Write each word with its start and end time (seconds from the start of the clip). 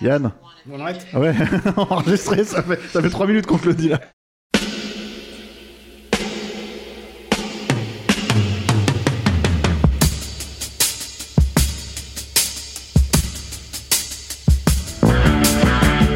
Yann 0.00 0.32
On 0.70 0.80
arrête 0.80 1.06
Ah 1.12 1.20
ouais, 1.20 1.34
enregistré, 1.76 2.44
ça 2.44 2.62
fait, 2.62 2.80
ça 2.90 3.02
fait 3.02 3.10
3 3.10 3.26
minutes 3.26 3.46
qu'on 3.46 3.58
te 3.58 3.66
le 3.66 3.74
dit 3.74 3.88
là. 3.88 4.00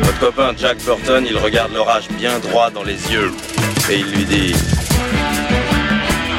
Votre 0.02 0.18
copain 0.20 0.52
Jack 0.56 0.78
Burton, 0.84 1.24
il 1.28 1.36
regarde 1.36 1.72
l'orage 1.72 2.08
bien 2.10 2.38
droit 2.38 2.70
dans 2.70 2.82
les 2.82 3.12
yeux. 3.12 3.30
Et 3.90 3.98
il 3.98 4.10
lui 4.12 4.24
dit 4.24 4.54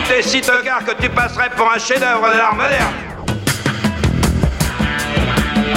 T'es 0.08 0.22
si 0.22 0.42
tocard 0.42 0.86
que 0.86 1.02
tu 1.02 1.10
passerais 1.10 1.50
pour 1.56 1.72
un 1.72 1.78
chef-d'œuvre 1.80 2.32
de 2.32 2.38
l'art 2.38 2.56
moderne. 2.56 2.94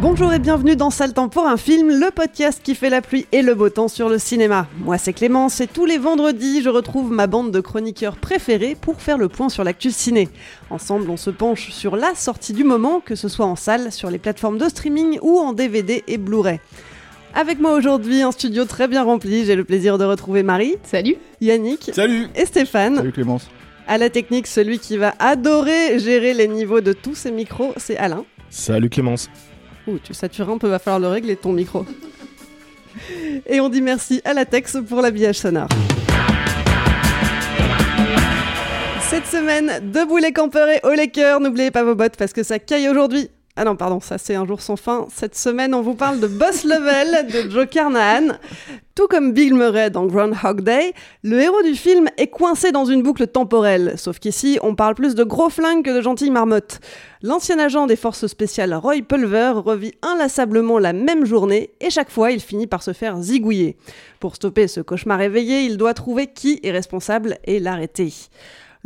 Bonjour 0.00 0.32
et 0.32 0.38
bienvenue 0.38 0.76
dans 0.76 0.90
Sale 0.90 1.12
Temps 1.12 1.28
pour 1.28 1.48
un 1.48 1.56
film, 1.56 1.88
le 1.88 2.12
podcast 2.12 2.60
qui 2.62 2.76
fait 2.76 2.88
la 2.88 3.02
pluie 3.02 3.26
et 3.32 3.42
le 3.42 3.56
beau 3.56 3.68
temps 3.68 3.88
sur 3.88 4.08
le 4.08 4.18
cinéma. 4.18 4.68
Moi 4.78 4.96
c'est 4.96 5.12
Clémence 5.12 5.60
et 5.60 5.66
tous 5.66 5.86
les 5.86 5.98
vendredis 5.98 6.62
je 6.62 6.68
retrouve 6.68 7.10
ma 7.10 7.26
bande 7.26 7.50
de 7.50 7.58
chroniqueurs 7.58 8.16
préférés 8.16 8.76
pour 8.80 9.00
faire 9.00 9.18
le 9.18 9.28
point 9.28 9.48
sur 9.48 9.64
l'actu 9.64 9.90
ciné. 9.90 10.28
Ensemble 10.70 11.10
on 11.10 11.16
se 11.16 11.30
penche 11.30 11.70
sur 11.70 11.96
la 11.96 12.14
sortie 12.14 12.52
du 12.52 12.62
moment, 12.62 13.00
que 13.00 13.16
ce 13.16 13.28
soit 13.28 13.46
en 13.46 13.56
salle, 13.56 13.90
sur 13.90 14.08
les 14.08 14.18
plateformes 14.18 14.56
de 14.56 14.68
streaming 14.68 15.18
ou 15.20 15.36
en 15.40 15.52
DVD 15.52 16.04
et 16.06 16.16
Blu-ray. 16.16 16.60
Avec 17.34 17.58
moi 17.58 17.72
aujourd'hui, 17.72 18.22
un 18.22 18.30
studio 18.30 18.66
très 18.66 18.86
bien 18.86 19.02
rempli, 19.02 19.44
j'ai 19.46 19.56
le 19.56 19.64
plaisir 19.64 19.98
de 19.98 20.04
retrouver 20.04 20.44
Marie. 20.44 20.76
Salut 20.84 21.16
Yannick. 21.40 21.90
Salut 21.92 22.28
Et 22.36 22.46
Stéphane. 22.46 22.96
Salut 22.96 23.12
Clémence. 23.12 23.50
À 23.88 23.98
la 23.98 24.10
technique, 24.10 24.46
celui 24.46 24.78
qui 24.78 24.96
va 24.96 25.14
adorer 25.18 25.98
gérer 25.98 26.34
les 26.34 26.46
niveaux 26.46 26.80
de 26.80 26.92
tous 26.92 27.16
ces 27.16 27.32
micros, 27.32 27.72
c'est 27.78 27.96
Alain. 27.96 28.24
Salut 28.48 28.90
Clémence. 28.90 29.28
Ouh, 29.88 29.98
tu 29.98 30.12
satures 30.12 30.50
un 30.50 30.58
peu, 30.58 30.68
va 30.68 30.78
falloir 30.78 31.00
le 31.00 31.08
régler 31.08 31.36
ton 31.36 31.52
micro. 31.52 31.86
Et 33.46 33.58
on 33.60 33.70
dit 33.70 33.80
merci 33.80 34.20
à 34.24 34.34
Latex 34.34 34.76
pour 34.86 35.00
l'habillage 35.00 35.36
sonore. 35.38 35.68
Cette 39.08 39.26
semaine, 39.26 39.90
debout 39.90 40.18
les 40.18 40.32
campeurs 40.32 40.68
et 40.68 40.80
haut 40.84 40.92
les 40.92 41.08
cœurs, 41.08 41.40
n'oubliez 41.40 41.70
pas 41.70 41.84
vos 41.84 41.94
bottes 41.94 42.16
parce 42.18 42.34
que 42.34 42.42
ça 42.42 42.58
caille 42.58 42.88
aujourd'hui. 42.90 43.30
Ah 43.60 43.64
non, 43.64 43.74
pardon, 43.74 43.98
ça 43.98 44.18
c'est 44.18 44.36
un 44.36 44.46
jour 44.46 44.60
sans 44.60 44.76
fin. 44.76 45.08
Cette 45.12 45.34
semaine, 45.34 45.74
on 45.74 45.82
vous 45.82 45.96
parle 45.96 46.20
de 46.20 46.28
Boss 46.28 46.62
Level 46.62 47.26
de 47.26 47.50
Joe 47.50 47.66
Carnahan. 47.68 48.36
Tout 48.94 49.08
comme 49.08 49.32
Bill 49.32 49.52
Murray 49.52 49.90
dans 49.90 50.06
Groundhog 50.06 50.60
Day, 50.60 50.92
le 51.24 51.40
héros 51.40 51.62
du 51.62 51.74
film 51.74 52.06
est 52.18 52.28
coincé 52.28 52.70
dans 52.70 52.84
une 52.84 53.02
boucle 53.02 53.26
temporelle. 53.26 53.94
Sauf 53.96 54.20
qu'ici, 54.20 54.60
on 54.62 54.76
parle 54.76 54.94
plus 54.94 55.16
de 55.16 55.24
gros 55.24 55.50
flingues 55.50 55.84
que 55.84 55.90
de 55.90 56.00
gentilles 56.00 56.30
marmottes. 56.30 56.78
L'ancien 57.20 57.58
agent 57.58 57.88
des 57.88 57.96
forces 57.96 58.28
spéciales 58.28 58.74
Roy 58.74 59.02
Pulver 59.02 59.54
revit 59.56 59.94
inlassablement 60.02 60.78
la 60.78 60.92
même 60.92 61.26
journée 61.26 61.70
et 61.80 61.90
chaque 61.90 62.10
fois, 62.10 62.30
il 62.30 62.38
finit 62.38 62.68
par 62.68 62.84
se 62.84 62.92
faire 62.92 63.20
zigouiller. 63.20 63.76
Pour 64.20 64.36
stopper 64.36 64.68
ce 64.68 64.80
cauchemar 64.80 65.20
éveillé, 65.20 65.62
il 65.62 65.78
doit 65.78 65.94
trouver 65.94 66.28
qui 66.28 66.60
est 66.62 66.70
responsable 66.70 67.38
et 67.42 67.58
l'arrêter. 67.58 68.12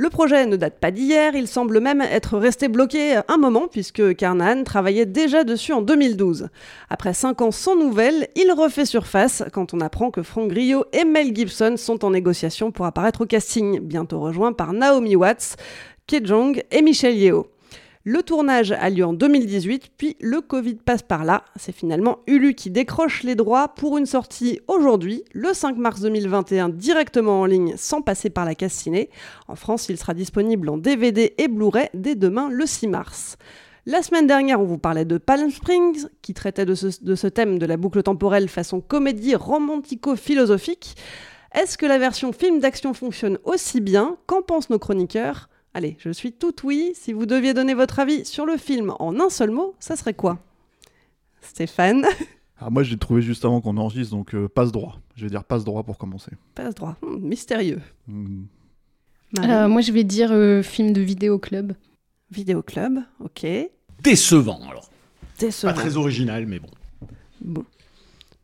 Le 0.02 0.10
projet 0.10 0.46
ne 0.46 0.56
date 0.56 0.80
pas 0.80 0.90
d'hier, 0.90 1.36
il 1.36 1.46
semble 1.46 1.78
même 1.78 2.00
être 2.00 2.36
resté 2.36 2.66
bloqué 2.66 3.20
un 3.28 3.36
moment 3.36 3.68
puisque 3.68 4.16
Carnahan 4.16 4.64
travaillait 4.64 5.06
déjà 5.06 5.44
dessus 5.44 5.72
en 5.72 5.80
2012. 5.80 6.48
Après 6.90 7.14
5 7.14 7.40
ans 7.40 7.52
sans 7.52 7.76
nouvelles, 7.76 8.26
il 8.34 8.50
refait 8.50 8.84
surface 8.84 9.44
quand 9.52 9.74
on 9.74 9.80
apprend 9.80 10.10
que 10.10 10.24
Frank 10.24 10.48
Grillo 10.48 10.86
et 10.92 11.04
Mel 11.04 11.32
Gibson 11.32 11.76
sont 11.76 12.04
en 12.04 12.10
négociation 12.10 12.72
pour 12.72 12.84
apparaître 12.84 13.20
au 13.20 13.26
casting, 13.26 13.78
bientôt 13.78 14.18
rejoints 14.18 14.52
par 14.52 14.72
Naomi 14.72 15.14
Watts, 15.14 15.54
Ke 16.08 16.16
Jong 16.26 16.64
et 16.72 16.82
Michelle 16.82 17.16
Yeoh. 17.16 17.46
Le 18.04 18.24
tournage 18.24 18.72
a 18.72 18.90
lieu 18.90 19.04
en 19.04 19.12
2018, 19.12 19.92
puis 19.96 20.16
le 20.20 20.40
Covid 20.40 20.74
passe 20.74 21.02
par 21.02 21.24
là. 21.24 21.44
C'est 21.54 21.70
finalement 21.70 22.18
Hulu 22.26 22.54
qui 22.54 22.68
décroche 22.68 23.22
les 23.22 23.36
droits 23.36 23.68
pour 23.68 23.96
une 23.96 24.06
sortie 24.06 24.58
aujourd'hui, 24.66 25.22
le 25.32 25.54
5 25.54 25.76
mars 25.76 26.00
2021, 26.00 26.70
directement 26.70 27.42
en 27.42 27.46
ligne 27.46 27.74
sans 27.76 28.02
passer 28.02 28.28
par 28.28 28.44
la 28.44 28.56
case 28.56 28.72
ciné. 28.72 29.08
En 29.46 29.54
France, 29.54 29.88
il 29.88 29.96
sera 29.98 30.14
disponible 30.14 30.68
en 30.68 30.78
DVD 30.78 31.32
et 31.38 31.46
Blu-ray 31.46 31.90
dès 31.94 32.16
demain, 32.16 32.48
le 32.50 32.66
6 32.66 32.88
mars. 32.88 33.36
La 33.86 34.02
semaine 34.02 34.26
dernière, 34.26 34.60
on 34.60 34.64
vous 34.64 34.78
parlait 34.78 35.04
de 35.04 35.19
Palm 35.19 35.52
Springs, 35.52 36.08
qui 36.22 36.34
traitait 36.34 36.66
de 36.66 36.74
ce 36.74 37.26
thème 37.28 37.60
de 37.60 37.66
la 37.66 37.76
boucle 37.76 38.02
temporelle 38.02 38.48
façon 38.48 38.80
comédie 38.80 39.36
romantico-philosophique. 39.36 40.96
Est-ce 41.54 41.78
que 41.78 41.86
la 41.86 41.98
version 41.98 42.32
film 42.32 42.58
d'action 42.58 42.94
fonctionne 42.94 43.38
aussi 43.44 43.80
bien? 43.80 44.16
Qu'en 44.26 44.42
pensent 44.42 44.70
nos 44.70 44.80
chroniqueurs? 44.80 45.48
Allez, 45.74 45.96
je 45.98 46.10
suis 46.10 46.32
tout 46.32 46.54
oui. 46.64 46.92
Si 46.94 47.12
vous 47.12 47.26
deviez 47.26 47.54
donner 47.54 47.74
votre 47.74 47.98
avis 47.98 48.24
sur 48.24 48.44
le 48.46 48.56
film 48.56 48.92
en 48.98 49.18
un 49.20 49.30
seul 49.30 49.50
mot, 49.50 49.74
ça 49.80 49.96
serait 49.96 50.14
quoi? 50.14 50.38
Stéphane? 51.40 52.04
Ah, 52.58 52.70
moi 52.70 52.84
j'ai 52.84 52.96
trouvé 52.96 53.22
juste 53.22 53.44
avant 53.44 53.60
qu'on 53.60 53.76
enregistre, 53.76 54.14
donc 54.14 54.34
euh, 54.34 54.48
passe 54.48 54.70
droit. 54.70 55.00
Je 55.16 55.24
vais 55.24 55.30
dire 55.30 55.42
passe 55.42 55.64
droit 55.64 55.82
pour 55.82 55.98
commencer. 55.98 56.30
Passe 56.54 56.74
droit. 56.74 56.96
Hmm, 57.02 57.18
mystérieux. 57.18 57.80
Hmm. 58.06 58.42
Euh, 59.38 59.68
Moi, 59.68 59.80
je 59.80 59.92
vais 59.92 60.04
dire 60.04 60.30
euh, 60.32 60.62
film 60.62 60.92
de 60.92 61.00
vidéo 61.00 61.38
club. 61.38 61.74
Vidéo 62.30 62.62
club, 62.62 63.00
ok. 63.20 63.46
Décevant 64.02 64.60
alors. 64.68 64.90
Décevant. 65.38 65.72
Pas 65.72 65.78
très 65.78 65.96
original, 65.96 66.46
mais 66.46 66.58
bon. 66.58 66.68
Bon. 67.40 67.64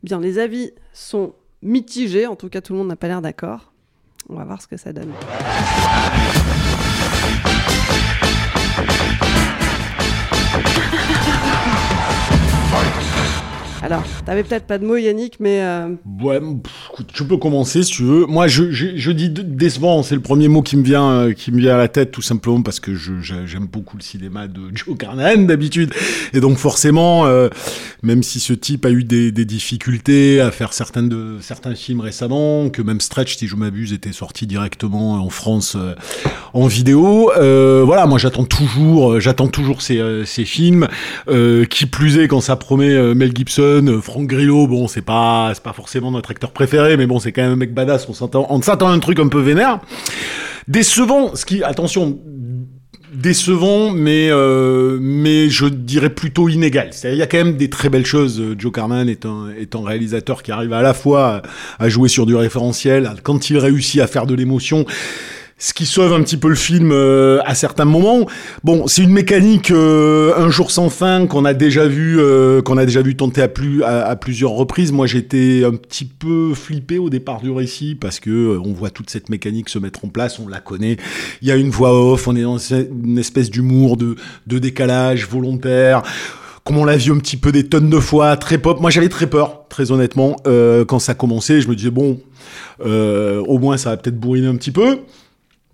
Bien, 0.03 0.19
les 0.19 0.39
avis 0.39 0.71
sont 0.93 1.33
mitigés. 1.61 2.27
En 2.27 2.35
tout 2.35 2.49
cas, 2.49 2.61
tout 2.61 2.73
le 2.73 2.79
monde 2.79 2.87
n'a 2.87 2.95
pas 2.95 3.07
l'air 3.07 3.21
d'accord. 3.21 3.71
On 4.29 4.35
va 4.35 4.45
voir 4.45 4.61
ce 4.61 4.67
que 4.67 4.77
ça 4.77 4.93
donne. 4.93 5.11
Alors, 13.81 14.03
t'avais 14.25 14.43
peut-être 14.43 14.65
pas 14.67 14.77
de 14.77 14.85
mots, 14.85 14.97
Yannick, 14.97 15.35
mais 15.39 15.61
euh, 15.61 15.87
Ouais, 16.21 16.41
tu 17.13 17.23
peux 17.23 17.37
commencer 17.37 17.81
si 17.83 17.91
tu 17.91 18.03
veux. 18.03 18.25
Moi, 18.25 18.47
je, 18.47 18.71
je, 18.71 18.87
je 18.97 19.11
dis 19.11 19.29
dé- 19.29 19.41
décevant, 19.43 20.03
c'est 20.03 20.15
le 20.15 20.21
premier 20.21 20.49
mot 20.49 20.61
qui 20.61 20.75
me 20.75 20.83
vient, 20.83 21.09
euh, 21.09 21.31
qui 21.33 21.51
me 21.53 21.59
vient 21.59 21.75
à 21.75 21.77
la 21.77 21.87
tête, 21.87 22.11
tout 22.11 22.21
simplement 22.21 22.61
parce 22.61 22.81
que 22.81 22.93
j'aime 22.93 23.67
beaucoup 23.71 23.95
le 23.95 24.03
cinéma 24.03 24.47
de 24.47 24.59
Joe 24.75 24.97
Carnahan 24.97 25.43
d'habitude, 25.43 25.93
et 26.33 26.41
donc 26.41 26.57
forcément, 26.57 27.25
euh, 27.25 27.47
même 28.03 28.21
si 28.21 28.41
ce 28.41 28.51
type 28.51 28.85
a 28.85 28.89
eu 28.91 29.05
des, 29.05 29.31
des 29.31 29.45
difficultés 29.45 30.41
à 30.41 30.51
faire 30.51 30.73
certains 30.73 31.03
de 31.03 31.37
certains 31.39 31.73
films 31.73 32.01
récemment, 32.01 32.69
que 32.69 32.81
même 32.81 32.99
Stretch, 32.99 33.37
si 33.37 33.47
je 33.47 33.55
m'abuse, 33.55 33.93
était 33.93 34.11
sorti 34.11 34.45
directement 34.45 35.13
en 35.23 35.29
France 35.29 35.77
euh, 35.79 35.95
en 36.53 36.67
vidéo. 36.67 37.31
euh, 37.37 37.83
voilà, 37.85 38.07
moi 38.07 38.17
j'attends 38.17 38.43
toujours, 38.43 39.21
j'attends 39.21 39.47
toujours 39.47 39.81
ces, 39.81 40.01
ces 40.25 40.43
films. 40.43 40.87
Qui 41.69 41.85
plus 41.85 42.17
est 42.17 42.27
quand 42.27 42.41
ça 42.41 42.55
promet 42.57 43.13
Mel 43.15 43.31
Gibson, 43.35 43.68
Frank 44.01 44.27
Grillo, 44.27 44.67
bon 44.67 44.87
c'est 44.87 45.01
pas 45.01 45.53
pas 45.63 45.73
forcément 45.73 46.11
notre 46.11 46.31
acteur 46.31 46.51
préféré, 46.51 46.97
mais 46.97 47.07
bon 47.07 47.19
c'est 47.19 47.31
quand 47.31 47.41
même 47.41 47.53
un 47.53 47.55
mec 47.55 47.73
badass. 47.73 48.07
On 48.09 48.13
s'attend 48.61 48.87
à 48.87 48.91
un 48.91 48.99
truc 48.99 49.19
un 49.19 49.27
peu 49.27 49.39
vénère. 49.39 49.79
Décevant, 50.67 51.35
ce 51.35 51.45
qui 51.45 51.63
attention 51.63 52.19
décevant, 53.13 53.91
mais 53.91 54.29
euh, 54.29 54.97
mais 55.01 55.49
je 55.49 55.65
dirais 55.65 56.09
plutôt 56.09 56.49
inégal. 56.49 56.91
Il 57.03 57.15
y 57.15 57.21
a 57.21 57.27
quand 57.27 57.37
même 57.37 57.57
des 57.57 57.69
très 57.69 57.89
belles 57.89 58.05
choses. 58.05 58.41
Joe 58.57 58.71
Carman 58.71 59.09
est 59.09 59.25
un 59.25 59.83
réalisateur 59.83 60.43
qui 60.43 60.51
arrive 60.51 60.73
à 60.73 60.81
la 60.81 60.93
fois 60.93 61.41
à 61.79 61.89
jouer 61.89 62.09
sur 62.09 62.25
du 62.25 62.35
référentiel, 62.35 63.13
quand 63.23 63.49
il 63.49 63.57
réussit 63.57 64.01
à 64.01 64.07
faire 64.07 64.25
de 64.25 64.35
l'émotion 64.35 64.85
ce 65.59 65.73
qui 65.73 65.85
sauve 65.85 66.13
un 66.13 66.23
petit 66.23 66.37
peu 66.37 66.47
le 66.47 66.55
film 66.55 66.91
euh, 66.91 67.39
à 67.45 67.53
certains 67.53 67.85
moments. 67.85 68.25
Bon, 68.63 68.87
c'est 68.87 69.03
une 69.03 69.11
mécanique 69.11 69.71
euh, 69.71 70.33
un 70.37 70.49
jour 70.49 70.71
sans 70.71 70.89
fin 70.89 71.27
qu'on 71.27 71.43
a 71.43 71.53
déjà 71.53 71.85
vu, 71.85 72.17
euh, 72.19 72.61
qu'on 72.61 72.77
a 72.77 72.85
déjà 72.85 73.01
vu 73.01 73.15
tenter 73.15 73.41
à, 73.41 73.49
plus, 73.49 73.83
à, 73.83 74.07
à 74.07 74.15
plusieurs 74.15 74.51
reprises. 74.51 74.93
Moi, 74.93 75.05
j'étais 75.05 75.63
un 75.65 75.73
petit 75.75 76.05
peu 76.05 76.53
flippé 76.53 76.97
au 76.97 77.09
départ 77.09 77.41
du 77.41 77.51
récit 77.51 77.95
parce 77.95 78.21
que 78.21 78.29
euh, 78.29 78.61
on 78.63 78.71
voit 78.71 78.89
toute 78.89 79.09
cette 79.09 79.29
mécanique 79.29 79.67
se 79.67 79.79
mettre 79.79 80.05
en 80.05 80.07
place, 80.07 80.39
on 80.39 80.47
la 80.47 80.61
connaît. 80.61 80.95
Il 81.41 81.49
y 81.49 81.51
a 81.51 81.57
une 81.57 81.69
voix 81.69 81.93
off, 81.93 82.27
on 82.27 82.35
est 82.35 82.43
dans 82.43 82.57
une 82.57 83.17
espèce 83.17 83.49
d'humour, 83.49 83.97
de, 83.97 84.15
de 84.47 84.59
décalage 84.59 85.27
volontaire. 85.27 86.03
Comme 86.63 86.77
on 86.77 86.85
l'a 86.85 86.97
vu 86.97 87.11
un 87.11 87.17
petit 87.17 87.37
peu 87.37 87.51
des 87.51 87.65
tonnes 87.65 87.89
de 87.89 87.99
fois, 87.99 88.37
très 88.37 88.59
pop. 88.59 88.79
Moi, 88.79 88.91
j'avais 88.91 89.09
très 89.09 89.27
peur, 89.27 89.63
très 89.69 89.91
honnêtement, 89.91 90.35
euh, 90.47 90.85
quand 90.85 90.99
ça 90.99 91.15
commençait. 91.15 91.61
Je 91.61 91.67
me 91.67 91.75
disais 91.75 91.89
bon, 91.89 92.19
euh, 92.85 93.41
au 93.41 93.57
moins 93.59 93.75
ça 93.77 93.89
va 93.89 93.97
peut-être 93.97 94.19
bourriner 94.19 94.47
un 94.47 94.55
petit 94.55 94.71
peu 94.71 94.99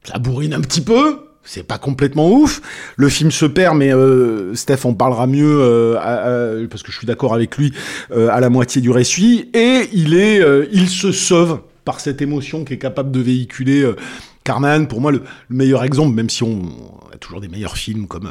ça 0.06 0.19
bourrine 0.19 0.54
un 0.54 0.62
petit 0.62 0.81
peu. 0.81 1.19
C'est 1.48 1.62
pas 1.62 1.78
complètement 1.78 2.31
ouf. 2.31 2.60
Le 2.96 3.07
film 3.07 3.30
se 3.30 3.46
perd, 3.46 3.78
mais 3.78 3.94
euh, 3.94 4.56
Steph 4.56 4.80
en 4.86 4.96
parlera 4.96 5.28
mieux 5.28 5.60
euh, 5.62 5.96
à- 6.00 6.62
à- 6.63 6.68
parce 6.68 6.81
que 6.81 6.92
je 6.92 6.98
suis 6.98 7.06
d'accord 7.06 7.36
avec 7.36 7.56
lui 7.57 7.72
euh, 8.12 8.30
à 8.31 8.40
la 8.40 8.50
moitié 8.50 8.81
du 8.81 8.90
récit. 8.90 9.50
Et 9.54 9.88
il 9.94 10.16
est, 10.16 10.40
euh, 10.42 10.66
il 10.72 10.90
se 10.90 11.12
sauve 11.12 11.60
par 11.84 12.00
cette 12.00 12.22
émotion 12.24 12.63
qu'est 12.66 12.80
capable 12.80 13.12
de 13.12 13.19
véhiculer 13.19 13.84
euh, 13.84 13.96
Carman. 14.44 14.88
Pour 14.88 15.02
moi, 15.02 15.12
le, 15.12 15.22
le 15.50 15.56
meilleur 15.56 15.84
exemple, 15.84 16.16
même 16.16 16.31
si 16.31 16.42
on, 16.42 16.62
on 16.63 17.13
a 17.13 17.18
toujours 17.19 17.42
des 17.42 17.48
meilleurs 17.48 17.78
films 17.78 18.08
comme 18.08 18.28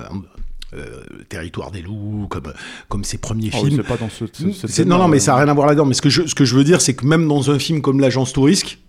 Territoire 1.28 1.70
des 1.70 1.82
loups, 1.82 2.26
comme 2.28 2.52
comme 2.88 3.04
ses 3.04 3.18
premiers 3.18 3.50
oui, 3.54 3.60
films. 3.60 3.76
c'est 3.76 3.86
pas 3.88 3.96
dans 3.96 4.10
ce- 4.10 4.24
ce- 4.32 4.50
cette 4.50 4.70
C'est- 4.70 4.84
non, 4.84 4.98
non, 4.98 5.06
mais 5.06 5.20
ça 5.20 5.30
n'a 5.32 5.38
rien 5.38 5.48
à 5.48 5.54
voir 5.54 5.68
là-dedans. 5.68 5.84
Mais 5.86 5.94
ce 5.94 6.02
que 6.02 6.10
je, 6.10 6.26
ce 6.26 6.34
que 6.34 6.44
je 6.44 6.56
veux 6.56 6.64
dire, 6.64 6.80
c'est 6.80 6.94
que 6.94 7.06
même 7.06 7.28
dans 7.28 7.48
un 7.52 7.60
film 7.60 7.80
comme 7.80 8.00
L'Agence 8.00 8.32
Tourisque, 8.32 8.80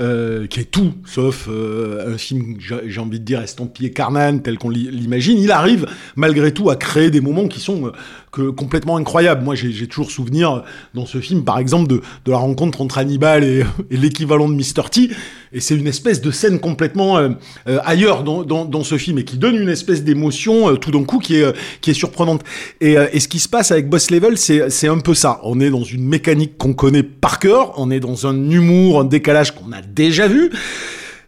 euh, 0.00 0.46
qui 0.46 0.60
est 0.60 0.70
tout 0.70 0.94
sauf 1.04 1.46
euh, 1.50 2.14
un 2.14 2.16
film, 2.16 2.56
j'ai 2.58 3.00
envie 3.00 3.20
de 3.20 3.24
dire, 3.24 3.42
estampillé 3.42 3.90
Carnan, 3.90 4.38
tel 4.38 4.56
qu'on 4.56 4.70
l'i- 4.70 4.90
l'imagine, 4.90 5.38
il 5.38 5.50
arrive 5.50 5.86
malgré 6.16 6.54
tout 6.54 6.70
à 6.70 6.76
créer 6.76 7.10
des 7.10 7.20
moments 7.20 7.48
qui 7.48 7.60
sont 7.60 7.92
euh, 8.38 8.52
complètement 8.52 8.96
incroyables. 8.96 9.44
Moi, 9.44 9.54
j'ai 9.56 9.86
toujours 9.88 10.10
souvenir 10.10 10.64
dans 10.94 11.04
ce 11.04 11.18
film, 11.18 11.44
par 11.44 11.58
exemple, 11.58 11.88
de, 11.88 12.00
la 12.26 12.38
rencontre 12.38 12.80
entre 12.80 12.96
Hannibal 12.96 13.44
et, 13.44 13.62
l'équivalent 13.90 14.48
de 14.48 14.54
Mr. 14.54 14.88
T. 14.90 15.10
Et 15.52 15.60
c'est 15.60 15.76
une 15.76 15.88
espèce 15.88 16.22
de 16.22 16.30
scène 16.30 16.60
complètement 16.60 17.18
ailleurs 17.66 18.22
dans, 18.22 18.84
ce 18.84 18.96
film 18.96 19.18
et 19.18 19.24
qui 19.24 19.36
donne 19.36 19.56
une 19.56 19.68
espèce 19.68 20.04
d'émotion 20.04 20.76
tout 20.76 20.92
d'un 20.92 21.02
coup 21.02 21.18
qui 21.18 21.34
est, 21.34 21.92
surprenante. 21.92 22.42
Et, 22.80 22.94
ce 23.18 23.26
qui 23.26 23.40
se 23.40 23.48
passe 23.48 23.72
avec 23.72 23.88
Boss 23.88 24.12
Level, 24.12 24.38
c'est 24.38 24.88
un 24.88 25.00
peu 25.00 25.12
ça. 25.12 25.40
On 25.42 25.58
est 25.58 25.70
dans 25.70 25.82
une 25.82 26.04
mécanique 26.04 26.56
qu'on 26.56 26.72
connaît 26.72 27.02
par 27.02 27.40
cœur, 27.40 27.72
on 27.78 27.90
est 27.90 28.00
dans 28.00 28.28
un 28.28 28.50
humour, 28.50 29.00
un 29.00 29.04
décalage 29.04 29.52
qu'on 29.56 29.72
a 29.72 29.82
déjà 29.94 30.28
vu. 30.28 30.50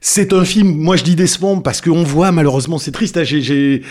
C'est 0.01 0.33
un 0.33 0.45
film, 0.45 0.69
moi 0.77 0.97
je 0.97 1.05
dis 1.05 1.15
décevant 1.15 1.61
parce 1.61 1.81
qu'on 1.81 2.03
voit 2.03 2.33
malheureusement, 2.33 2.79
c'est 2.79 2.91
triste, 2.93 3.17
hein, 3.17 3.23
j'ai- 3.25 3.83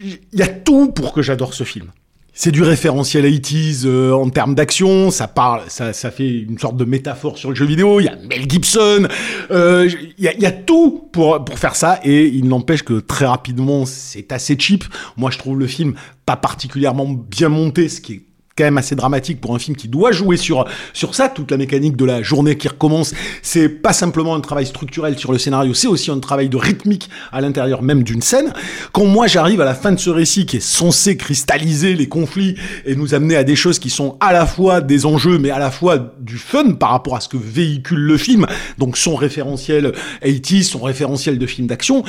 il 0.00 0.18
y 0.32 0.42
a 0.42 0.46
tout 0.46 0.92
pour 0.92 1.12
que 1.12 1.22
j'adore 1.22 1.52
ce 1.54 1.64
film. 1.64 1.86
C'est 2.32 2.52
du 2.52 2.62
référentiel 2.62 3.24
80s 3.24 3.82
euh, 3.84 4.12
en 4.12 4.30
termes 4.30 4.54
d'action, 4.54 5.10
ça 5.10 5.26
parle, 5.26 5.62
ça, 5.66 5.92
ça 5.92 6.12
fait 6.12 6.28
une 6.30 6.56
sorte 6.56 6.76
de 6.76 6.84
métaphore 6.84 7.36
sur 7.36 7.48
le 7.50 7.56
jeu 7.56 7.64
vidéo, 7.66 7.98
il 7.98 8.04
y 8.04 8.08
a 8.08 8.14
Mel 8.30 8.48
Gibson, 8.48 9.08
euh, 9.50 9.90
il 10.16 10.22
y, 10.24 10.28
a, 10.28 10.34
il 10.34 10.40
y 10.40 10.46
a 10.46 10.52
tout 10.52 11.08
pour, 11.10 11.44
pour 11.44 11.58
faire 11.58 11.74
ça, 11.74 11.98
et 12.04 12.26
il 12.28 12.46
n'empêche 12.46 12.84
que 12.84 13.00
très 13.00 13.26
rapidement, 13.26 13.84
c'est 13.86 14.30
assez 14.30 14.56
cheap. 14.56 14.84
Moi, 15.16 15.32
je 15.32 15.38
trouve 15.38 15.58
le 15.58 15.66
film 15.66 15.94
pas 16.26 16.36
particulièrement 16.36 17.06
bien 17.08 17.48
monté, 17.48 17.88
ce 17.88 18.00
qui 18.00 18.12
est 18.12 18.22
quand 18.58 18.64
même 18.64 18.78
assez 18.78 18.96
dramatique 18.96 19.40
pour 19.40 19.54
un 19.54 19.58
film 19.58 19.76
qui 19.76 19.88
doit 19.88 20.10
jouer 20.10 20.36
sur 20.36 20.64
sur 20.92 21.14
ça. 21.14 21.28
Toute 21.28 21.50
la 21.50 21.56
mécanique 21.56 21.96
de 21.96 22.04
la 22.04 22.22
journée 22.22 22.56
qui 22.56 22.68
recommence 22.68 23.14
c'est 23.42 23.68
pas 23.68 23.92
simplement 23.92 24.34
un 24.34 24.40
travail 24.40 24.66
structurel 24.66 25.16
sur 25.16 25.32
le 25.32 25.38
scénario 25.38 25.72
c'est 25.74 25.86
aussi 25.86 26.10
un 26.10 26.18
travail 26.18 26.48
de 26.48 26.56
rythmique 26.56 27.08
à 27.32 27.40
l'intérieur 27.40 27.82
même 27.82 28.02
d'une 28.02 28.22
scène. 28.22 28.52
Quand 28.92 29.06
moi 29.06 29.28
j'arrive 29.28 29.60
à 29.60 29.64
la 29.64 29.74
fin 29.74 29.92
de 29.92 29.98
ce 29.98 30.10
récit 30.10 30.44
qui 30.44 30.56
est 30.56 30.60
censé 30.60 31.16
cristalliser 31.16 31.94
les 31.94 32.08
conflits 32.08 32.56
et 32.84 32.96
nous 32.96 33.14
amener 33.14 33.36
à 33.36 33.44
des 33.44 33.56
choses 33.56 33.78
qui 33.78 33.90
sont 33.90 34.16
à 34.20 34.32
la 34.32 34.46
fois 34.46 34.80
des 34.80 35.06
enjeux 35.06 35.38
mais 35.38 35.50
à 35.50 35.58
la 35.58 35.70
fois 35.70 35.98
du 36.18 36.38
fun 36.38 36.72
par 36.72 36.90
rapport 36.90 37.16
à 37.16 37.20
ce 37.20 37.28
que 37.28 37.36
véhicule 37.36 38.00
le 38.00 38.16
film 38.16 38.46
donc 38.78 38.96
son 38.96 39.14
référentiel 39.14 39.92
80 40.22 40.62
son 40.62 40.80
référentiel 40.80 41.38
de 41.38 41.46
film 41.46 41.68
d'action 41.68 42.02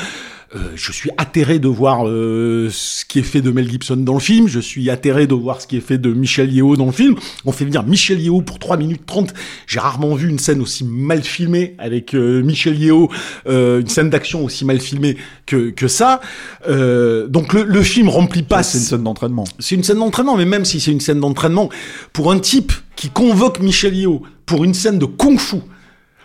euh, 0.55 0.71
je 0.75 0.91
suis 0.91 1.11
atterré 1.17 1.59
de 1.59 1.67
voir 1.67 2.07
euh, 2.07 2.69
ce 2.71 3.05
qui 3.05 3.19
est 3.19 3.23
fait 3.23 3.41
de 3.41 3.51
Mel 3.51 3.69
Gibson 3.69 3.97
dans 3.97 4.15
le 4.15 4.19
film, 4.19 4.47
je 4.47 4.59
suis 4.59 4.89
atterré 4.89 5.27
de 5.27 5.35
voir 5.35 5.61
ce 5.61 5.67
qui 5.67 5.77
est 5.77 5.81
fait 5.81 5.97
de 5.97 6.11
Michel 6.11 6.51
Yeo 6.51 6.75
dans 6.75 6.87
le 6.87 6.91
film. 6.91 7.15
On 7.45 7.51
fait 7.51 7.65
venir 7.65 7.83
Michel 7.83 8.19
Yeo 8.19 8.41
pour 8.41 8.57
3 8.57 8.77
minutes 8.77 9.05
30. 9.05 9.33
J'ai 9.67 9.79
rarement 9.79 10.15
vu 10.15 10.27
une 10.29 10.39
scène 10.39 10.61
aussi 10.61 10.83
mal 10.83 11.23
filmée 11.23 11.75
avec 11.77 12.13
euh, 12.13 12.41
Michel 12.41 12.79
Yeo, 12.79 13.11
euh, 13.47 13.81
une 13.81 13.87
scène 13.87 14.09
d'action 14.09 14.43
aussi 14.43 14.65
mal 14.65 14.79
filmée 14.79 15.17
que, 15.45 15.69
que 15.69 15.87
ça. 15.87 16.21
Euh, 16.67 17.27
donc 17.27 17.53
le, 17.53 17.63
le 17.63 17.83
film 17.83 18.09
remplit 18.09 18.43
pas... 18.43 18.63
C'est 18.63 18.79
une 18.79 18.83
scène 18.83 19.03
d'entraînement. 19.03 19.43
C'est 19.59 19.75
une 19.75 19.83
scène 19.83 19.99
d'entraînement, 19.99 20.35
mais 20.35 20.45
même 20.45 20.65
si 20.65 20.79
c'est 20.79 20.91
une 20.91 21.01
scène 21.01 21.19
d'entraînement, 21.19 21.69
pour 22.13 22.31
un 22.31 22.39
type 22.39 22.71
qui 22.95 23.09
convoque 23.09 23.59
Michel 23.59 23.95
Yeo 23.95 24.23
pour 24.45 24.63
une 24.63 24.73
scène 24.73 24.97
de 24.97 25.05
kung-fu, 25.05 25.57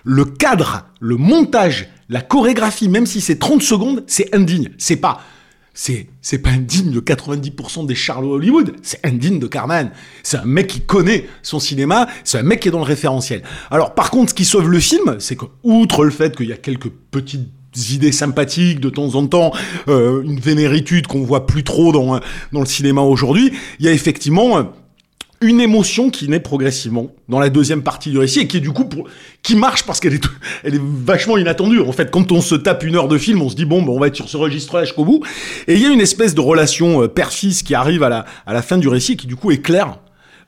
le 0.05 0.25
cadre, 0.25 0.87
le 1.01 1.17
montage, 1.17 1.89
la 2.09 2.21
chorégraphie, 2.21 2.89
même 2.89 3.07
si 3.07 3.21
c'est 3.21 3.39
30 3.39 3.63
secondes, 3.63 4.05
c'est 4.07 4.35
indigne. 4.35 4.71
C'est 4.79 4.97
pas, 4.97 5.21
c'est, 5.75 6.39
pas 6.39 6.51
indigne 6.51 6.91
de 6.91 7.01
90% 7.01 7.87
des 7.87 7.95
Charlots 7.95 8.35
Hollywood. 8.35 8.77
C'est 8.83 9.05
indigne 9.05 9.39
de 9.39 9.47
Carman. 9.47 9.91
C'est 10.23 10.37
un 10.37 10.45
mec 10.45 10.69
qui 10.69 10.81
connaît 10.81 11.27
son 11.43 11.59
cinéma. 11.59 12.09
C'est 12.23 12.39
un 12.39 12.43
mec 12.43 12.61
qui 12.61 12.69
est 12.69 12.71
dans 12.71 12.79
le 12.79 12.85
référentiel. 12.85 13.43
Alors, 13.71 13.95
par 13.95 14.11
contre, 14.11 14.31
ce 14.31 14.35
qui 14.35 14.45
sauve 14.45 14.71
le 14.71 14.81
film, 14.81 15.17
c'est 15.19 15.37
que, 15.37 15.47
outre 15.63 16.05
le 16.05 16.11
fait 16.11 16.37
qu'il 16.37 16.49
y 16.49 16.53
a 16.53 16.57
quelques 16.57 16.91
petites 17.11 17.51
idées 17.91 18.13
sympathiques 18.13 18.79
de 18.79 18.89
temps 18.89 19.17
en 19.17 19.27
temps, 19.27 19.53
euh, 19.89 20.23
une 20.23 20.39
vénéritude 20.39 21.09
qu'on 21.09 21.25
voit 21.25 21.47
plus 21.47 21.65
trop 21.65 21.91
dans, 21.91 22.21
dans 22.53 22.61
le 22.61 22.67
cinéma 22.67 23.01
aujourd'hui, 23.01 23.53
il 23.81 23.87
y 23.87 23.89
a 23.89 23.93
effectivement, 23.93 24.59
euh, 24.59 24.63
une 25.45 25.61
émotion 25.61 26.11
qui 26.11 26.29
naît 26.29 26.41
progressivement 26.41 27.09
dans 27.29 27.39
la 27.39 27.51
deuxième 27.51 27.83
partie 27.83 28.11
du 28.11 28.19
récit 28.19 28.41
et 28.41 28.47
qui 28.49 28.61
du 28.61 28.73
coup 28.73 28.89
qui 29.43 29.57
marche 29.57 29.85
parce 29.85 30.01
qu'elle 30.01 30.15
est 30.15 30.25
elle 30.65 30.75
est 30.75 30.83
vachement 30.83 31.37
inattendue. 31.37 31.81
En 31.81 31.93
fait 31.93 32.11
quand 32.11 32.33
on 32.33 32.41
se 32.41 32.55
tape 32.55 32.85
une 32.85 32.97
heure 32.97 33.09
de 33.09 33.19
film 33.19 33.43
on 33.43 33.49
se 33.49 33.57
dit 33.57 33.65
bon 33.65 33.87
on 33.87 33.99
va 33.99 34.09
être 34.09 34.17
sur 34.17 34.29
ce 34.29 34.37
registre 34.37 34.77
là 34.77 34.85
jusqu'au 34.85 35.05
bout. 35.05 35.23
Et 35.69 35.75
il 35.75 35.81
y 35.81 35.87
a 35.87 35.91
une 35.91 36.01
espèce 36.01 36.35
de 36.35 36.41
relation 36.41 37.03
euh, 37.03 37.09
père-fils 37.09 37.63
qui 37.63 37.75
arrive 37.75 38.03
à 38.03 38.09
la 38.09 38.25
à 38.47 38.53
la 38.53 38.63
fin 38.63 38.79
du 38.79 38.89
récit 38.89 39.17
qui 39.17 39.27
du 39.27 39.37
coup 39.37 39.51
éclaire 39.51 39.99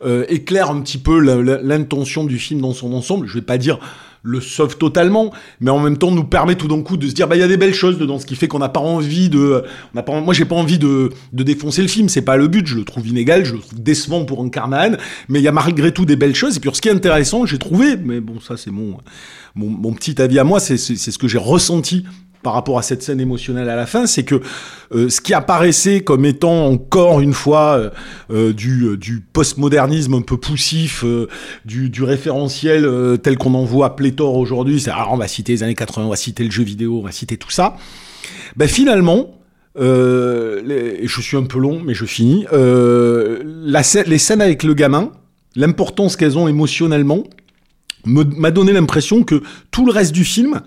euh, 0.04 0.26
éclaire 0.28 0.70
un 0.70 0.80
petit 0.82 0.98
peu 0.98 1.18
l'intention 1.18 2.24
du 2.24 2.38
film 2.38 2.60
dans 2.60 2.74
son 2.74 2.92
ensemble. 2.92 3.26
Je 3.26 3.34
vais 3.34 3.42
pas 3.42 3.56
dire 3.56 3.78
le 4.26 4.40
sauve 4.40 4.76
totalement, 4.76 5.32
mais 5.60 5.70
en 5.70 5.78
même 5.78 5.96
temps 5.96 6.10
nous 6.10 6.24
permet 6.24 6.56
tout 6.56 6.68
d'un 6.68 6.82
coup 6.82 6.96
de 6.96 7.06
se 7.06 7.14
dire 7.14 7.28
bah 7.28 7.36
il 7.36 7.40
y 7.40 7.42
a 7.42 7.48
des 7.48 7.56
belles 7.56 7.74
choses 7.74 7.96
dedans, 7.96 8.18
ce 8.18 8.26
qui 8.26 8.34
fait 8.34 8.48
qu'on 8.48 8.58
n'a 8.58 8.68
pas 8.68 8.80
envie 8.80 9.28
de, 9.28 9.62
on 9.92 9.96
n'a 9.96 10.02
pas, 10.02 10.20
moi 10.20 10.34
j'ai 10.34 10.44
pas 10.44 10.56
envie 10.56 10.78
de, 10.78 11.10
de 11.32 11.42
défoncer 11.42 11.82
le 11.82 11.88
film, 11.88 12.08
c'est 12.08 12.22
pas 12.22 12.36
le 12.36 12.48
but, 12.48 12.66
je 12.66 12.76
le 12.76 12.84
trouve 12.84 13.06
inégal, 13.06 13.44
je 13.44 13.54
le 13.54 13.60
trouve 13.60 13.80
décevant 13.80 14.24
pour 14.24 14.42
un 14.42 14.48
Carnahan, 14.48 14.96
mais 15.28 15.38
il 15.38 15.42
y 15.42 15.48
a 15.48 15.52
malgré 15.52 15.92
tout 15.92 16.04
des 16.04 16.16
belles 16.16 16.34
choses. 16.34 16.56
Et 16.56 16.60
puis 16.60 16.70
ce 16.72 16.80
qui 16.80 16.88
est 16.88 16.92
intéressant, 16.92 17.46
j'ai 17.46 17.58
trouvé, 17.58 17.96
mais 17.96 18.20
bon 18.20 18.40
ça 18.40 18.56
c'est 18.56 18.72
mon, 18.72 18.98
mon, 19.54 19.68
mon 19.68 19.92
petit 19.92 20.20
avis 20.20 20.38
à 20.38 20.44
moi, 20.44 20.58
c'est 20.58 20.76
ce 20.76 21.18
que 21.18 21.28
j'ai 21.28 21.38
ressenti 21.38 22.04
par 22.46 22.54
rapport 22.54 22.78
à 22.78 22.82
cette 22.82 23.02
scène 23.02 23.18
émotionnelle 23.18 23.68
à 23.68 23.74
la 23.74 23.86
fin, 23.86 24.06
c'est 24.06 24.22
que 24.22 24.40
euh, 24.94 25.08
ce 25.08 25.20
qui 25.20 25.34
apparaissait 25.34 26.02
comme 26.02 26.24
étant 26.24 26.68
encore 26.68 27.18
une 27.20 27.32
fois 27.32 27.76
euh, 27.76 27.90
euh, 28.30 28.52
du, 28.52 29.20
postmodernisme 29.32 30.14
un 30.14 30.20
peu 30.20 30.36
poussif, 30.36 31.04
du, 31.64 32.04
référentiel 32.04 32.88
tel 33.20 33.36
qu'on 33.36 33.54
en 33.54 33.64
voit 33.64 33.96
pléthore 33.96 34.36
aujourd'hui, 34.36 34.78
c'est 34.78 34.92
alors 34.92 35.12
on 35.12 35.16
va 35.16 35.26
citer 35.26 35.54
les 35.54 35.64
années 35.64 35.74
80, 35.74 36.06
on 36.06 36.10
va 36.10 36.14
citer 36.14 36.44
le 36.44 36.52
jeu 36.52 36.62
vidéo, 36.62 37.00
on 37.00 37.02
va 37.02 37.10
citer 37.10 37.36
tout 37.36 37.50
ça. 37.50 37.76
Ben 38.54 38.68
finalement, 38.68 39.40
et 39.76 39.80
je 39.82 41.20
suis 41.20 41.36
un 41.36 41.46
peu 41.46 41.58
long, 41.58 41.82
mais 41.84 41.94
je 41.94 42.04
finis. 42.04 42.46
La 42.52 43.82
les 44.06 44.18
scènes 44.18 44.40
avec 44.40 44.62
le 44.62 44.74
gamin, 44.74 45.10
l'importance 45.56 46.14
qu'elles 46.14 46.38
ont 46.38 46.46
émotionnellement, 46.46 47.24
me- 48.04 48.22
m'a 48.22 48.52
donné 48.52 48.72
l'impression 48.72 49.24
que 49.24 49.42
tout 49.72 49.84
le 49.84 49.90
reste 49.90 50.12
du 50.12 50.22
film 50.22 50.60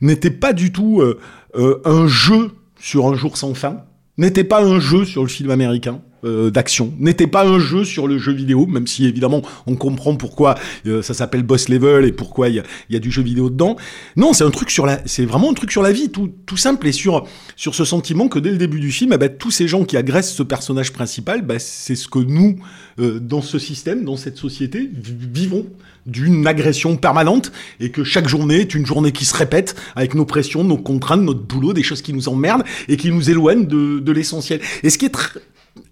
n'était 0.00 0.30
pas 0.30 0.52
du 0.52 0.72
tout 0.72 1.00
euh, 1.00 1.18
euh, 1.54 1.80
un 1.84 2.06
jeu 2.06 2.52
sur 2.78 3.06
un 3.06 3.14
jour 3.14 3.36
sans 3.36 3.54
fin, 3.54 3.84
n'était 4.16 4.44
pas 4.44 4.62
un 4.62 4.80
jeu 4.80 5.04
sur 5.04 5.22
le 5.22 5.28
film 5.28 5.50
américain 5.50 6.00
euh, 6.24 6.50
d'action, 6.50 6.92
n'était 6.98 7.26
pas 7.26 7.46
un 7.46 7.58
jeu 7.58 7.84
sur 7.84 8.06
le 8.08 8.18
jeu 8.18 8.32
vidéo, 8.32 8.66
même 8.66 8.86
si 8.86 9.06
évidemment 9.06 9.42
on 9.66 9.76
comprend 9.76 10.16
pourquoi 10.16 10.56
euh, 10.86 11.02
ça 11.02 11.14
s'appelle 11.14 11.42
Boss 11.42 11.68
Level 11.68 12.04
et 12.04 12.12
pourquoi 12.12 12.48
il 12.48 12.56
y 12.56 12.58
a, 12.58 12.62
y 12.90 12.96
a 12.96 12.98
du 12.98 13.10
jeu 13.10 13.22
vidéo 13.22 13.50
dedans. 13.50 13.76
Non, 14.16 14.32
c'est 14.32 14.44
un 14.44 14.50
truc 14.50 14.70
sur 14.70 14.86
la, 14.86 15.00
c'est 15.06 15.24
vraiment 15.24 15.50
un 15.50 15.54
truc 15.54 15.70
sur 15.70 15.82
la 15.82 15.92
vie, 15.92 16.10
tout, 16.10 16.30
tout 16.46 16.56
simple 16.56 16.86
et 16.88 16.92
sur 16.92 17.26
sur 17.56 17.74
ce 17.74 17.84
sentiment 17.84 18.28
que 18.28 18.38
dès 18.38 18.50
le 18.50 18.56
début 18.56 18.80
du 18.80 18.90
film, 18.92 19.12
eh 19.12 19.18
ben, 19.18 19.28
tous 19.28 19.50
ces 19.50 19.68
gens 19.68 19.84
qui 19.84 19.96
agressent 19.96 20.32
ce 20.34 20.42
personnage 20.42 20.92
principal, 20.92 21.42
ben, 21.42 21.58
c'est 21.58 21.94
ce 21.96 22.08
que 22.08 22.18
nous, 22.18 22.56
euh, 23.00 23.18
dans 23.20 23.42
ce 23.42 23.58
système, 23.58 24.04
dans 24.04 24.16
cette 24.16 24.36
société, 24.36 24.80
vi- 24.80 25.16
vivons 25.32 25.66
d'une 26.06 26.46
agression 26.46 26.96
permanente 26.96 27.52
et 27.80 27.90
que 27.90 28.02
chaque 28.04 28.28
journée 28.28 28.60
est 28.60 28.74
une 28.74 28.86
journée 28.86 29.12
qui 29.12 29.24
se 29.24 29.36
répète 29.36 29.76
avec 29.94 30.14
nos 30.14 30.24
pressions, 30.24 30.64
nos 30.64 30.78
contraintes, 30.78 31.20
notre 31.22 31.42
boulot, 31.42 31.72
des 31.74 31.82
choses 31.82 32.00
qui 32.00 32.12
nous 32.14 32.28
emmerdent 32.28 32.64
et 32.88 32.96
qui 32.96 33.10
nous 33.10 33.28
éloignent 33.28 33.66
de, 33.66 33.98
de 33.98 34.12
l'essentiel. 34.12 34.60
Et 34.82 34.88
ce 34.90 34.96
qui 34.96 35.04
est 35.06 35.14
tr- 35.14 35.36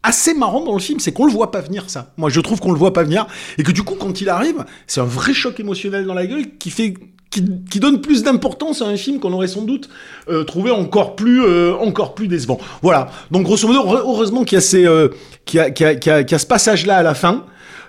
assez 0.07 0.35
marrant 0.35 0.65
dans 0.65 0.73
le 0.73 0.79
film, 0.81 1.01
c'est 1.01 1.13
qu'on 1.13 1.27
le 1.27 1.33
voit 1.33 1.51
pas 1.51 1.61
venir 1.61 1.85
ça. 1.89 2.13
Moi, 2.17 2.31
je 2.31 2.41
trouve 2.41 2.61
qu'on 2.61 2.73
le 2.73 2.79
voit 2.79 2.93
pas 2.93 3.03
venir 3.03 3.27
et 3.59 3.63
que 3.63 3.73
du 3.73 3.83
coup, 3.83 3.95
quand 3.99 4.21
il 4.21 4.29
arrive, 4.29 4.65
c'est 4.87 5.01
un 5.01 5.05
vrai 5.05 5.35
choc 5.35 5.59
émotionnel 5.61 6.07
dans 6.07 6.15
la 6.15 6.27
gueule 6.27 6.57
qui 6.59 6.71
fait 6.71 6.95
qui, 7.29 7.81
donne 7.81 8.01
plus 8.01 8.23
d'importance 8.23 8.81
à 8.81 8.87
un 8.87 8.97
film 8.97 9.21
qu'on 9.21 9.33
aurait 9.35 9.49
sans 9.49 9.63
doute 9.63 9.91
euh, 10.31 10.45
trouvé 10.45 10.71
encore 10.71 11.17
plus, 11.17 11.43
euh, 11.45 11.75
encore 11.75 12.15
plus 12.15 12.29
décevant. 12.29 12.59
Voilà. 12.81 13.11
Donc 13.31 13.43
grosso 13.43 13.67
modo, 13.69 13.81
heure- 13.81 14.09
heureusement 14.09 14.45
qu'il 14.45 14.57
y 14.57 14.59
a 14.59 14.63
ce 16.39 16.47
passage-là 16.47 16.97
à 16.97 17.03
la 17.03 17.15
fin. 17.15 17.45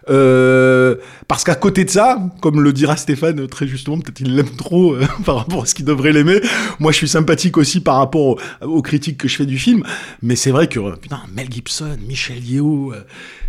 Euh, 0.09 0.95
parce 1.27 1.43
qu'à 1.43 1.55
côté 1.55 1.83
de 1.85 1.89
ça, 1.89 2.21
comme 2.41 2.61
le 2.61 2.73
dira 2.73 2.95
Stéphane 2.95 3.47
très 3.47 3.67
justement, 3.67 3.99
peut-être 3.99 4.21
il 4.21 4.35
l'aime 4.35 4.55
trop 4.55 4.93
euh, 4.93 5.05
par 5.25 5.37
rapport 5.37 5.63
à 5.63 5.65
ce 5.65 5.75
qu'il 5.75 5.85
devrait 5.85 6.11
l'aimer. 6.11 6.39
Moi, 6.79 6.91
je 6.91 6.97
suis 6.97 7.07
sympathique 7.07 7.57
aussi 7.57 7.81
par 7.81 7.97
rapport 7.97 8.37
aux, 8.61 8.81
critiques 8.81 9.17
que 9.17 9.27
je 9.27 9.35
fais 9.35 9.45
du 9.45 9.57
film. 9.57 9.83
Mais 10.21 10.35
c'est 10.35 10.51
vrai 10.51 10.67
que, 10.67 10.79
euh, 10.79 10.95
putain, 10.95 11.21
Mel 11.33 11.47
Gibson, 11.51 11.97
Michel 12.07 12.43
Yeo, 12.43 12.93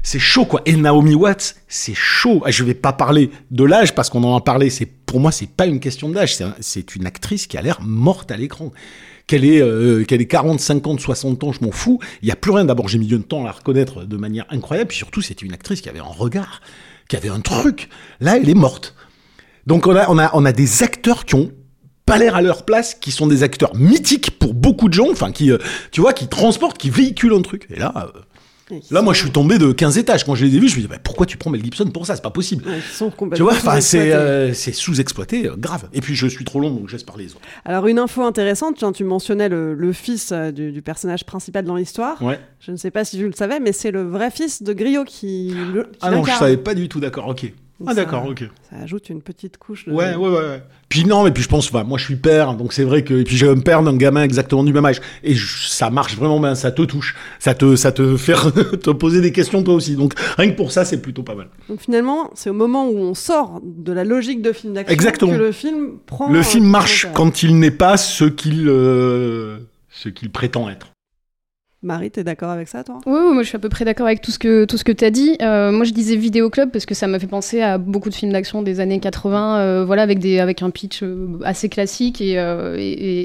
c'est 0.02 0.18
chaud, 0.18 0.46
quoi. 0.46 0.62
Et 0.66 0.76
Naomi 0.76 1.14
Watts, 1.14 1.56
c'est 1.68 1.94
chaud. 1.94 2.42
Ah, 2.44 2.50
Je 2.50 2.64
vais 2.64 2.74
pas 2.74 2.92
parler 2.92 3.30
de 3.50 3.64
l'âge 3.64 3.94
parce 3.94 4.10
qu'on 4.10 4.24
en 4.24 4.36
a 4.36 4.40
parlé. 4.40 4.70
C'est, 4.70 4.86
pour 4.86 5.20
moi, 5.20 5.32
c'est 5.32 5.50
pas 5.50 5.66
une 5.66 5.80
question 5.80 6.08
d'âge. 6.08 6.36
C'est 6.60 6.96
une 6.96 7.06
actrice 7.06 7.46
qui 7.46 7.56
a 7.56 7.62
l'air 7.62 7.80
morte 7.82 8.30
à 8.30 8.36
l'écran. 8.36 8.72
Qu'elle 9.28 9.44
ait, 9.44 9.60
euh, 9.60 10.04
qu'elle 10.04 10.20
ait 10.20 10.26
40, 10.26 10.58
50, 10.58 11.00
60 11.00 11.44
ans, 11.44 11.52
je 11.52 11.64
m'en 11.64 11.70
fous. 11.70 12.00
Il 12.22 12.28
y 12.28 12.32
a 12.32 12.36
plus 12.36 12.50
rien. 12.50 12.64
D'abord, 12.64 12.88
j'ai 12.88 12.98
mis 12.98 13.06
du 13.06 13.20
temps 13.20 13.42
à 13.42 13.44
la 13.44 13.52
reconnaître 13.52 14.04
de 14.04 14.16
manière 14.16 14.46
incroyable. 14.50 14.88
Puis 14.88 14.98
surtout, 14.98 15.20
c'était 15.20 15.46
une 15.46 15.52
actrice 15.52 15.80
qui 15.80 15.88
avait 15.88 16.00
un 16.00 16.04
regard, 16.04 16.60
qui 17.08 17.16
avait 17.16 17.28
un 17.28 17.40
truc. 17.40 17.88
Là, 18.20 18.38
elle 18.38 18.48
est 18.48 18.54
morte. 18.54 18.96
Donc 19.66 19.86
on 19.86 19.94
a, 19.94 20.08
on 20.08 20.18
a, 20.18 20.30
on 20.32 20.44
a 20.46 20.52
des 20.52 20.82
acteurs 20.82 21.26
qui 21.26 21.34
ont 21.34 21.52
pas 22.08 22.16
l'air 22.16 22.36
à 22.36 22.40
leur 22.40 22.64
place, 22.64 22.94
qui 22.94 23.10
sont 23.10 23.26
des 23.26 23.42
acteurs 23.42 23.74
mythiques 23.76 24.38
pour 24.38 24.54
beaucoup 24.54 24.88
de 24.88 24.94
gens, 24.94 25.10
enfin 25.10 25.30
qui, 25.30 25.52
euh, 25.52 25.58
tu 25.90 26.00
vois, 26.00 26.14
qui 26.14 26.26
transportent, 26.26 26.78
qui 26.78 26.88
véhiculent 26.88 27.34
un 27.34 27.42
truc. 27.42 27.66
Et 27.68 27.78
là, 27.78 27.92
euh, 27.96 28.20
là, 28.90 29.02
moi, 29.02 29.12
je 29.14 29.20
suis 29.20 29.30
tombé 29.30 29.58
de 29.58 29.72
15 29.72 29.98
étages 29.98 30.24
quand 30.24 30.34
je 30.34 30.44
les 30.44 30.56
ai 30.56 30.58
vus. 30.60 30.68
Je 30.68 30.76
me 30.76 30.82
dis, 30.82 30.86
bah, 30.88 30.98
pourquoi 31.02 31.26
tu 31.26 31.36
prends 31.36 31.50
Mel 31.50 31.62
Gibson 31.62 31.86
pour 31.86 32.06
ça? 32.06 32.16
C'est 32.16 32.22
pas 32.22 32.30
possible. 32.30 32.64
Ouais, 32.68 32.78
qui 32.78 32.94
sont 32.94 33.12
Tu 33.34 33.42
vois, 33.42 33.52
enfin, 33.52 33.80
c'est 33.80 33.98
sous-exploités. 33.98 34.14
euh, 34.14 34.52
c'est 34.54 34.72
sous-exploité, 34.72 35.46
euh, 35.48 35.56
grave. 35.56 35.88
Et 35.92 36.00
puis 36.00 36.14
je 36.14 36.26
suis 36.26 36.44
trop 36.44 36.60
long, 36.60 36.70
donc 36.70 36.88
je 36.88 36.92
laisse 36.92 37.02
parler 37.04 37.24
les 37.24 37.30
autres. 37.32 37.42
Alors, 37.64 37.86
une 37.86 37.98
info 37.98 38.22
intéressante, 38.22 38.82
tu 38.94 39.04
mentionnais 39.04 39.48
le, 39.48 39.74
le 39.74 39.92
fils 39.92 40.30
euh, 40.32 40.50
du, 40.50 40.72
du 40.72 40.82
personnage 40.82 41.24
principal 41.24 41.64
dans 41.64 41.76
l'histoire. 41.76 42.22
Ouais. 42.22 42.38
Je 42.60 42.70
ne 42.72 42.76
sais 42.76 42.90
pas 42.90 43.04
si 43.04 43.16
tu 43.16 43.26
le 43.26 43.32
savais, 43.32 43.60
mais 43.60 43.72
c'est 43.72 43.90
le 43.90 44.02
vrai 44.02 44.30
fils 44.30 44.62
de 44.62 44.72
Griot 44.72 45.04
qui, 45.04 45.54
le, 45.72 45.84
qui 45.84 45.98
Ah 46.02 46.10
non, 46.10 46.24
je 46.24 46.30
savais 46.32 46.56
pas 46.56 46.74
du 46.74 46.88
tout. 46.88 47.00
D'accord, 47.00 47.28
ok. 47.28 47.52
Donc 47.80 47.88
Ah 47.92 47.94
d'accord, 47.94 48.26
ok. 48.26 48.42
Ça 48.68 48.76
ajoute 48.82 49.08
une 49.08 49.22
petite 49.22 49.56
couche 49.56 49.86
de... 49.86 49.92
Ouais, 49.92 50.16
ouais, 50.16 50.28
ouais. 50.28 50.62
Puis 50.88 51.04
non, 51.04 51.22
mais 51.22 51.30
puis 51.30 51.44
je 51.44 51.48
pense, 51.48 51.68
enfin, 51.68 51.84
moi 51.84 51.96
je 51.96 52.04
suis 52.04 52.16
père, 52.16 52.54
donc 52.54 52.72
c'est 52.72 52.82
vrai 52.82 53.04
que, 53.04 53.14
et 53.14 53.22
puis 53.24 53.36
j'ai 53.36 53.48
un 53.48 53.60
père 53.60 53.84
d'un 53.84 53.96
gamin 53.96 54.24
exactement 54.24 54.64
du 54.64 54.72
même 54.72 54.84
âge, 54.84 55.00
et 55.22 55.34
je- 55.34 55.68
ça 55.68 55.88
marche 55.88 56.16
vraiment 56.16 56.40
bien, 56.40 56.56
ça 56.56 56.72
te 56.72 56.82
touche, 56.82 57.14
ça 57.38 57.54
te, 57.54 57.76
ça 57.76 57.92
te 57.92 58.16
fait 58.16 58.32
te 58.82 58.90
poser 58.90 59.20
des 59.20 59.30
questions 59.30 59.62
toi 59.62 59.74
aussi, 59.74 59.94
donc 59.94 60.14
rien 60.36 60.50
que 60.50 60.56
pour 60.56 60.72
ça, 60.72 60.84
c'est 60.84 61.00
plutôt 61.00 61.22
pas 61.22 61.36
mal. 61.36 61.48
Donc 61.68 61.80
finalement, 61.80 62.30
c'est 62.34 62.50
au 62.50 62.54
moment 62.54 62.88
où 62.88 62.96
on 62.98 63.14
sort 63.14 63.60
de 63.62 63.92
la 63.92 64.02
logique 64.02 64.42
de 64.42 64.52
film 64.52 64.74
d'action 64.74 64.92
Exactement. 64.94 65.32
que 65.32 65.36
le 65.38 65.52
film 65.52 65.98
prend... 66.04 66.32
Le 66.32 66.42
film 66.42 66.66
marche 66.66 67.06
quand 67.14 67.44
il 67.44 67.58
n'est 67.60 67.70
pas 67.70 67.96
ce 67.96 68.24
qu'il, 68.24 68.66
euh, 68.68 69.58
ce 69.88 70.08
qu'il 70.08 70.30
prétend 70.30 70.68
être. 70.68 70.88
Marie, 71.80 72.10
t'es 72.10 72.24
d'accord 72.24 72.50
avec 72.50 72.66
ça, 72.66 72.82
toi? 72.82 72.98
Oui, 73.06 73.32
moi 73.32 73.44
je 73.44 73.48
suis 73.48 73.56
à 73.56 73.60
peu 73.60 73.68
près 73.68 73.84
d'accord 73.84 74.06
avec 74.06 74.20
tout 74.20 74.32
ce 74.32 74.40
que, 74.40 74.64
tout 74.64 74.76
ce 74.76 74.82
que 74.82 74.90
tu 74.90 75.04
as 75.04 75.10
dit. 75.10 75.36
Euh, 75.40 75.70
moi 75.70 75.84
je 75.84 75.92
disais 75.92 76.16
Vidéo 76.16 76.50
Club 76.50 76.72
parce 76.72 76.86
que 76.86 76.94
ça 76.94 77.06
m'a 77.06 77.20
fait 77.20 77.28
penser 77.28 77.62
à 77.62 77.78
beaucoup 77.78 78.08
de 78.08 78.14
films 78.16 78.32
d'action 78.32 78.62
des 78.62 78.80
années 78.80 78.98
80, 78.98 79.58
euh, 79.58 79.84
voilà, 79.84 80.02
avec, 80.02 80.18
des, 80.18 80.40
avec 80.40 80.60
un 80.62 80.70
pitch 80.70 81.04
euh, 81.04 81.38
assez 81.44 81.68
classique 81.68 82.20
et, 82.20 82.32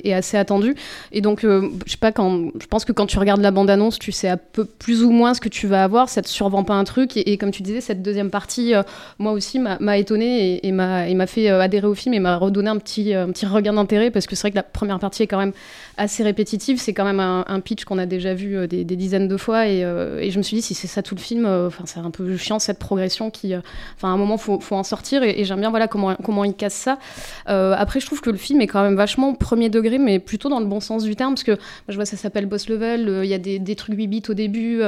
et, 0.06 0.14
assez 0.14 0.38
attendu. 0.38 0.76
Et 1.12 1.22
donc, 1.22 1.40
je 1.42 1.72
sais 1.88 1.98
pas, 1.98 2.12
quand, 2.12 2.52
je 2.62 2.68
pense 2.68 2.86
que 2.86 2.92
quand 2.92 3.08
tu 3.08 3.18
regardes 3.18 3.42
la 3.42 3.50
bande-annonce, 3.50 3.98
tu 3.98 4.12
sais 4.12 4.30
à 4.30 4.38
peu 4.38 4.66
plus 4.66 5.04
ou 5.04 5.10
moins 5.10 5.34
ce 5.34 5.42
que 5.42 5.50
tu 5.50 5.66
vas 5.66 5.84
avoir, 5.84 6.08
ça 6.08 6.22
te 6.22 6.28
survend 6.28 6.64
pas 6.64 6.76
un 6.76 6.84
truc. 6.84 7.18
Et, 7.18 7.38
comme 7.40 7.50
tu 7.50 7.64
disais, 7.64 7.82
cette 7.82 8.04
deuxième 8.04 8.30
partie, 8.30 8.74
moi 9.18 9.32
aussi, 9.32 9.58
m'a 9.58 9.98
étonné 9.98 10.64
et, 10.64 10.72
m'a 10.72 11.12
m'a 11.12 11.28
fait 11.28 11.48
adhérer 11.48 11.88
au 11.88 11.96
film 11.96 12.14
et 12.14 12.20
m'a 12.20 12.38
redonné 12.38 12.70
un 12.70 12.78
petit, 12.78 13.16
un 13.16 13.32
petit 13.32 13.48
regain 13.48 13.74
d'intérêt 13.74 14.12
parce 14.12 14.28
que 14.28 14.36
c'est 14.36 14.42
vrai 14.42 14.52
que 14.52 14.58
la 14.58 14.64
première 14.64 15.00
partie 15.00 15.24
est 15.24 15.28
quand 15.28 15.40
même 15.40 15.54
assez 15.98 16.22
répétitive. 16.22 16.80
C'est 16.80 16.94
quand 16.94 17.06
même 17.06 17.20
un 17.20 17.60
pitch 17.60 17.86
qu'on 17.86 17.98
a 17.98 18.06
déjà 18.06 18.36
vu 18.36 18.43
euh, 18.46 18.68
des, 18.68 18.84
dizaines 18.84 19.28
de 19.28 19.38
fois. 19.38 19.68
Et, 19.68 19.84
euh, 19.84 20.20
et 20.20 20.32
je 20.32 20.38
me 20.38 20.44
suis 20.44 20.58
dit, 20.58 20.62
si 20.62 20.74
c'est 20.74 20.88
ça 20.88 21.02
tout 21.02 21.16
le 21.16 21.20
film, 21.20 21.46
euh, 21.46 21.68
enfin 21.68 21.84
c'est 21.86 22.00
un 22.00 22.12
peu 22.12 22.38
chiant 22.38 22.60
cette 22.60 22.80
progression 22.80 23.30
qui. 23.30 23.56
Enfin, 23.56 24.10
à 24.10 24.12
un 24.12 24.18
moment, 24.18 24.38
faut, 24.38 24.60
faut 24.60 24.76
en 24.76 24.84
sortir. 24.84 25.24
Et, 25.24 25.44
j'aime 25.46 25.60
bien 25.60 25.70
voilà, 25.70 25.88
comment, 25.88 26.16
comment 26.24 26.44
il 26.44 26.54
casse 26.54 26.74
ça. 26.74 26.98
Après, 27.46 28.00
je 28.00 28.06
trouve 28.06 28.22
que 28.22 28.30
le 28.30 28.38
film 28.38 28.62
est 28.62 28.68
quand 28.68 28.84
même 28.84 28.96
vachement 28.96 29.34
premier 29.34 29.70
degré, 29.70 29.98
mais 29.98 30.20
plutôt 30.20 30.50
dans 30.50 30.60
le 30.60 30.66
bon 30.66 30.80
sens 30.80 31.04
du 31.04 31.16
terme. 31.16 31.34
Parce 31.34 31.44
que 31.44 31.58
je 31.88 31.96
vois, 31.96 32.06
ça 32.06 32.18
s'appelle 32.18 32.46
Boss 32.46 32.70
Level. 32.70 33.22
Il 33.24 33.30
y 33.30 33.34
a 33.34 33.40
des, 33.40 33.60
des 33.60 33.76
trucs 33.76 33.96
8 33.96 34.08
bits 34.08 34.24
au 34.30 34.34
début. 34.34 34.82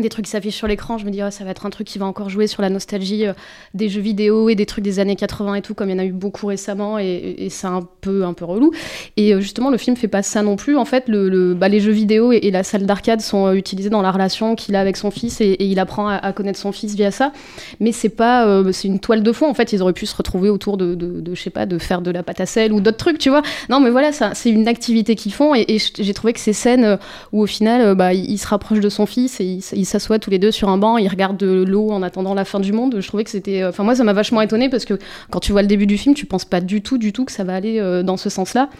Des 0.00 0.08
trucs 0.08 0.24
qui 0.24 0.30
s'affichent 0.30 0.56
sur 0.56 0.66
l'écran, 0.66 0.96
je 0.96 1.04
me 1.04 1.10
dis, 1.10 1.22
ouais, 1.22 1.30
ça 1.30 1.44
va 1.44 1.50
être 1.50 1.66
un 1.66 1.70
truc 1.70 1.86
qui 1.86 1.98
va 1.98 2.06
encore 2.06 2.30
jouer 2.30 2.46
sur 2.46 2.62
la 2.62 2.70
nostalgie 2.70 3.26
euh, 3.26 3.34
des 3.74 3.90
jeux 3.90 4.00
vidéo 4.00 4.48
et 4.48 4.54
des 4.54 4.64
trucs 4.64 4.82
des 4.84 5.00
années 5.00 5.16
80 5.16 5.56
et 5.56 5.62
tout, 5.62 5.74
comme 5.74 5.90
il 5.90 5.92
y 5.92 5.94
en 5.94 5.98
a 5.98 6.04
eu 6.06 6.12
beaucoup 6.12 6.46
récemment, 6.46 6.98
et, 6.98 7.48
c'est 7.50 7.66
un 7.66 7.86
peu, 8.00 8.24
un 8.24 8.32
peu 8.32 8.46
relou. 8.46 8.70
Et 9.18 9.34
euh, 9.34 9.40
justement, 9.40 9.68
le 9.68 9.76
film 9.76 9.94
fait 9.94 10.08
pas 10.08 10.22
ça 10.22 10.42
non 10.42 10.56
plus. 10.56 10.78
En 10.78 10.86
fait, 10.86 11.10
bah, 11.10 11.68
les 11.68 11.80
jeux 11.80 11.92
vidéo 11.92 12.32
et, 12.32 12.50
la 12.50 12.62
salle 12.62 12.86
d'arcade 12.86 13.20
sont 13.20 13.48
euh, 13.48 13.52
utilisés 13.52 13.90
dans 13.90 14.00
la 14.00 14.10
relation 14.10 14.54
qu'il 14.54 14.76
a 14.76 14.80
avec 14.80 14.96
son 14.96 15.10
fils, 15.10 15.42
et, 15.42 15.62
il 15.62 15.78
apprend 15.78 16.08
à, 16.08 16.32
connaître 16.32 16.58
son 16.58 16.72
fils 16.72 16.94
via 16.94 17.10
ça. 17.10 17.32
Mais 17.78 17.92
c'est 17.92 18.08
pas, 18.08 18.46
euh, 18.46 18.72
c'est 18.72 18.88
une 18.88 18.98
toile 18.98 19.22
de 19.22 19.32
fond. 19.32 19.46
En 19.50 19.54
fait, 19.54 19.74
ils 19.74 19.82
auraient 19.82 19.92
pu 19.92 20.06
se 20.06 20.16
retrouver 20.16 20.48
autour 20.48 20.78
de, 20.78 21.22
je 21.34 21.40
sais 21.40 21.50
pas, 21.50 21.66
de 21.66 21.76
faire 21.76 22.00
de 22.00 22.10
la 22.10 22.22
pâte 22.22 22.40
à 22.40 22.46
sel 22.46 22.72
ou 22.72 22.80
d'autres 22.80 22.96
trucs, 22.96 23.18
tu 23.18 23.28
vois. 23.28 23.42
Non, 23.68 23.78
mais 23.78 23.90
voilà, 23.90 24.10
c'est 24.12 24.48
une 24.50 24.68
activité 24.68 25.16
qu'ils 25.16 25.34
font, 25.34 25.54
et, 25.54 25.66
j'ai 25.98 26.14
trouvé 26.14 26.32
que 26.32 26.40
ces 26.40 26.54
scènes 26.54 26.98
où 27.32 27.42
au 27.42 27.46
final, 27.46 27.94
bah, 27.94 28.14
il, 28.14 28.30
il 28.30 28.38
se 28.38 28.46
rapproche 28.46 28.80
de 28.80 28.88
son 28.88 29.04
fils 29.04 29.38
et 29.40 29.44
il, 29.44 29.58
s- 29.58 29.74
ils 29.82 29.86
s'assoient 29.86 30.20
tous 30.20 30.30
les 30.30 30.38
deux 30.38 30.52
sur 30.52 30.68
un 30.68 30.78
banc, 30.78 30.96
ils 30.96 31.08
regardent 31.08 31.36
de 31.36 31.64
l'eau 31.66 31.90
en 31.90 32.02
attendant 32.02 32.34
la 32.34 32.44
fin 32.44 32.60
du 32.60 32.72
monde. 32.72 32.96
Je 33.00 33.06
trouvais 33.06 33.24
que 33.24 33.30
c'était, 33.30 33.62
euh, 33.62 33.70
enfin 33.70 33.82
moi, 33.82 33.96
ça 33.96 34.04
m'a 34.04 34.12
vachement 34.12 34.40
étonné 34.40 34.68
parce 34.68 34.84
que 34.84 34.98
quand 35.30 35.40
tu 35.40 35.52
vois 35.52 35.62
le 35.62 35.68
début 35.68 35.86
du 35.86 35.98
film, 35.98 36.14
tu 36.14 36.24
penses 36.24 36.44
pas 36.44 36.60
du 36.60 36.82
tout, 36.82 36.98
du 36.98 37.12
tout 37.12 37.24
que 37.24 37.32
ça 37.32 37.42
va 37.42 37.54
aller 37.54 37.80
euh, 37.80 38.02
dans 38.02 38.16
ce 38.16 38.30
sens-là. 38.30 38.70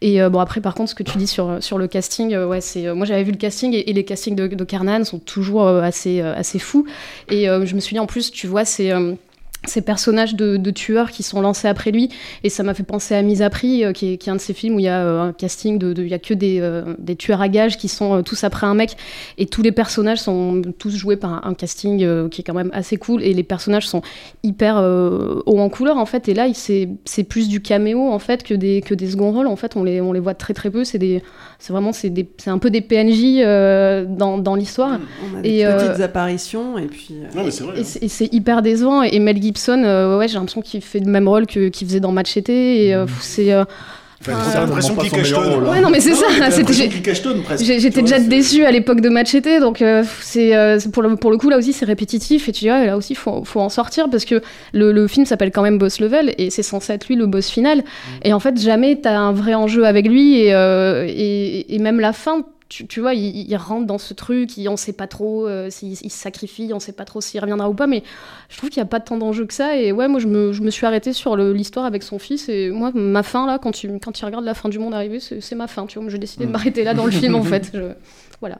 Et 0.00 0.22
euh, 0.22 0.30
bon, 0.30 0.40
après, 0.40 0.60
par 0.60 0.74
contre, 0.74 0.90
ce 0.90 0.94
que 0.94 1.02
tu 1.02 1.18
dis 1.18 1.26
sur, 1.26 1.62
sur 1.62 1.76
le 1.76 1.86
casting, 1.86 2.34
ouais, 2.34 2.60
c'est, 2.60 2.92
moi 2.94 3.04
j'avais 3.06 3.22
vu 3.22 3.32
le 3.32 3.36
casting 3.36 3.74
et, 3.74 3.92
les 3.92 4.04
castings 4.04 4.34
de, 4.34 4.46
de 4.46 4.64
Carnan 4.64 5.04
sont 5.04 5.18
toujours 5.18 5.66
assez, 5.66 6.20
assez 6.20 6.58
fous. 6.58 6.86
Et 7.30 7.46
je 7.46 7.74
me 7.74 7.80
suis 7.80 7.94
dit, 7.94 8.00
en 8.00 8.06
plus, 8.06 8.30
tu 8.30 8.46
vois, 8.46 8.64
c'est. 8.64 8.92
Ces 9.66 9.82
personnages 9.82 10.34
de, 10.34 10.56
de 10.56 10.70
tueurs 10.70 11.10
qui 11.10 11.22
sont 11.22 11.40
lancés 11.40 11.68
après 11.68 11.90
lui. 11.90 12.08
Et 12.44 12.48
ça 12.48 12.62
m'a 12.62 12.74
fait 12.74 12.82
penser 12.82 13.14
à 13.14 13.22
Mise 13.22 13.42
à 13.42 13.50
prix 13.50 13.84
euh, 13.84 13.92
qui, 13.92 14.12
est, 14.12 14.16
qui 14.16 14.28
est 14.28 14.32
un 14.32 14.36
de 14.36 14.40
ces 14.40 14.54
films 14.54 14.76
où 14.76 14.78
il 14.78 14.84
y 14.84 14.88
a 14.88 15.00
euh, 15.04 15.20
un 15.28 15.32
casting 15.32 15.78
de, 15.78 15.92
de- 15.92 16.02
il 16.02 16.08
y 16.08 16.14
a 16.14 16.18
que 16.18 16.34
des, 16.34 16.60
euh, 16.60 16.94
des 16.98 17.16
tueurs 17.16 17.40
à 17.40 17.48
gages 17.48 17.76
qui 17.76 17.88
sont 17.88 18.14
euh, 18.18 18.22
tous 18.22 18.44
après 18.44 18.66
un 18.66 18.74
mec. 18.74 18.96
Et 19.38 19.46
tous 19.46 19.62
les 19.62 19.72
personnages 19.72 20.18
sont 20.20 20.62
tous 20.78 20.94
joués 20.96 21.16
par 21.16 21.32
un, 21.44 21.50
un 21.50 21.54
casting 21.54 22.02
euh, 22.02 22.28
qui 22.28 22.40
est 22.40 22.44
quand 22.44 22.54
même 22.54 22.70
assez 22.72 22.96
cool. 22.96 23.22
Et 23.22 23.34
les 23.34 23.42
personnages 23.42 23.86
sont 23.88 24.02
hyper 24.42 24.78
euh, 24.78 25.40
haut 25.46 25.58
en 25.58 25.68
couleur 25.68 25.96
en 25.98 26.06
fait. 26.06 26.28
Et 26.28 26.34
là 26.34 26.46
c'est 26.54 26.88
c'est 27.04 27.24
plus 27.24 27.48
du 27.48 27.60
caméo 27.60 28.08
en 28.10 28.18
fait 28.18 28.42
que 28.42 28.54
des 28.54 28.80
que 28.80 28.94
des 28.94 29.10
second 29.10 29.32
rôles. 29.32 29.46
En 29.46 29.56
fait 29.56 29.76
on 29.76 29.84
les 29.84 30.00
on 30.00 30.12
les 30.12 30.20
voit 30.20 30.34
très 30.34 30.54
très 30.54 30.70
peu. 30.70 30.84
C'est 30.84 30.98
des 30.98 31.22
c'est 31.58 31.72
vraiment 31.72 31.92
c'est 31.92 32.10
des 32.10 32.28
c'est 32.38 32.50
un 32.50 32.58
peu 32.58 32.70
des 32.70 32.80
PNJ 32.80 33.38
euh, 33.40 34.04
dans, 34.06 34.38
dans 34.38 34.54
l'histoire. 34.54 34.98
On 35.34 35.38
a 35.38 35.42
des 35.42 35.48
Et, 35.50 35.66
euh, 35.66 35.88
petites 35.88 36.02
apparitions, 36.02 36.78
et 36.78 36.86
puis... 36.86 37.08
euh, 37.12 37.26
Non, 37.36 37.44
mais 37.44 37.50
c'est 37.50 37.64
vrai. 37.64 37.80
et 37.80 37.84
c'est- 37.84 38.02
et 38.04 38.08
c'est 38.08 38.32
hyper 38.32 38.62
décevant. 38.62 39.02
Et 39.02 39.18
Mel 39.18 39.40
Gibson, 39.42 39.55
euh, 39.84 40.18
ouais, 40.18 40.28
j'ai 40.28 40.34
l'impression 40.34 40.60
qu'il 40.62 40.82
fait 40.82 41.00
le 41.00 41.10
même 41.10 41.26
rôle 41.28 41.46
que- 41.46 41.68
qu'il 41.68 41.86
faisait 41.86 42.00
dans 42.00 42.12
Machete. 42.12 42.48
Et 42.50 42.94
euh, 42.94 43.06
c'est. 43.20 43.52
euh, 43.52 43.64
Enfin, 44.28 44.32
l'impression 44.60 44.94
qu'il. 44.96 45.10
Ouais, 45.70 45.80
non, 45.82 45.90
mais 45.90 46.00
ça, 46.00 46.26
c'était- 46.50 46.72
j'ai- 46.72 46.88
J'étais 47.78 48.00
déjà 48.02 48.18
déçue 48.18 48.64
à 48.64 48.70
l'époque 48.72 49.00
de 49.02 49.08
Machete, 49.10 49.60
donc 49.60 49.82
euh, 49.82 50.02
c'est 50.22 50.56
euh, 50.56 50.78
c'est 50.80 50.90
pour, 50.90 51.02
le, 51.02 51.14
pour 51.16 51.30
le 51.30 51.36
coup 51.36 51.48
là 51.50 51.58
aussi 51.58 51.72
c'est 51.74 51.84
répétitif 51.84 52.48
et 52.48 52.52
tu 52.52 52.60
dis 52.60 52.70
ah, 52.70 52.84
là 52.86 52.96
aussi 52.96 53.14
faut, 53.14 53.44
faut 53.44 53.60
en 53.60 53.68
sortir 53.68 54.08
parce 54.10 54.24
que 54.24 54.40
le, 54.72 54.90
le 54.90 55.06
film 55.06 55.26
s'appelle 55.26 55.50
quand 55.52 55.62
même 55.62 55.76
Boss 55.78 56.00
Level 56.00 56.34
et 56.38 56.48
c'est 56.50 56.62
censé 56.64 56.94
être 56.94 57.06
lui 57.08 57.14
le 57.16 57.26
boss 57.26 57.48
final 57.50 57.84
et 58.24 58.32
en 58.32 58.40
fait 58.40 58.58
jamais 58.60 58.96
t'as 59.00 59.16
un 59.16 59.32
vrai 59.32 59.54
enjeu 59.54 59.84
avec 59.84 60.08
lui 60.08 60.40
et, 60.40 60.54
euh, 60.54 61.04
et, 61.06 61.74
et 61.74 61.78
même 61.78 62.00
la 62.00 62.12
fin 62.14 62.42
tu, 62.68 62.86
tu 62.86 63.00
vois 63.00 63.14
il, 63.14 63.48
il 63.48 63.56
rentre 63.56 63.86
dans 63.86 63.98
ce 63.98 64.12
truc 64.14 64.56
il, 64.56 64.68
on 64.68 64.76
sait 64.76 64.92
pas 64.92 65.06
trop 65.06 65.46
euh, 65.46 65.70
s'il 65.70 65.92
il 65.92 66.10
se 66.10 66.18
sacrifie 66.18 66.72
on 66.74 66.80
sait 66.80 66.92
pas 66.92 67.04
trop 67.04 67.20
s'il 67.20 67.40
reviendra 67.40 67.68
ou 67.70 67.74
pas 67.74 67.86
mais 67.86 68.02
je 68.48 68.56
trouve 68.56 68.70
qu'il 68.70 68.78
y 68.78 68.82
a 68.82 68.86
pas 68.86 69.00
tant 69.00 69.16
d'enjeu 69.16 69.46
que 69.46 69.54
ça. 69.54 69.76
Et 69.76 69.92
ouais 69.92 70.08
moi 70.08 70.18
je 70.20 70.26
me, 70.26 70.52
je 70.52 70.62
me 70.62 70.70
suis 70.70 70.84
arrêtée 70.86 71.12
sur 71.12 71.36
l'histoire 71.36 71.86
avec 71.86 72.02
son 72.02 72.18
fils. 72.18 72.48
Et 72.48 72.70
moi 72.70 72.90
ma 72.94 73.22
fin 73.22 73.46
là 73.46 73.58
quand 73.58 73.72
tu, 73.72 73.88
quand 74.00 74.12
tu 74.12 74.24
regardes 74.24 74.44
la 74.44 74.54
fin 74.54 74.68
du 74.68 74.78
monde 74.78 74.94
arriver 74.94 75.20
c'est 75.20 75.54
ma 75.54 75.66
fin 75.66 75.86
tu 75.86 75.98
vois. 76.00 76.08
J'ai 76.08 76.18
décidé 76.18 76.46
de 76.46 76.50
m'arrêter 76.50 76.82
là 76.84 76.94
dans 76.94 77.04
le 77.06 77.12
film 77.12 77.34
en 77.34 77.42
fait. 77.52 77.70
Je- 77.72 77.92
voilà. 78.40 78.58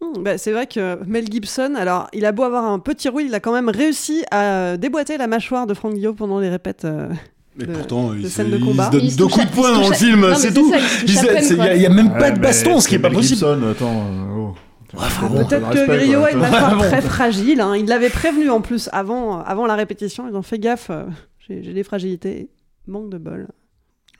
Hmm, 0.00 0.22
bah, 0.22 0.36
c'est 0.36 0.50
vrai 0.52 0.66
que 0.66 0.98
Mel 1.06 1.30
Gibson, 1.30 1.74
alors 1.76 2.08
il 2.12 2.26
a 2.26 2.32
beau 2.32 2.42
avoir 2.42 2.64
un 2.64 2.78
petit 2.80 3.08
rôle, 3.08 3.22
il 3.22 3.34
a 3.34 3.40
quand 3.40 3.52
même 3.52 3.68
réussi 3.68 4.24
à 4.32 4.76
déboîter 4.76 5.16
la 5.16 5.28
mâchoire 5.28 5.66
de 5.66 5.74
Frank 5.74 5.94
Guillaume 5.94 6.16
pendant 6.16 6.40
les 6.40 6.48
répètes. 6.48 6.84
euh, 6.84 7.08
Mais 7.56 7.66
de- 7.66 7.72
pourtant, 7.72 8.10
de 8.10 8.18
il, 8.18 8.30
se- 8.30 8.42
de 8.42 8.56
il 8.56 8.64
combat. 8.64 8.86
se 8.86 8.90
donne 8.92 9.00
Il 9.04 9.10
se 9.12 9.16
deux 9.18 9.26
coups 9.26 9.46
de 9.46 9.52
poing 9.54 9.72
dans 9.72 9.88
le 9.88 9.94
film, 9.94 10.26
c'est 10.36 10.54
tout. 10.54 10.72
il 10.74 10.78
se 10.78 11.00
touche 11.00 11.02
Il 11.06 11.18
à 11.18 11.20
se- 11.22 11.26
peine, 11.26 11.42
c'est- 11.44 11.54
Il 11.54 11.56
quoi. 11.56 11.66
y 11.74 11.86
a- 11.86 11.88
même 11.90 12.12
pas 12.12 12.20
Ouais, 12.20 12.32
de 12.32 12.38
baston, 12.40 12.80
ce 12.80 12.88
qui 12.88 12.94
est 12.94 12.98
pas 12.98 13.10
possible. 13.10 13.34
Gibson, 13.40 13.60
attends, 13.70 13.90
euh, 14.06 14.36
oh. 14.38 14.54
Peut-être 14.94 15.70
que 15.70 15.86
Griot 15.86 16.24
a 16.24 16.30
une 16.32 16.38
mâchoire 16.38 16.78
très 16.78 17.00
fragile. 17.00 17.60
hein. 17.60 17.74
Il 17.76 17.86
l'avait 17.86 18.10
prévenu 18.10 18.50
en 18.50 18.60
plus 18.60 18.88
avant, 18.92 19.40
avant 19.40 19.66
la 19.66 19.74
répétition. 19.74 20.28
Ils 20.28 20.36
ont 20.36 20.42
fait 20.42 20.58
gaffe. 20.58 20.88
euh, 20.90 21.04
J'ai 21.48 21.72
des 21.72 21.82
fragilités. 21.82 22.48
Manque 22.86 23.10
de 23.10 23.18
bol. 23.18 23.48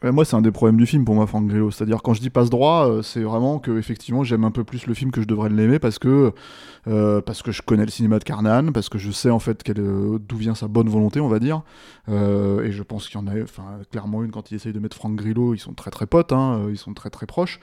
Ouais, 0.03 0.11
moi, 0.13 0.25
c'est 0.25 0.35
un 0.35 0.41
des 0.41 0.51
problèmes 0.51 0.77
du 0.79 0.87
film 0.87 1.05
pour 1.05 1.15
moi, 1.15 1.27
Franck 1.27 1.47
Grillo. 1.49 1.71
C'est-à-dire, 1.71 2.03
quand 2.03 2.15
je 2.15 2.21
dis 2.21 2.31
passe 2.31 2.49
droit, 2.51 2.89
euh, 2.89 3.03
c'est 3.03 3.21
vraiment 3.23 3.59
que 3.59 3.77
effectivement, 3.79 4.25
j'aime 4.25 4.45
un 4.45 4.51
peu 4.51 4.65
plus 4.65 4.87
le 4.87 4.95
film 4.95 5.11
que 5.13 5.21
je 5.21 5.27
devrais 5.27 5.49
l'aimer 5.49 5.79
parce 5.79 5.99
que 5.99 6.33
euh, 6.89 7.21
parce 7.21 7.43
que 7.43 7.53
je 7.53 7.63
connais 7.63 7.85
le 7.85 7.91
cinéma 7.91 8.19
de 8.19 8.25
Carnan, 8.25 8.73
parce 8.73 8.89
que 8.89 8.99
je 8.99 9.11
sais 9.11 9.31
en 9.31 9.39
fait 9.39 9.63
euh, 9.79 10.19
d'où 10.19 10.37
vient 10.37 10.55
sa 10.55 10.69
bonne 10.69 10.89
volonté, 10.89 11.21
on 11.21 11.29
va 11.29 11.39
dire. 11.39 11.63
Euh, 12.09 12.65
et 12.65 12.73
je 12.73 12.83
pense 12.83 13.09
qu'il 13.09 13.21
y 13.21 13.23
en 13.23 13.27
a, 13.29 13.41
enfin, 13.43 13.63
clairement 13.91 14.25
une 14.25 14.31
quand 14.33 14.51
il 14.51 14.57
essaye 14.57 14.73
de 14.73 14.81
mettre 14.81 14.97
Franck 14.97 15.15
Grillo, 15.17 15.55
ils 15.55 15.59
sont 15.61 15.75
très 15.75 15.91
très 15.93 16.07
potes, 16.07 16.33
hein, 16.33 16.67
ils 16.71 16.79
sont 16.79 16.95
très 16.95 17.11
très 17.11 17.27
proches. 17.27 17.61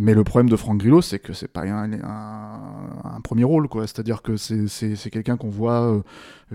Mais 0.00 0.14
le 0.14 0.22
problème 0.22 0.48
de 0.48 0.54
Franck 0.54 0.78
Grillo, 0.78 1.02
c'est 1.02 1.18
que 1.18 1.32
c'est 1.32 1.48
pas 1.48 1.62
un, 1.62 1.92
un- 1.92 3.16
un 3.16 3.20
premier 3.20 3.42
rôle, 3.42 3.66
quoi. 3.68 3.84
C'est-à-dire 3.86 4.22
que 4.22 4.36
c'est, 4.36 4.66
quelqu'un 5.10 5.36
qu'on 5.36 5.48
voit 5.48 6.00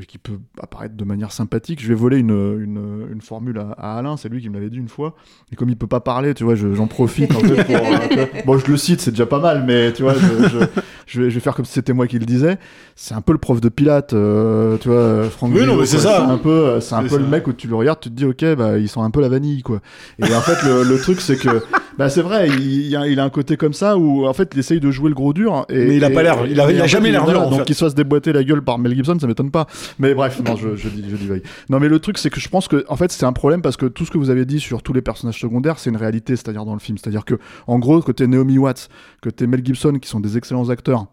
qui 0.08 0.18
peut 0.18 0.40
apparaître 0.62 0.96
de 0.96 1.04
manière 1.04 1.32
sympathique. 1.34 1.82
Je 1.82 1.88
vais 1.90 1.94
voler 1.94 2.18
une, 2.20 2.30
une, 2.32 3.08
une 3.12 3.22
formule 3.22 3.60
à, 3.60 3.72
à 3.74 3.98
Alain, 3.98 4.16
c'est 4.18 4.30
lui 4.30 4.42
qui 4.42 4.50
me 4.50 4.54
l'avait 4.56 4.70
dit 4.70 4.78
une 4.78 4.88
fois. 4.88 5.16
Et 5.52 5.56
comme 5.58 5.70
il 5.70 5.76
peut 5.78 5.88
pas 5.88 6.00
parler, 6.00 6.34
tu 6.34 6.46
vois, 6.46 6.56
je- 6.56 6.74
j'en 6.74 6.88
profite 6.88 7.36
en 7.36 7.40
fait 7.42 7.64
pour. 7.66 8.46
bon, 8.46 8.58
je 8.58 8.72
le 8.72 8.78
cite, 8.78 9.02
c'est 9.02 9.12
déjà 9.12 9.26
pas 9.26 9.40
mal, 9.40 9.66
mais 9.68 9.92
tu 9.92 10.04
vois, 10.04 10.14
je, 10.16 10.66
je 11.06 11.22
vais 11.22 11.40
faire 11.42 11.54
comme 11.54 11.66
si 11.66 11.74
c'était 11.74 11.94
moi 11.94 12.03
qui 12.08 12.20
le 12.20 12.26
disais. 12.26 12.58
C'est 12.96 13.16
un 13.16 13.22
peu 13.22 13.32
le 13.32 13.40
prof 13.40 13.60
de 13.60 13.70
Pilate, 13.70 14.14
euh, 14.14 14.78
tu 14.78 14.90
vois, 14.90 15.24
Franck 15.30 15.52
Oui, 15.56 15.66
non, 15.66 15.76
mais 15.78 15.86
c'est 15.86 15.98
ça. 15.98 16.26
un 16.26 16.38
peu, 16.38 16.80
c'est 16.80 16.94
un 16.96 17.04
peu 17.04 17.18
le 17.18 17.24
ça. 17.24 17.30
mec 17.30 17.48
où 17.48 17.54
tu 17.54 17.68
le 17.68 17.76
regardes, 17.76 18.00
tu 18.00 18.10
te 18.10 18.16
dis, 18.16 18.26
ok, 18.26 18.56
bah, 18.56 18.78
ils 18.78 18.88
sont 18.90 19.02
un 19.04 19.10
peu 19.10 19.20
la 19.22 19.30
vanille, 19.30 19.62
quoi. 19.64 19.80
Et 20.20 20.34
en 20.36 20.42
fait, 20.42 20.62
le, 20.68 20.84
le 20.84 21.00
truc, 21.00 21.20
c'est 21.22 21.38
que, 21.38 21.64
bah, 21.98 22.10
c'est 22.10 22.22
vrai, 22.22 22.48
il, 22.50 22.88
il 22.88 22.96
a, 22.96 23.08
il 23.08 23.20
a 23.20 23.24
un 23.24 23.30
côté 23.32 23.58
comme 23.58 23.74
ça 23.74 23.98
où, 23.98 24.26
en 24.28 24.34
fait, 24.34 24.52
il 24.54 24.60
essaye 24.60 24.80
de 24.80 24.92
jouer 24.92 25.10
le 25.10 25.16
gros 25.16 25.34
dur. 25.34 25.66
Et, 25.70 25.86
Mais 25.86 25.98
il 25.98 26.04
a 26.06 26.10
et- 26.12 26.14
pas 26.14 26.22
l'air- 26.24 26.46
il 26.46 26.60
a- 26.62 26.72
il 26.72 26.80
a 26.82 26.88
jamais 26.88 27.12
l'air 27.12 27.26
dur, 27.26 27.50
Donc, 27.50 27.66
qu'il 27.66 27.76
soit 27.76 27.90
se 27.90 27.96
déboîter 27.96 28.32
la 28.32 28.44
gueule 28.44 28.62
par 28.62 28.78
Mel 28.78 28.94
Gibson, 28.94 29.18
ça 29.20 29.26
m'étonne 29.28 29.50
pas. 29.52 29.66
Mais 29.98 30.14
bref, 30.14 30.40
non, 30.46 30.56
je, 30.56 30.76
je 30.76 30.88
dis, 30.90 31.04
je 31.10 31.16
divague. 31.16 31.42
Non, 31.70 31.80
mais 31.80 31.88
le 31.90 32.00
truc, 32.00 32.18
c'est 32.20 32.30
que 32.30 32.40
je 32.40 32.50
pense 32.50 32.68
que, 32.68 32.86
en 32.90 32.96
fait, 32.96 33.12
c'est 33.12 33.26
un 33.26 33.34
problème 33.34 33.62
parce 33.64 33.78
que 33.78 33.88
tout 33.88 34.06
ce 34.06 34.12
que 34.12 34.18
vous 34.20 34.30
avez 34.30 34.46
dit 34.46 34.60
sur 34.60 34.84
tous 34.84 34.94
les 34.94 35.02
personnages 35.02 35.40
secondaires, 35.40 35.80
c'est 35.80 35.90
une 35.90 35.98
réalité, 35.98 36.36
c'est-à-dire 36.36 36.66
dans 36.66 36.74
le 36.74 36.80
film. 36.80 36.98
C'est-à-dire 37.00 37.26
que, 37.26 37.36
en 37.68 37.80
gros, 37.80 38.02
que 38.02 38.12
t'es 38.12 38.28
Naomi 38.28 38.58
Watts, 38.60 38.90
que 39.22 39.30
t'es 39.30 39.48
Mel 39.48 39.62
Gibson, 39.66 39.94
qui 40.02 40.08
sont 40.10 40.20
des 40.20 40.38
excellents 40.38 40.70
acteurs, 40.70 41.08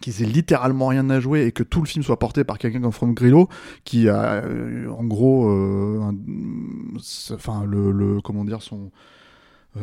qu'ils 0.00 0.22
aient 0.22 0.26
littéralement 0.26 0.88
rien 0.88 1.08
à 1.10 1.20
jouer 1.20 1.46
et 1.46 1.52
que 1.52 1.62
tout 1.62 1.80
le 1.80 1.86
film 1.86 2.02
soit 2.04 2.18
porté 2.18 2.44
par 2.44 2.58
quelqu'un 2.58 2.80
comme 2.80 2.92
Frank 2.92 3.14
Grillo 3.14 3.48
qui 3.84 4.08
a 4.08 4.42
euh, 4.44 4.88
en 4.90 5.04
gros 5.04 5.48
euh, 5.50 6.12
enfin 7.32 7.64
le, 7.64 7.90
le- 7.92 8.20
comment 8.20 8.44
dire 8.44 8.62
son 8.62 8.90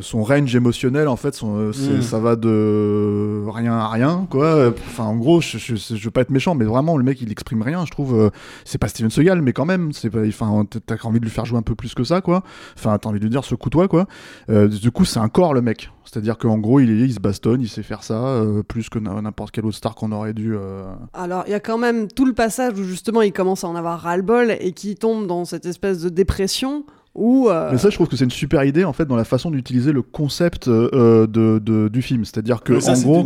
son 0.01 0.24
range 0.24 0.54
émotionnel 0.56 1.08
en 1.08 1.15
fait 1.15 1.36
son, 1.36 1.58
euh, 1.58 1.70
Mm. 1.70 2.01
ça 2.01 2.20
va 2.20 2.36
de 2.36 3.44
rien 3.48 3.74
à 3.74 3.88
rien 3.88 4.27
quoi. 4.30 4.70
Enfin 4.88 5.06
en 5.06 5.15
gros 5.15 5.42
je, 5.42 5.58
je, 5.58 5.75
je 5.75 6.04
veux 6.04 6.12
pas 6.12 6.22
être 6.22 6.32
méchant 6.32 6.54
mais 6.56 6.65
vraiment 6.65 6.98
le 6.98 7.04
mec 7.04 7.22
il 7.22 7.32
exprime 7.32 7.62
rien 7.62 7.86
je 7.86 7.92
trouve. 7.92 8.20
Euh, 8.20 8.30
c'est 8.65 8.77
pas 8.77 8.88
Steven 8.88 9.10
Seagal 9.10 9.42
mais 9.42 9.54
quand 9.54 9.65
même 9.65 9.94
c'est 9.94 10.10
enfin 10.27 10.65
t'as 10.86 10.96
envie 11.04 11.20
de 11.20 11.25
lui 11.25 11.32
faire 11.32 11.46
jouer 11.46 11.58
un 11.60 11.62
peu 11.63 11.75
plus 11.75 11.94
que 11.94 12.04
ça 12.04 12.22
quoi. 12.22 12.44
Enfin 12.77 12.98
t'as 12.98 13.10
envie 13.10 13.20
de 13.20 13.24
lui 13.25 13.30
dire 13.32 13.46
secoue-toi 13.46 13.88
quoi. 13.88 14.08
Euh, 14.50 14.68
du 14.68 14.92
coup 14.92 15.06
c'est 15.06 15.20
un 15.20 15.30
corps 15.30 15.54
le 15.54 15.62
mec. 15.62 15.92
C'est-à-dire 16.04 16.38
qu'en 16.38 16.58
gros 16.60 16.80
il, 16.80 16.89
est, 16.89 17.06
il 17.06 17.13
se 17.13 17.20
bastonne 17.20 17.62
il 17.62 17.70
sait 17.70 17.84
faire 17.84 18.04
ça 18.04 18.25
euh, 18.25 18.63
plus 18.63 18.89
que 18.89 19.00
n'importe 19.00 19.51
quel 19.51 19.65
autre 19.65 19.77
star 19.77 19.96
qu'on 19.96 20.12
aurait 20.12 20.34
dû 20.34 20.56
euh, 20.56 20.94
Alors, 21.13 21.44
il 21.48 21.51
y 21.51 21.56
a 21.56 21.60
quand 21.60 21.77
même 21.80 22.08
tout 22.08 22.25
le 22.25 22.34
passage 22.34 22.74
où 22.80 22.84
justement 22.84 23.22
il 23.22 23.34
commence 23.34 23.63
à 23.63 23.68
en 23.68 23.75
avoir 23.75 24.01
ras-le-bol 24.01 24.56
et 24.60 24.72
qui 24.74 24.96
tombe 24.96 25.25
dans 25.25 25.46
cette 25.46 25.65
espèce 25.65 26.01
de 26.01 26.10
dépression 26.10 26.86
où. 27.16 27.50
euh, 27.50 27.70
Mais 27.72 27.78
ça, 27.78 27.90
je 27.90 27.96
trouve 27.96 28.08
que 28.08 28.16
c'est 28.16 28.26
une 28.26 28.30
super 28.32 28.64
idée 28.64 28.84
en 28.84 28.94
fait 28.94 29.06
dans 29.06 29.16
la 29.16 29.24
façon 29.24 29.50
d'utiliser 29.52 29.92
le 29.92 30.02
concept 30.02 30.68
euh, 30.68 31.26
de, 31.28 31.60
de- 31.60 31.88
du 31.88 32.02
film. 32.02 32.26
C'est-à-dire 32.26 32.62
que 32.62 32.74
ça, 32.82 32.92
en 32.92 32.96
gros, 33.04 33.24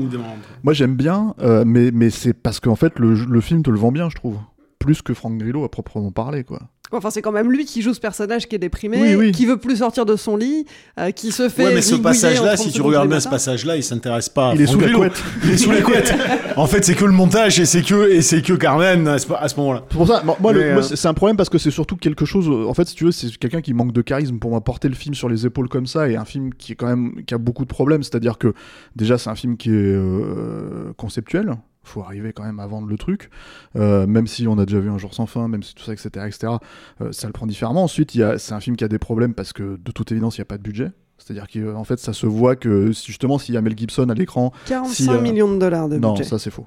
moi 0.64 0.74
j'aime 0.74 0.96
bien, 0.96 1.34
euh, 1.42 1.64
mais, 1.66 1.92
mais 1.92 2.10
c'est 2.10 2.34
parce 2.34 2.60
qu'en 2.60 2.76
fait 2.76 2.98
le, 3.00 3.14
le 3.16 3.42
film 3.42 3.64
te 3.64 3.70
le 3.70 3.78
vend 3.78 3.92
bien, 3.92 4.10
je 4.10 4.16
trouve. 4.16 4.38
Plus 4.80 5.02
que 5.02 5.14
Frank 5.14 5.38
Grillo 5.38 5.64
à 5.66 5.70
proprement 5.70 6.12
parler, 6.12 6.44
quoi. 6.44 6.62
Enfin, 6.92 7.12
c'est 7.12 7.22
quand 7.22 7.32
même 7.32 7.52
lui 7.52 7.66
qui 7.66 7.84
joue 7.84 7.94
ce 7.94 8.00
personnage 8.00 8.48
qui 8.48 8.56
est 8.56 8.60
déprimé, 8.60 8.98
Oui, 9.00 9.14
oui. 9.14 9.32
qui 9.32 9.46
veut 9.46 9.58
plus 9.58 9.76
sortir 9.78 10.08
de 10.08 10.16
son 10.16 10.36
lit, 10.38 10.66
euh, 10.98 11.12
qui 11.12 11.32
se 11.32 11.48
fait. 11.48 11.66
Ouais, 11.66 11.74
mais 11.76 11.82
ce 11.84 11.94
passage-là, 11.94 12.56
30 12.56 12.58
si 12.66 12.72
tu 12.74 12.82
regardes 12.82 13.10
bien 13.10 13.20
ce 13.20 13.30
passage-là, 13.30 13.76
il 13.76 13.84
s'intéresse 13.84 14.28
pas. 14.30 14.50
à 14.50 14.56
Il 14.56 14.62
est 14.62 14.66
Franck 14.66 14.82
sous 14.82 14.88
la 14.88 14.94
couette. 14.94 15.24
Il 15.44 15.52
est 15.52 15.58
sous 15.58 15.72
les 15.72 15.82
couettes. 15.84 16.16
en 16.56 16.66
fait, 16.66 16.84
c'est 16.84 16.96
que 16.96 17.06
le 17.06 17.12
montage 17.12 17.60
et 17.60 17.66
c'est 17.66 17.84
que 17.84 18.10
et 18.10 18.24
c'est 18.24 18.42
que 18.42 18.54
Carmen 18.54 19.08
à 19.08 19.20
ce, 19.20 19.56
moment-là. 19.58 19.84
C'est 19.88 19.98
pour 19.98 20.08
ça, 20.08 20.24
moi, 20.24 20.36
euh, 20.56 20.82
c'est 20.82 21.08
un 21.08 21.14
problème 21.14 21.38
parce 21.38 21.50
que 21.50 21.60
c'est 21.60 21.70
surtout 21.70 21.96
quelque 21.96 22.26
chose. 22.26 22.48
euh, 22.50 22.68
En 22.68 22.74
fait, 22.74 22.88
si 22.88 22.96
tu 22.96 23.04
veux, 23.04 23.12
c'est 23.12 23.38
quelqu'un 23.38 23.62
qui 23.62 23.76
manque 23.76 23.92
de 23.94 24.02
charisme 24.02 24.40
pour 24.40 24.50
moi 24.50 24.62
porter 24.62 24.90
le 24.90 24.96
film 24.96 25.14
sur 25.14 25.30
les 25.30 25.46
épaules 25.46 25.70
comme 25.70 25.86
ça 25.86 26.10
et 26.10 26.16
un 26.16 26.26
film 26.26 26.56
qui 26.56 26.72
est 26.72 26.76
quand 26.76 26.88
même 26.88 27.24
qui 27.28 27.36
a 27.36 27.38
beaucoup 27.38 27.66
de 27.66 27.70
problèmes. 27.70 28.02
C'est-à-dire 28.02 28.40
que 28.40 28.56
déjà, 28.96 29.20
c'est 29.20 29.30
un 29.30 29.36
film 29.36 29.58
qui 29.58 29.70
est 29.70 29.74
euh, 29.76 30.92
conceptuel. 30.98 31.54
Faut 31.84 32.02
arriver 32.02 32.34
quand 32.34 32.44
même 32.44 32.60
à 32.60 32.68
vendre 32.68 32.88
le 32.88 32.98
truc, 32.98 33.30
Euh, 33.76 34.06
même 34.06 34.28
si 34.28 34.48
on 34.48 34.58
a 34.58 34.66
déjà 34.66 34.80
vu 34.80 34.90
un 34.90 34.98
jour 34.98 35.14
sans 35.14 35.26
fin, 35.26 35.48
même 35.48 35.64
si 35.64 35.74
tout 35.76 35.84
ça, 35.84 35.94
etc., 35.94 36.10
etc. 36.28 36.54
euh, 37.02 37.12
ça 37.12 37.28
le 37.28 37.34
prend 37.34 37.48
différemment. 37.48 37.84
Ensuite, 37.84 38.12
c'est 38.38 38.54
un 38.54 38.60
film 38.60 38.76
qui 38.76 38.84
a 38.84 38.88
des 38.88 39.00
problèmes 39.00 39.34
parce 39.34 39.54
que 39.54 39.78
de 39.84 39.92
toute 39.92 40.12
évidence, 40.12 40.38
il 40.38 40.42
n'y 40.42 40.44
a 40.44 40.46
pas 40.46 40.58
de 40.58 40.64
budget. 40.64 40.92
C'est-à-dire 41.18 41.48
qu'en 41.52 41.84
fait, 41.84 42.00
ça 42.00 42.14
se 42.14 42.26
voit 42.26 42.56
que 42.56 42.88
justement, 42.92 43.38
s'il 43.38 43.54
y 43.56 43.58
a 43.58 43.62
Mel 43.62 43.78
Gibson 43.78 44.08
à 44.10 44.14
l'écran, 44.14 44.54
45 44.68 44.94
si, 44.94 45.10
euh, 45.10 45.20
millions 45.22 45.54
de 45.54 45.60
dollars 45.60 45.90
de 45.90 45.98
non, 45.98 46.14
budget. 46.14 46.24
ça 46.24 46.40
c'est 46.40 46.52
faux. 46.52 46.66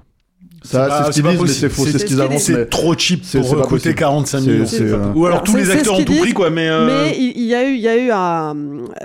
C'est 0.65 0.77
Ça, 0.77 0.87
c'est 0.89 0.97
ce 1.07 1.11
c'est 1.11 1.21
qu'ils 1.21 1.29
disent, 1.31 1.41
mais 1.41 1.47
c'est 1.49 1.69
faux, 1.69 1.85
c'est 1.85 1.99
ce 1.99 2.05
qu'ils 2.05 2.21
avancent. 2.21 2.43
C'est 2.43 2.69
trop 2.69 2.97
cheap 2.97 3.25
c'est- 3.25 3.37
pour 3.41 3.49
coûter 3.49 3.67
possible. 3.69 3.95
45 3.95 4.39
C'est- 4.39 4.49
millions. 4.49 4.65
euh, 4.95 5.11
Ou 5.13 5.25
alors 5.25 5.39
Alors, 5.39 5.43
tous 5.43 5.57
les 5.57 5.69
acteurs 5.69 5.95
ont 5.99 6.03
tout 6.05 6.15
pris, 6.15 6.31
quoi. 6.31 6.49
Mais, 6.51 6.69
euh, 6.69 6.85
Mais 6.85 7.17
il 7.19 7.43
y 7.43 7.53
a 7.53 7.67
eu, 7.69 7.73
il 7.73 7.81
y 7.81 7.87
a 7.89 7.97
eu 7.97 8.11
un- 8.11 8.53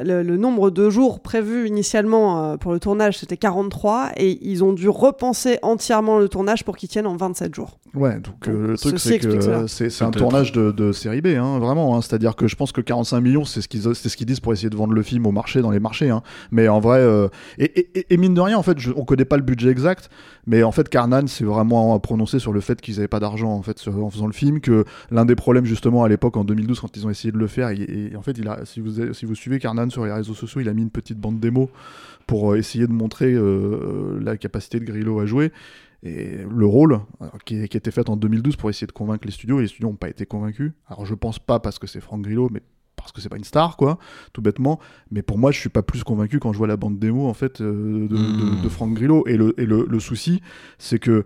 le, 0.05 0.23
le 0.23 0.37
nombre 0.37 0.71
de 0.71 0.89
jours 0.89 1.19
prévus 1.19 1.67
initialement 1.67 2.53
euh, 2.53 2.57
pour 2.59 2.71
le 2.73 2.79
tournage, 2.79 3.19
c'était 3.19 3.37
43, 3.37 4.11
et 4.17 4.39
ils 4.49 4.63
ont 4.63 4.73
dû 4.73 4.89
repenser 4.89 5.59
entièrement 5.63 6.21
le 6.21 6.29
tournage 6.29 6.65
pour 6.65 6.77
qu'il 6.77 6.89
tienne 6.89 7.09
en 7.09 7.17
27 7.17 7.53
jours. 7.57 7.81
Ouais, 7.95 8.21
donc 8.21 8.47
le 8.47 8.77
truc 8.77 8.99
c'est 9.01 9.19
que 9.19 9.67
c'est 9.67 10.03
un 10.05 10.11
tournage 10.13 10.53
de, 10.53 10.71
de 10.71 10.93
série 10.93 11.23
B, 11.23 11.29
hein, 11.39 11.59
vraiment. 11.59 11.97
hein. 11.97 12.03
C'est-à-dire 12.03 12.37
que 12.37 12.47
je 12.47 12.55
pense 12.55 12.71
que 12.71 12.81
45 12.81 13.21
millions, 13.21 13.45
c'est 13.45 13.63
ce 13.63 13.67
qu'ils 13.69 13.83
c'est 13.95 14.09
ce 14.09 14.17
qu'ils 14.17 14.27
disent 14.27 14.39
pour 14.41 14.53
essayer 14.53 14.71
de 14.71 14.77
vendre 14.77 14.93
le 14.93 15.03
film 15.03 15.27
au 15.27 15.33
marché, 15.33 15.61
dans 15.61 15.71
les 15.73 15.81
marchés. 15.81 16.11
hein. 16.11 16.23
Mais 16.53 16.69
en 16.69 16.79
vrai, 16.79 16.99
euh, 17.01 17.27
et, 17.59 17.65
et- 17.81 17.99
et- 17.99 18.07
et 18.15 18.17
mine 18.17 18.35
de 18.35 18.41
rien, 18.41 18.57
en 18.59 18.63
fait, 18.63 18.79
je- 18.79 18.93
on 18.95 19.05
connaît 19.05 19.25
pas 19.25 19.37
le 19.37 19.43
budget 19.43 19.71
exact, 19.71 20.09
mais 20.47 20.63
en 20.63 20.71
fait, 20.71 20.89
Carnan 20.89 21.27
s'est 21.29 21.45
vraiment 21.45 21.99
prononcé 22.01 22.39
sur 22.39 22.53
le 22.53 22.61
fait 22.61 22.81
qu'ils 22.81 22.99
avaient 22.99 23.09
pas 23.09 23.21
d'argent 23.21 23.53
en 23.53 23.63
faisant 24.11 24.27
le 24.27 24.33
film, 24.33 24.61
que 24.61 24.85
l'un 25.11 25.25
des 25.25 25.35
problèmes 25.35 25.65
justement 25.65 26.05
à 26.05 26.09
l'époque 26.09 26.37
en 26.37 26.45
2012 26.45 26.81
quand 26.81 26.97
ils 26.97 27.07
ont 27.07 27.11
essayé 27.11 27.33
de 27.33 27.39
le 27.39 27.47
faire, 27.47 27.71
et, 27.71 28.13
en 28.17 28.23
fait, 28.23 28.39
il 28.39 28.49
a, 28.49 28.65
si 28.65 28.81
vous 28.81 29.35
suivez 29.35 29.59
Carnan 29.59 29.91
sur 29.91 30.05
les 30.05 30.13
réseaux 30.13 30.35
sociaux, 30.35 30.61
il 30.61 30.69
a 30.69 30.75
mis 30.75 30.83
une 30.83 30.91
petite 30.91 31.19
bande 31.19 31.41
démo 31.41 31.71
pour 32.27 32.53
euh, 32.53 32.57
essayer 32.57 32.87
de 32.87 32.93
montrer 32.93 33.33
euh, 33.33 34.19
la 34.23 34.37
capacité 34.37 34.81
de 34.81 34.85
Grillo 34.85 35.21
à 35.21 35.27
jouer. 35.27 35.53
Et 36.05 36.39
le 36.49 36.67
rôle, 36.67 37.01
qui, 37.45 37.69
qui 37.69 37.77
était 37.77 37.91
fait 37.91 38.09
en 38.09 38.17
2012 38.17 38.55
pour 38.55 38.71
essayer 38.71 38.87
de 38.87 38.93
convaincre 38.93 39.27
les 39.27 39.33
studios, 39.33 39.59
et 39.59 39.63
les 39.63 39.69
studios 39.69 39.89
n'ont 39.89 39.97
pas 39.97 40.09
été 40.09 40.27
convaincus. 40.27 40.73
Alors 40.87 41.07
je 41.07 41.15
pense 41.15 41.41
pas 41.41 41.59
parce 41.59 41.81
que 41.81 41.89
c'est 41.89 42.01
Franck 42.01 42.23
Grillo, 42.23 42.49
mais 42.53 42.63
parce 42.99 43.13
que 43.13 43.21
c'est 43.21 43.29
pas 43.29 43.37
une 43.37 43.45
star, 43.45 43.77
quoi, 43.77 43.99
tout 44.33 44.43
bêtement. 44.43 44.79
Mais 45.11 45.23
pour 45.23 45.39
moi, 45.39 45.51
je 45.53 45.59
suis 45.59 45.69
pas 45.71 45.83
plus 45.83 46.05
convaincu 46.05 46.39
quand 46.41 46.53
je 46.53 46.59
vois 46.59 46.67
la 46.67 46.77
bande 46.77 46.99
démo, 46.99 47.27
en 47.29 47.35
fait, 47.35 47.61
euh, 47.61 48.07
de, 48.09 48.17
Hmm. 48.17 48.57
de, 48.59 48.63
de 48.65 48.69
Franck 48.69 48.95
Grillo. 48.95 49.25
Et 49.27 49.37
le, 49.37 49.55
et 49.61 49.65
le, 49.67 49.87
le 49.89 50.01
souci, 50.01 50.43
c'est 50.79 50.99
que. 50.99 51.25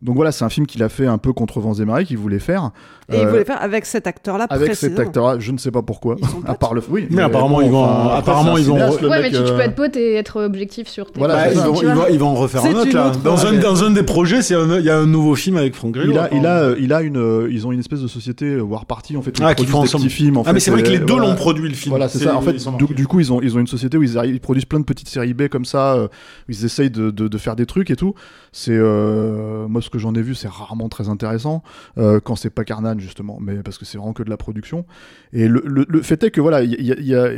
Donc 0.00 0.14
voilà, 0.14 0.30
c'est 0.30 0.44
un 0.44 0.48
film 0.48 0.64
qu'il 0.66 0.80
a 0.84 0.88
fait 0.88 1.06
un 1.06 1.18
peu 1.18 1.32
contre 1.32 1.58
vents 1.58 1.74
et 1.74 1.84
marées, 1.84 2.04
qu'il 2.04 2.18
voulait 2.18 2.38
faire. 2.38 2.70
Et 3.10 3.16
il 3.16 3.20
Euh, 3.26 3.30
voulait 3.30 3.44
faire 3.44 3.60
avec 3.60 3.84
cet 3.84 4.06
acteur-là 4.06 4.46
avec 4.48 4.74
cet 4.74 4.92
précisément. 4.92 5.08
acteur 5.08 5.40
je 5.40 5.50
ne 5.50 5.58
sais 5.58 5.72
pas 5.72 5.82
pourquoi. 5.82 6.14
À 6.46 6.54
part 6.54 6.72
le. 6.74 6.82
Oui, 6.88 7.08
Mais 7.10 7.22
apparemment, 7.22 7.60
ils 7.62 7.70
vont- 7.70 7.84
après, 7.84 8.18
apparemment, 8.18 8.58
ils 8.58 8.64
vont- 8.66 8.76
Ouais, 8.76 9.20
mec, 9.20 9.22
mais 9.22 9.30
tu, 9.30 9.36
tu 9.44 9.50
euh, 9.50 9.56
peux 9.56 9.62
être 9.62 9.74
pote 9.74 9.96
et 9.96 10.14
être 10.14 10.40
objectif 10.44 10.86
sur 10.86 11.10
tes 11.10 11.18
Voilà, 11.18 11.50
ils, 11.50 11.58
vont, 11.58 11.74
ils, 11.82 11.88
vont, 11.88 12.04
ils 12.12 12.18
vont 12.18 12.28
en 12.28 12.34
refaire 12.34 12.64
un 12.64 12.74
autre 12.74 12.94
là. 12.94 13.08
autre, 13.08 13.18
Dans, 13.22 13.44
un, 13.46 13.54
dans 13.54 13.82
un 13.82 13.90
des 13.90 14.04
projets, 14.04 14.38
il 14.38 14.84
y 14.84 14.90
a 14.90 14.96
un 14.98 15.06
nouveau 15.06 15.34
film 15.34 15.56
avec 15.56 15.74
Franck 15.74 15.94
Grillo. 15.94 16.12
Il 16.12 16.18
a, 16.18 16.28
il, 16.32 16.46
a, 16.46 16.56
apparemment. 16.58 16.76
il 16.78 16.92
a 16.92 17.02
une, 17.02 17.16
euh, 17.16 17.48
ils 17.50 17.66
ont 17.66 17.72
une 17.72 17.80
espèce 17.80 18.00
de 18.00 18.06
société 18.08 18.60
War 18.60 18.86
Party 18.86 19.16
en 19.16 19.22
fait. 19.22 19.36
où 19.36 19.42
Ah, 19.42 19.50
ils 19.50 19.54
qui 19.56 19.66
font 19.66 19.80
ensemble. 19.80 20.08
films. 20.10 20.40
Ah, 20.46 20.52
mais 20.52 20.60
c'est 20.60 20.70
vrai 20.70 20.84
que 20.84 20.90
les 20.90 21.00
deux 21.00 21.18
l'ont 21.18 21.34
produit 21.34 21.68
le 21.68 21.74
film. 21.74 21.90
Voilà, 21.90 22.08
c'est 22.08 22.18
ça. 22.20 22.36
En 22.36 22.42
fait, 22.42 22.54
du, 22.94 23.06
coup, 23.08 23.18
ils 23.18 23.32
ont, 23.32 23.40
ils 23.42 23.56
ont 23.56 23.60
une 23.60 23.66
société 23.66 23.96
où 23.98 24.02
ils, 24.04 24.40
produisent 24.40 24.64
plein 24.66 24.78
de 24.78 24.84
petites 24.84 25.08
séries 25.08 25.34
B 25.34 25.48
comme 25.48 25.64
ça. 25.64 25.96
où 26.04 26.08
ils 26.48 26.64
essayent 26.64 26.90
de, 26.90 27.38
faire 27.38 27.56
des 27.56 27.66
trucs 27.66 27.90
et 27.90 27.96
tout. 27.96 28.14
C'est 28.52 28.78
moi 28.78 29.80
ce 29.88 29.90
que 29.90 29.98
j'en 29.98 30.14
ai 30.14 30.20
vu, 30.22 30.34
c'est 30.34 30.48
rarement 30.48 30.88
très 30.90 31.08
intéressant 31.08 31.62
euh, 31.96 32.20
quand 32.20 32.36
c'est 32.36 32.50
pas 32.50 32.64
Carnan 32.64 32.98
justement, 32.98 33.38
mais 33.40 33.62
parce 33.62 33.78
que 33.78 33.84
c'est 33.86 33.96
vraiment 33.98 34.12
que 34.12 34.22
de 34.22 34.28
la 34.30 34.36
production. 34.36 34.84
Et 35.32 35.48
le, 35.48 35.62
fait 36.02 36.22
est 36.22 36.30
que 36.30 36.40
voilà, 36.42 36.62
il 36.62 36.80
y 36.80 37.08
y 37.10 37.14
a- 37.14 37.30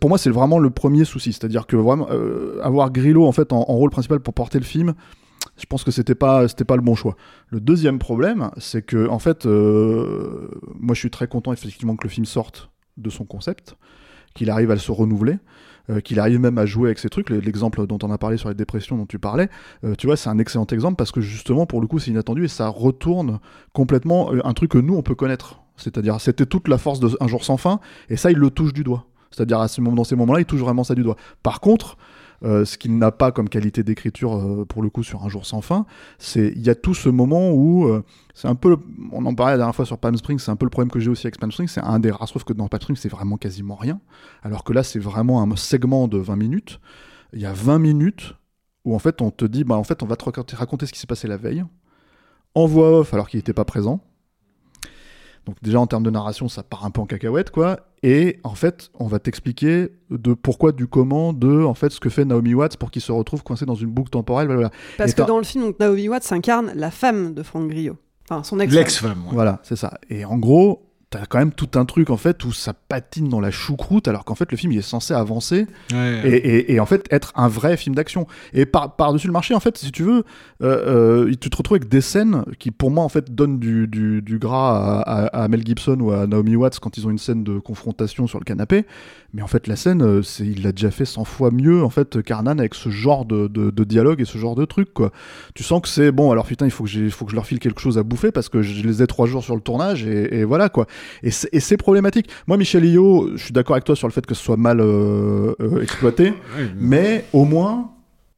pour 0.00 0.08
moi, 0.10 0.18
c'est 0.18 0.30
vraiment 0.30 0.58
le 0.58 0.70
premier 0.70 1.04
souci, 1.04 1.32
c'est-à-dire 1.32 1.66
que 1.68 1.76
vraiment 1.76 2.08
euh, 2.10 2.58
avoir 2.62 2.90
Grillo 2.90 3.24
en 3.26 3.32
fait 3.32 3.52
en, 3.52 3.60
en 3.60 3.74
rôle 3.76 3.90
principal 3.90 4.18
pour 4.20 4.34
porter 4.34 4.58
le 4.58 4.64
film. 4.64 4.94
Je 5.56 5.66
pense 5.66 5.84
que 5.84 5.92
c'était 5.92 6.16
pas 6.16 6.48
c'était 6.48 6.64
pas 6.64 6.76
le 6.76 6.82
bon 6.82 6.96
choix. 6.96 7.16
Le 7.48 7.60
deuxième 7.60 7.98
problème, 8.00 8.50
c'est 8.56 8.82
que 8.84 9.08
en 9.08 9.20
fait, 9.20 9.46
euh, 9.46 10.48
moi 10.80 10.94
je 10.94 10.98
suis 11.00 11.10
très 11.10 11.28
content 11.28 11.52
effectivement 11.52 11.94
que 11.96 12.04
le 12.04 12.10
film 12.10 12.26
sorte 12.26 12.70
de 12.96 13.08
son 13.10 13.24
concept, 13.24 13.76
qu'il 14.34 14.50
arrive 14.50 14.70
à 14.72 14.76
se 14.76 14.90
renouveler, 14.90 15.38
euh, 15.90 16.00
qu'il 16.00 16.18
arrive 16.18 16.40
même 16.40 16.56
à 16.58 16.66
jouer 16.66 16.88
avec 16.88 16.98
ces 16.98 17.08
trucs. 17.08 17.30
L'exemple 17.30 17.86
dont 17.86 17.98
on 18.02 18.10
a 18.10 18.18
parlé 18.18 18.36
sur 18.36 18.48
les 18.48 18.54
dépressions 18.54 18.96
dont 18.96 19.06
tu 19.06 19.18
parlais, 19.18 19.48
euh, 19.84 19.94
tu 19.96 20.06
vois, 20.06 20.16
c'est 20.16 20.30
un 20.30 20.38
excellent 20.38 20.66
exemple 20.66 20.96
parce 20.96 21.12
que 21.12 21.20
justement 21.20 21.66
pour 21.66 21.80
le 21.80 21.86
coup 21.86 21.98
c'est 21.98 22.10
inattendu 22.10 22.44
et 22.44 22.48
ça 22.48 22.68
retourne 22.68 23.38
complètement 23.72 24.32
euh, 24.32 24.40
un 24.44 24.54
truc 24.54 24.70
que 24.70 24.78
nous 24.78 24.94
on 24.94 25.02
peut 25.02 25.14
connaître. 25.14 25.60
C'est-à-dire 25.76 26.20
c'était 26.20 26.46
toute 26.46 26.68
la 26.68 26.78
force 26.78 27.00
de 27.00 27.10
Un 27.20 27.28
jour 27.28 27.44
sans 27.44 27.56
fin 27.56 27.80
et 28.08 28.16
ça 28.16 28.30
il 28.30 28.38
le 28.38 28.50
touche 28.50 28.72
du 28.72 28.84
doigt. 28.84 29.06
C'est-à-dire 29.30 29.60
à 29.60 29.68
ce 29.68 29.80
moment, 29.80 29.96
dans 29.96 30.04
ces 30.04 30.16
moments-là 30.16 30.40
il 30.40 30.46
touche 30.46 30.60
vraiment 30.60 30.84
ça 30.84 30.94
du 30.94 31.02
doigt. 31.02 31.16
Par 31.42 31.60
contre 31.60 31.96
euh, 32.44 32.64
ce 32.64 32.76
qu'il 32.76 32.98
n'a 32.98 33.10
pas 33.10 33.32
comme 33.32 33.48
qualité 33.48 33.82
d'écriture 33.82 34.36
euh, 34.36 34.64
pour 34.66 34.82
le 34.82 34.90
coup 34.90 35.02
sur 35.02 35.24
Un 35.24 35.28
jour 35.28 35.46
sans 35.46 35.62
fin, 35.62 35.86
c'est 36.18 36.52
il 36.54 36.62
y 36.62 36.68
a 36.68 36.74
tout 36.74 36.92
ce 36.92 37.08
moment 37.08 37.50
où 37.52 37.86
euh, 37.86 38.04
c'est 38.34 38.48
un 38.48 38.54
peu, 38.54 38.76
on 39.12 39.24
en 39.24 39.34
parlait 39.34 39.54
la 39.54 39.58
dernière 39.58 39.74
fois 39.74 39.86
sur 39.86 39.96
Palm 39.96 40.16
Springs, 40.16 40.38
c'est 40.38 40.50
un 40.50 40.56
peu 40.56 40.66
le 40.66 40.70
problème 40.70 40.90
que 40.90 41.00
j'ai 41.00 41.08
aussi 41.08 41.26
avec 41.26 41.38
Palm 41.38 41.50
Springs, 41.50 41.68
c'est 41.68 41.80
un 41.80 41.98
des 41.98 42.10
rares, 42.10 42.28
sauf 42.28 42.44
que 42.44 42.52
dans 42.52 42.68
Palm 42.68 42.82
Springs 42.82 42.96
c'est 42.96 43.08
vraiment 43.08 43.38
quasiment 43.38 43.76
rien, 43.76 43.98
alors 44.42 44.62
que 44.62 44.74
là 44.74 44.82
c'est 44.82 44.98
vraiment 44.98 45.42
un 45.42 45.56
segment 45.56 46.06
de 46.06 46.18
20 46.18 46.36
minutes. 46.36 46.80
Il 47.32 47.40
y 47.40 47.46
a 47.46 47.52
20 47.52 47.78
minutes 47.78 48.34
où 48.84 48.94
en 48.94 48.98
fait 48.98 49.22
on 49.22 49.30
te 49.30 49.46
dit, 49.46 49.64
bah 49.64 49.76
en 49.76 49.84
fait 49.84 50.02
on 50.02 50.06
va 50.06 50.16
te 50.16 50.24
raconter, 50.24 50.54
raconter 50.54 50.86
ce 50.86 50.92
qui 50.92 50.98
s'est 50.98 51.06
passé 51.06 51.26
la 51.26 51.38
veille, 51.38 51.64
en 52.54 52.66
voix 52.66 53.00
off 53.00 53.14
alors 53.14 53.28
qu'il 53.28 53.38
n'était 53.38 53.54
pas 53.54 53.64
présent. 53.64 54.00
Donc 55.46 55.56
déjà 55.62 55.78
en 55.78 55.86
termes 55.86 56.02
de 56.02 56.10
narration, 56.10 56.48
ça 56.48 56.62
part 56.62 56.84
un 56.84 56.90
peu 56.90 57.00
en 57.00 57.06
cacahuète, 57.06 57.50
quoi. 57.50 57.80
Et 58.02 58.38
en 58.44 58.54
fait, 58.54 58.90
on 58.98 59.06
va 59.06 59.18
t'expliquer 59.18 59.88
de 60.10 60.34
pourquoi, 60.34 60.72
du 60.72 60.86
comment, 60.86 61.32
de 61.32 61.62
en 61.64 61.74
fait 61.74 61.90
ce 61.90 62.00
que 62.00 62.08
fait 62.08 62.24
Naomi 62.24 62.54
Watts 62.54 62.76
pour 62.76 62.90
qu'il 62.90 63.02
se 63.02 63.12
retrouve 63.12 63.42
coincé 63.42 63.66
dans 63.66 63.74
une 63.74 63.90
boucle 63.90 64.10
temporelle. 64.10 64.70
Parce 64.96 65.12
Et 65.12 65.14
que 65.14 65.22
dans 65.22 65.38
le 65.38 65.44
film, 65.44 65.64
donc, 65.64 65.80
Naomi 65.80 66.08
Watts 66.08 66.30
incarne 66.32 66.72
la 66.74 66.90
femme 66.90 67.34
de 67.34 67.42
Franck 67.42 67.68
Grillo. 67.68 67.96
Enfin, 68.28 68.42
son 68.42 68.58
ex 68.60 68.72
L'ex-femme. 68.72 69.24
ouais. 69.26 69.32
Voilà, 69.32 69.60
c'est 69.62 69.76
ça. 69.76 69.98
Et 70.08 70.24
en 70.24 70.38
gros, 70.38 70.86
t'as 71.14 71.26
quand 71.26 71.38
même 71.38 71.52
tout 71.52 71.68
un 71.76 71.84
truc 71.84 72.10
en 72.10 72.16
fait 72.16 72.44
où 72.44 72.52
ça 72.52 72.72
patine 72.74 73.28
dans 73.28 73.38
la 73.40 73.52
choucroute, 73.52 74.08
alors 74.08 74.24
qu'en 74.24 74.34
fait 74.34 74.50
le 74.50 74.56
film 74.56 74.72
il 74.72 74.78
est 74.78 74.82
censé 74.82 75.14
avancer 75.14 75.66
Ouais. 75.92 76.20
et, 76.24 76.34
et- 76.36 76.72
et 76.74 76.80
en 76.80 76.86
fait 76.86 77.06
être 77.10 77.32
un 77.36 77.46
vrai 77.46 77.76
film 77.76 77.94
d'action. 77.94 78.26
Et 78.52 78.66
par, 78.66 78.96
par-dessus 78.96 79.28
le 79.28 79.32
marché, 79.32 79.54
en 79.54 79.60
fait, 79.60 79.78
si 79.78 79.92
tu 79.92 80.02
veux, 80.02 80.24
euh, 80.62 81.26
euh, 81.26 81.32
tu 81.40 81.50
te 81.50 81.56
retrouves 81.56 81.76
avec 81.76 81.88
des 81.88 82.00
scènes 82.00 82.44
qui, 82.58 82.70
pour 82.70 82.90
moi, 82.90 83.04
en 83.04 83.08
fait, 83.08 83.32
donnent 83.34 83.58
du, 83.60 83.86
du, 83.86 84.22
du 84.22 84.38
gras 84.38 85.02
à, 85.02 85.26
à- 85.26 85.44
à 85.44 85.48
Mel 85.48 85.64
Gibson 85.64 85.98
ou 86.00 86.10
à 86.10 86.26
Naomi 86.26 86.56
Watts 86.56 86.78
quand 86.80 86.96
ils 86.98 87.06
ont 87.06 87.10
une 87.10 87.18
scène 87.18 87.44
de 87.44 87.58
confrontation 87.58 88.26
sur 88.26 88.38
le 88.40 88.44
canapé. 88.44 88.84
Mais 89.34 89.42
en 89.42 89.48
fait, 89.48 89.66
la 89.66 89.74
scène, 89.74 90.00
euh, 90.02 90.22
c'est, 90.22 90.44
il 90.44 90.62
l'a 90.62 90.70
déjà 90.70 90.92
fait 90.92 91.04
100 91.04 91.24
fois 91.24 91.50
mieux, 91.50 91.82
en 91.82 91.90
fait, 91.90 92.22
Carnan, 92.22 92.56
avec 92.58 92.74
ce 92.74 92.88
genre 92.88 93.24
de, 93.24 93.48
de, 93.48 93.70
de 93.70 93.84
dialogue 93.84 94.20
et 94.20 94.24
ce 94.24 94.38
genre 94.38 94.54
de 94.54 94.64
truc, 94.64 94.94
quoi. 94.94 95.10
Tu 95.56 95.64
sens 95.64 95.82
que 95.82 95.88
c'est 95.88 96.12
bon, 96.12 96.30
alors 96.30 96.46
putain, 96.46 96.66
il 96.66 96.70
faut 96.70 96.84
que, 96.84 96.90
j'ai, 96.90 97.10
faut 97.10 97.24
que 97.24 97.32
je 97.32 97.36
leur 97.36 97.44
file 97.44 97.58
quelque 97.58 97.80
chose 97.80 97.98
à 97.98 98.04
bouffer 98.04 98.30
parce 98.30 98.48
que 98.48 98.62
je 98.62 98.86
les 98.86 99.02
ai 99.02 99.08
trois 99.08 99.26
jours 99.26 99.42
sur 99.42 99.56
le 99.56 99.60
tournage 99.60 100.06
et, 100.06 100.38
et 100.38 100.44
voilà, 100.44 100.68
quoi. 100.68 100.86
Et 101.24 101.32
c'est, 101.32 101.48
et 101.52 101.58
c'est 101.58 101.76
problématique. 101.76 102.30
Moi, 102.46 102.56
Michel 102.56 102.84
Yeoh, 102.84 103.36
je 103.36 103.42
suis 103.42 103.52
d'accord 103.52 103.74
avec 103.74 103.84
toi 103.84 103.96
sur 103.96 104.06
le 104.06 104.12
fait 104.12 104.24
que 104.24 104.34
ce 104.34 104.42
soit 104.42 104.56
mal 104.56 104.78
euh, 104.80 105.54
euh, 105.60 105.82
exploité 105.82 106.32
mais 106.78 107.24
au 107.32 107.44
moins, 107.44 107.90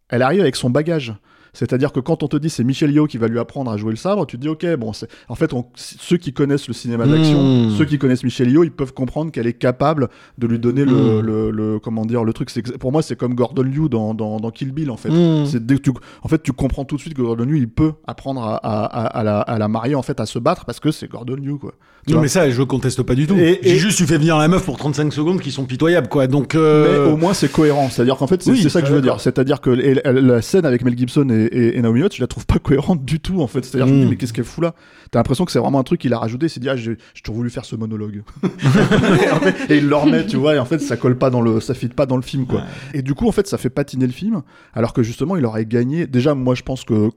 elle 0.09 0.23
arrive 0.23 0.41
avec 0.41 0.57
son 0.57 0.71
bagage. 0.71 1.15
C'est-à-dire 1.57 1.93
que 1.93 2.01
quand 2.01 2.23
on 2.23 2.29
te 2.29 2.37
dit 2.37 2.51
c'est 2.51 2.65
Michel 2.65 2.91
Yeoh 2.93 3.07
qui 3.07 3.19
va 3.19 3.29
lui 3.29 3.39
apprendre 3.39 3.71
à 3.71 3.77
jouer 3.77 3.91
le 3.91 3.97
sabre, 3.97 4.27
tu 4.27 4.37
te 4.37 4.43
dis 4.43 4.49
ok, 4.49 4.67
bon, 4.77 4.93
en 5.29 5.35
fait, 5.35 5.53
on- 5.55 5.65
ceux 5.75 6.17
qui 6.19 6.33
connaissent 6.33 6.69
le 6.69 6.75
cinéma 6.75 7.07
d'action, 7.07 7.43
Mmh. 7.43 7.71
ceux 7.79 7.85
qui 7.87 7.99
connaissent 7.99 8.25
Michel 8.25 8.51
Yeoh, 8.51 8.65
ils 8.65 8.71
peuvent 8.71 8.93
comprendre 8.93 9.33
qu'elle 9.33 9.47
est 9.47 9.53
capable 9.59 10.09
de 10.39 10.47
lui 10.47 10.59
donner 10.59 10.85
le, 10.85 10.93
Mmh. 10.93 11.21
le, 11.27 11.51
le- 11.51 11.79
comment 11.79 12.05
dire, 12.05 12.25
le 12.25 12.33
truc. 12.33 12.51
Pour 12.79 12.93
moi, 12.93 13.03
c'est 13.03 13.17
comme 13.17 13.35
Gordon 13.35 13.63
Liu 13.63 13.89
dans, 13.89 14.13
dans, 14.15 14.39
dans 14.39 14.51
Kill 14.51 14.73
Bill 14.73 14.91
en 14.91 14.97
fait. 14.97 15.09
Mmh. 15.11 15.47
C'est 15.47 15.65
dès 15.65 15.77
que 15.77 15.83
tu, 15.83 15.91
en 16.23 16.29
fait, 16.29 16.43
tu 16.43 16.53
comprends 16.53 16.85
tout 16.85 16.97
de 16.97 17.01
suite 17.01 17.15
que 17.15 17.23
Gordon 17.23 17.45
Liu, 17.45 17.59
il 17.59 17.69
peut 17.69 17.93
apprendre 18.07 18.43
à, 18.43 18.57
à, 18.57 18.85
à, 18.85 19.05
à 19.07 19.23
la, 19.25 19.41
à 19.41 19.59
la 19.59 19.69
marier 19.69 19.95
en 19.95 20.03
fait, 20.03 20.21
à 20.21 20.27
se 20.27 20.39
battre 20.39 20.65
parce 20.67 20.79
que 20.81 20.91
c'est 20.91 21.09
Gordon 21.11 21.37
Liu 21.37 21.57
quoi. 21.59 21.73
Tu 22.07 22.15
Non 22.15 22.21
mais 22.21 22.29
ça, 22.29 22.49
je 22.49 22.63
conteste 22.63 23.03
pas 23.03 23.17
du 23.17 23.27
tout. 23.27 23.35
Et- 23.35 23.59
J'ai 23.63 23.73
et- 23.73 23.79
juste, 23.79 23.99
tu 23.99 24.07
fais 24.07 24.17
venir 24.19 24.39
la 24.39 24.47
meuf 24.47 24.65
pour 24.65 24.77
35 24.77 25.13
secondes 25.13 25.41
qui 25.41 25.51
sont 25.51 25.65
pitoyables, 25.65 26.07
quoi. 26.09 26.29
Donc. 26.29 26.55
euh, 26.55 27.05
Mais 27.07 27.13
au 27.13 27.17
moins 27.17 27.35
c'est 27.35 27.51
cohérent, 27.51 27.89
c'est-à-dire 27.91 28.17
qu'en 28.17 28.29
fait 28.29 28.43
c'est 28.43 28.53
Oui, 28.53 28.71
ça 28.71 28.81
que 28.81 28.87
je 28.87 28.93
veux 28.95 29.01
dire, 29.01 29.21
c'est-à-dire 29.21 29.61
que 29.61 29.71
la 29.71 30.41
scène 30.43 30.65
avec 30.67 30.85
Mel 30.85 30.97
Gibson 30.97 31.29
et, 31.31 31.46
et, 31.53 31.79
et 31.79 31.83
Naomi 31.83 32.03
Watts, 32.03 32.15
je 32.17 32.21
la 32.21 32.27
trouve 32.27 32.47
pas 32.47 32.59
cohérente 32.59 33.05
du 33.05 33.21
tout 33.21 33.41
en 33.41 33.47
fait, 33.47 33.65
c'est-à-dire 33.65 33.87
je 33.89 33.93
me 33.93 33.99
dis 34.01 34.07
Mm. 34.07 34.11
mais 34.11 34.17
qu'est-ce 34.17 34.33
qu'elle 34.33 34.45
fout 34.45 34.63
là? 34.63 34.75
T'as 35.11 35.19
l'impression 35.19 35.45
que 35.45 35.53
c'est 35.53 35.59
vraiment 35.59 35.79
un 35.79 35.83
truc 35.85 36.01
qu'il 36.01 36.13
a 36.13 36.19
rajouté, 36.19 36.47
il 36.47 36.51
s'est 36.51 36.61
dit 36.61 36.69
ah 36.69 36.77
j'ai 36.77 36.97
toujours 37.23 37.37
voulu 37.37 37.51
faire 37.51 37.65
ce 37.65 37.77
monologue 37.77 38.23
et, 38.45 39.31
en 39.31 39.41
fait, 39.41 39.71
et 39.71 39.79
il 39.79 39.89
le 39.89 39.97
remet, 39.97 40.27
tu 40.27 40.37
vois, 40.37 40.55
et 40.55 40.59
en 40.59 40.65
fait 40.65 40.79
ça 40.79 40.97
colle 40.97 41.17
pas 41.19 41.31
dans 41.31 41.41
le, 41.41 41.61
ça 41.61 41.75
fit 41.75 41.89
pas 41.89 42.07
dans 42.07 42.17
le 42.17 42.23
film 42.23 42.47
quoi. 42.47 42.63
Et 42.95 43.03
du 43.03 43.15
coup 43.15 43.27
en 43.29 43.33
fait 43.33 43.47
ça 43.47 43.59
fait 43.59 43.71
patiner 43.71 44.07
le 44.07 44.13
film, 44.13 44.43
alors 44.75 44.93
que 44.93 45.03
justement 45.03 45.37
il 45.37 45.45
aurait 45.45 45.67
gagné. 45.67 46.07
Déjà 46.07 46.35
moi 46.35 46.55
je 46.55 46.63
pense 46.63 46.85
que 46.85 47.11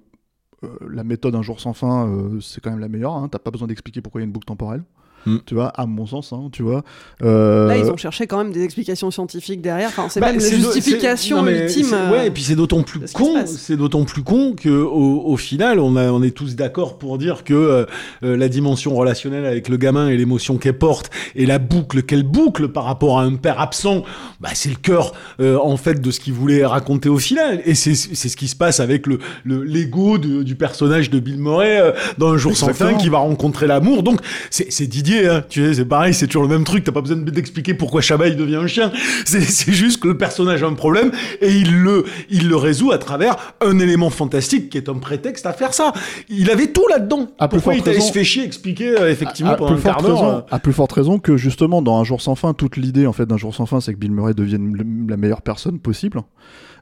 euh, 0.64 0.68
la 0.92 1.04
méthode 1.04 1.36
un 1.36 1.42
jour 1.42 1.60
sans 1.60 1.74
fin, 1.74 2.08
euh, 2.08 2.40
c'est 2.42 2.62
quand 2.62 2.70
même 2.70 2.80
la 2.80 2.90
meilleure. 2.90 3.14
Hein. 3.14 3.30
T'as 3.32 3.40
pas 3.40 3.52
besoin 3.52 3.68
d'expliquer 3.68 4.02
pourquoi 4.02 4.20
il 4.20 4.24
y 4.24 4.26
a 4.26 4.28
une 4.28 4.34
boucle 4.34 4.46
temporelle. 4.46 4.84
Mm. 5.26 5.38
Tu 5.46 5.54
vois, 5.56 5.68
à 5.68 5.86
mon 5.86 6.06
sens, 6.06 6.32
hein, 6.34 6.50
tu 6.52 6.64
vois. 6.64 6.84
Euh, 7.24 7.68
Là, 7.68 7.78
ils 7.78 7.90
ont 7.92 7.98
cherché 7.98 8.26
quand 8.28 8.38
même 8.38 8.52
des 8.52 8.64
explications 8.64 9.12
scientifiques 9.12 9.62
derrière. 9.62 9.90
Enfin, 9.90 10.08
c'est 10.10 10.20
Bah, 10.20 10.28
même 10.32 10.40
la 10.40 10.50
justification 10.50 11.46
ultime. 11.46 11.88
euh, 11.94 12.12
Ouais, 12.12 12.28
et 12.28 12.32
puis 12.32 12.44
c'est 12.44 12.56
d'autant 12.56 12.84
plus 12.84 13.00
con, 13.14 13.46
c'est 13.46 13.76
d'autant 13.78 14.04
plus 14.06 14.24
con 14.24 14.54
que 14.56 14.70
au, 14.70 15.24
au 15.26 15.38
final, 15.38 15.80
on, 15.80 15.96
a, 15.96 16.12
on 16.12 16.24
est 16.24 16.32
tous 16.32 16.56
d'accord 16.56 16.98
pour 16.98 17.18
dire 17.18 17.44
que 17.44 17.54
euh, 17.54 17.86
euh, 18.24 18.38
la 18.38 18.48
dimension 18.50 18.96
relationnelle 18.96 19.46
avec 19.46 19.68
le 19.70 19.78
gamin 19.78 20.08
et 20.10 20.18
l'émotion 20.18 20.58
qu'elle 20.58 20.78
porte 20.78 21.10
et 21.36 21.46
la 21.46 21.60
boucle 21.60 22.04
qu'elle 22.04 22.24
boucle 22.24 22.70
par 22.70 22.86
rapport 22.86 23.20
à 23.20 23.24
un 23.24 23.36
père 23.36 23.60
absent, 23.60 24.04
bah, 24.40 24.50
c'est 24.54 24.70
le 24.70 24.76
cœur 24.76 25.14
euh, 25.40 25.58
en 25.62 25.78
fait 25.78 26.02
de 26.02 26.12
ce 26.12 26.20
qu'il 26.20 26.34
voulait 26.34 26.66
raconter 26.66 27.10
au 27.10 27.20
final. 27.20 27.62
Et 27.66 27.76
c'est 27.76 27.96
c'est 27.96 28.30
ce 28.30 28.38
qui 28.38 28.48
se 28.48 28.56
passe 28.56 28.80
avec 28.80 29.06
le 29.08 29.20
le- 29.44 29.64
l'ego 29.64 30.18
du 30.18 30.56
personnage 30.56 31.10
de 31.10 31.20
Bill 31.20 31.38
Murray 31.38 31.80
euh, 31.82 31.92
dans 32.18 32.30
Un 32.34 32.38
jour 32.38 32.56
sans 32.56 32.74
fin 32.74 32.94
qui 32.96 33.10
va 33.10 33.18
rencontrer 33.20 33.68
l'amour. 33.68 34.04
Donc 34.04 34.20
c'est 34.50 34.72
c'est 34.72 34.88
Didier, 35.10 35.28
hein, 35.28 35.44
tu 35.50 35.66
sais, 35.66 35.74
c'est 35.74 35.86
pareil, 35.86 36.14
c'est 36.14 36.28
toujours 36.28 36.44
le 36.44 36.50
même 36.50 36.64
truc. 36.64 36.84
T'as 36.84 36.92
pas 36.92 37.02
besoin 37.02 37.18
d'expliquer 37.18 37.74
pourquoi 37.74 38.02
Chabat 38.02 38.28
il 38.28 38.36
devient 38.38 38.58
un 38.58 38.68
chien. 38.68 38.92
C'est 39.26 39.72
juste 39.72 40.02
que 40.02 40.08
le 40.08 40.18
personnage 40.18 40.62
a 40.64 40.68
un 40.68 40.74
problème 40.74 41.12
et 41.42 41.52
il 41.52 41.82
le 41.82 42.06
il 42.30 42.48
le 42.48 42.56
résout 42.56 42.92
à 42.92 42.98
travers 42.98 43.36
un 43.62 43.80
élément 43.80 44.10
fantastique 44.10 44.70
qui 44.70 44.78
est 44.78 44.88
un 44.90 44.96
prétexte 44.96 45.46
à 45.46 45.54
faire 45.54 45.74
ça. 45.74 45.94
Il 46.30 46.50
avait 46.52 46.68
tout 46.68 46.86
là-dedans. 46.90 47.28
Pourquoi 47.50 47.74
il 47.76 47.82
raison- 47.82 48.06
se 48.08 48.12
fait 48.12 48.24
chier 48.24 48.44
expliquer 48.44 48.90
euh, 49.00 49.10
effectivement 49.12 49.52
à, 49.52 49.56
pendant 49.56 49.72
un 49.72 49.76
plus 49.76 49.84
quart 49.84 50.00
forte 50.02 50.06
raison, 50.14 50.30
euh, 50.30 50.42
à 50.52 50.60
plus 50.60 50.74
forte 50.74 50.92
raison 50.92 51.20
que 51.20 51.38
justement 51.38 51.82
dans 51.82 52.00
Un 52.00 52.04
jour 52.04 52.22
sans 52.22 52.36
fin, 52.36 52.54
toute 52.54 52.78
l'idée 52.78 53.08
en 53.08 53.14
fait 53.14 53.26
d'un 53.26 53.38
jour 53.38 53.54
sans 53.56 53.66
fin, 53.66 53.82
c'est 53.82 53.94
que 53.94 54.00
Bill 54.00 54.12
Murray 54.12 54.34
devienne 54.34 54.76
le- 54.76 55.10
la 55.10 55.18
meilleure 55.18 55.42
personne 55.42 55.80
possible. 55.80 56.22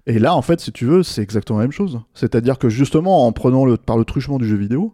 Et 0.05 0.19
là, 0.19 0.35
en 0.35 0.41
fait, 0.41 0.59
si 0.61 0.71
tu 0.71 0.85
veux, 0.85 1.03
c'est 1.03 1.21
exactement 1.21 1.59
la 1.59 1.65
même 1.65 1.71
chose. 1.73 1.99
C'est-à-dire 2.13 2.57
que 2.59 2.69
justement, 2.69 3.25
en 3.27 3.31
prenant 3.33 3.65
le, 3.65 3.75
par 3.77 3.97
le 3.97 4.05
truchement 4.05 4.37
du 4.37 4.47
jeu 4.47 4.55
vidéo, 4.55 4.93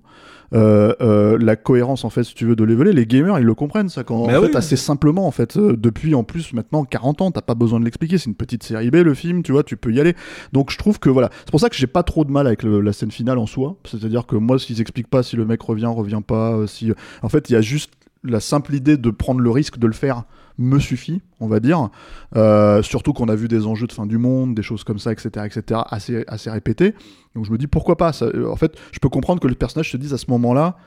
la 0.53 1.55
cohérence, 1.55 2.05
en 2.05 2.09
fait, 2.09 2.23
si 2.23 2.35
tu 2.35 2.45
veux, 2.45 2.55
de 2.55 2.63
leveler, 2.63 2.93
les 2.93 3.05
gamers, 3.05 3.39
ils 3.39 3.45
le 3.45 3.55
comprennent, 3.55 3.89
ça, 3.89 4.03
quand, 4.03 4.15
en 4.23 4.27
oui. 4.41 4.47
fait, 4.47 4.55
assez 4.55 4.75
simplement, 4.75 5.25
en 5.27 5.31
fait, 5.31 5.57
euh, 5.57 5.75
depuis, 5.77 6.15
en 6.15 6.23
plus, 6.23 6.53
maintenant, 6.53 6.83
40 6.85 7.21
ans, 7.21 7.31
t'as 7.31 7.41
pas 7.41 7.55
besoin 7.55 7.79
de 7.79 7.85
l'expliquer, 7.85 8.17
c'est 8.17 8.25
une 8.29 8.35
petite 8.35 8.63
série 8.63 8.91
B, 8.91 8.95
le 8.97 9.13
film, 9.13 9.43
tu 9.43 9.51
vois, 9.51 9.63
tu 9.63 9.77
peux 9.77 9.91
y 9.91 9.99
aller. 9.99 10.15
Donc, 10.51 10.71
je 10.71 10.77
trouve 10.77 10.99
que, 10.99 11.09
voilà, 11.09 11.29
c'est 11.39 11.51
pour 11.51 11.59
ça 11.59 11.69
que 11.69 11.75
j'ai 11.75 11.87
pas 11.87 12.03
trop 12.03 12.23
de 12.25 12.31
mal 12.31 12.47
avec 12.47 12.63
le- 12.63 12.81
la 12.81 12.93
scène 12.93 13.11
finale 13.11 13.37
en 13.37 13.45
soi, 13.45 13.77
c'est-à-dire 13.85 14.25
que 14.25 14.35
moi, 14.35 14.59
s'ils 14.59 14.79
expliquent 14.81 15.09
pas 15.09 15.23
si 15.23 15.35
le 15.35 15.45
mec 15.45 15.61
revient, 15.61 15.85
revient 15.87 16.21
pas, 16.25 16.53
euh, 16.53 16.67
si, 16.67 16.91
en 17.21 17.29
fait, 17.29 17.49
il 17.49 17.53
y 17.53 17.55
a 17.55 17.61
juste 17.61 17.91
la 18.23 18.39
simple 18.39 18.73
idée 18.73 18.95
de 18.97 19.09
prendre 19.09 19.41
le 19.41 19.49
risque 19.49 19.77
de 19.77 19.87
le 19.87 19.93
faire 19.93 20.23
me 20.57 20.79
suffit, 20.79 21.21
on 21.39 21.47
va 21.47 21.59
dire. 21.59 21.89
Euh, 22.35 22.81
surtout 22.83 23.13
qu'on 23.13 23.27
a 23.29 23.35
vu 23.35 23.47
des 23.47 23.65
enjeux 23.65 23.87
de 23.87 23.91
fin 23.91 24.05
du 24.05 24.17
monde, 24.17 24.53
des 24.55 24.61
choses 24.63 24.83
comme 24.83 24.99
ça, 24.99 25.11
etc., 25.11 25.29
etc., 25.45 25.81
assez, 25.89 26.23
assez 26.27 26.49
répétés. 26.49 26.93
Donc 27.35 27.45
je 27.45 27.51
me 27.51 27.57
dis 27.57 27.67
pourquoi 27.67 27.95
pas? 27.97 28.13
Ça, 28.13 28.25
euh, 28.25 28.49
en 28.51 28.55
fait, 28.55 28.75
je 28.91 28.99
peux 28.99 29.09
comprendre 29.09 29.39
que 29.39 29.47
le 29.47 29.55
personnage 29.55 29.91
se 29.91 29.97
dise 29.97 30.13
à 30.13 30.17
ce 30.17 30.25
moment-là, 30.29 30.77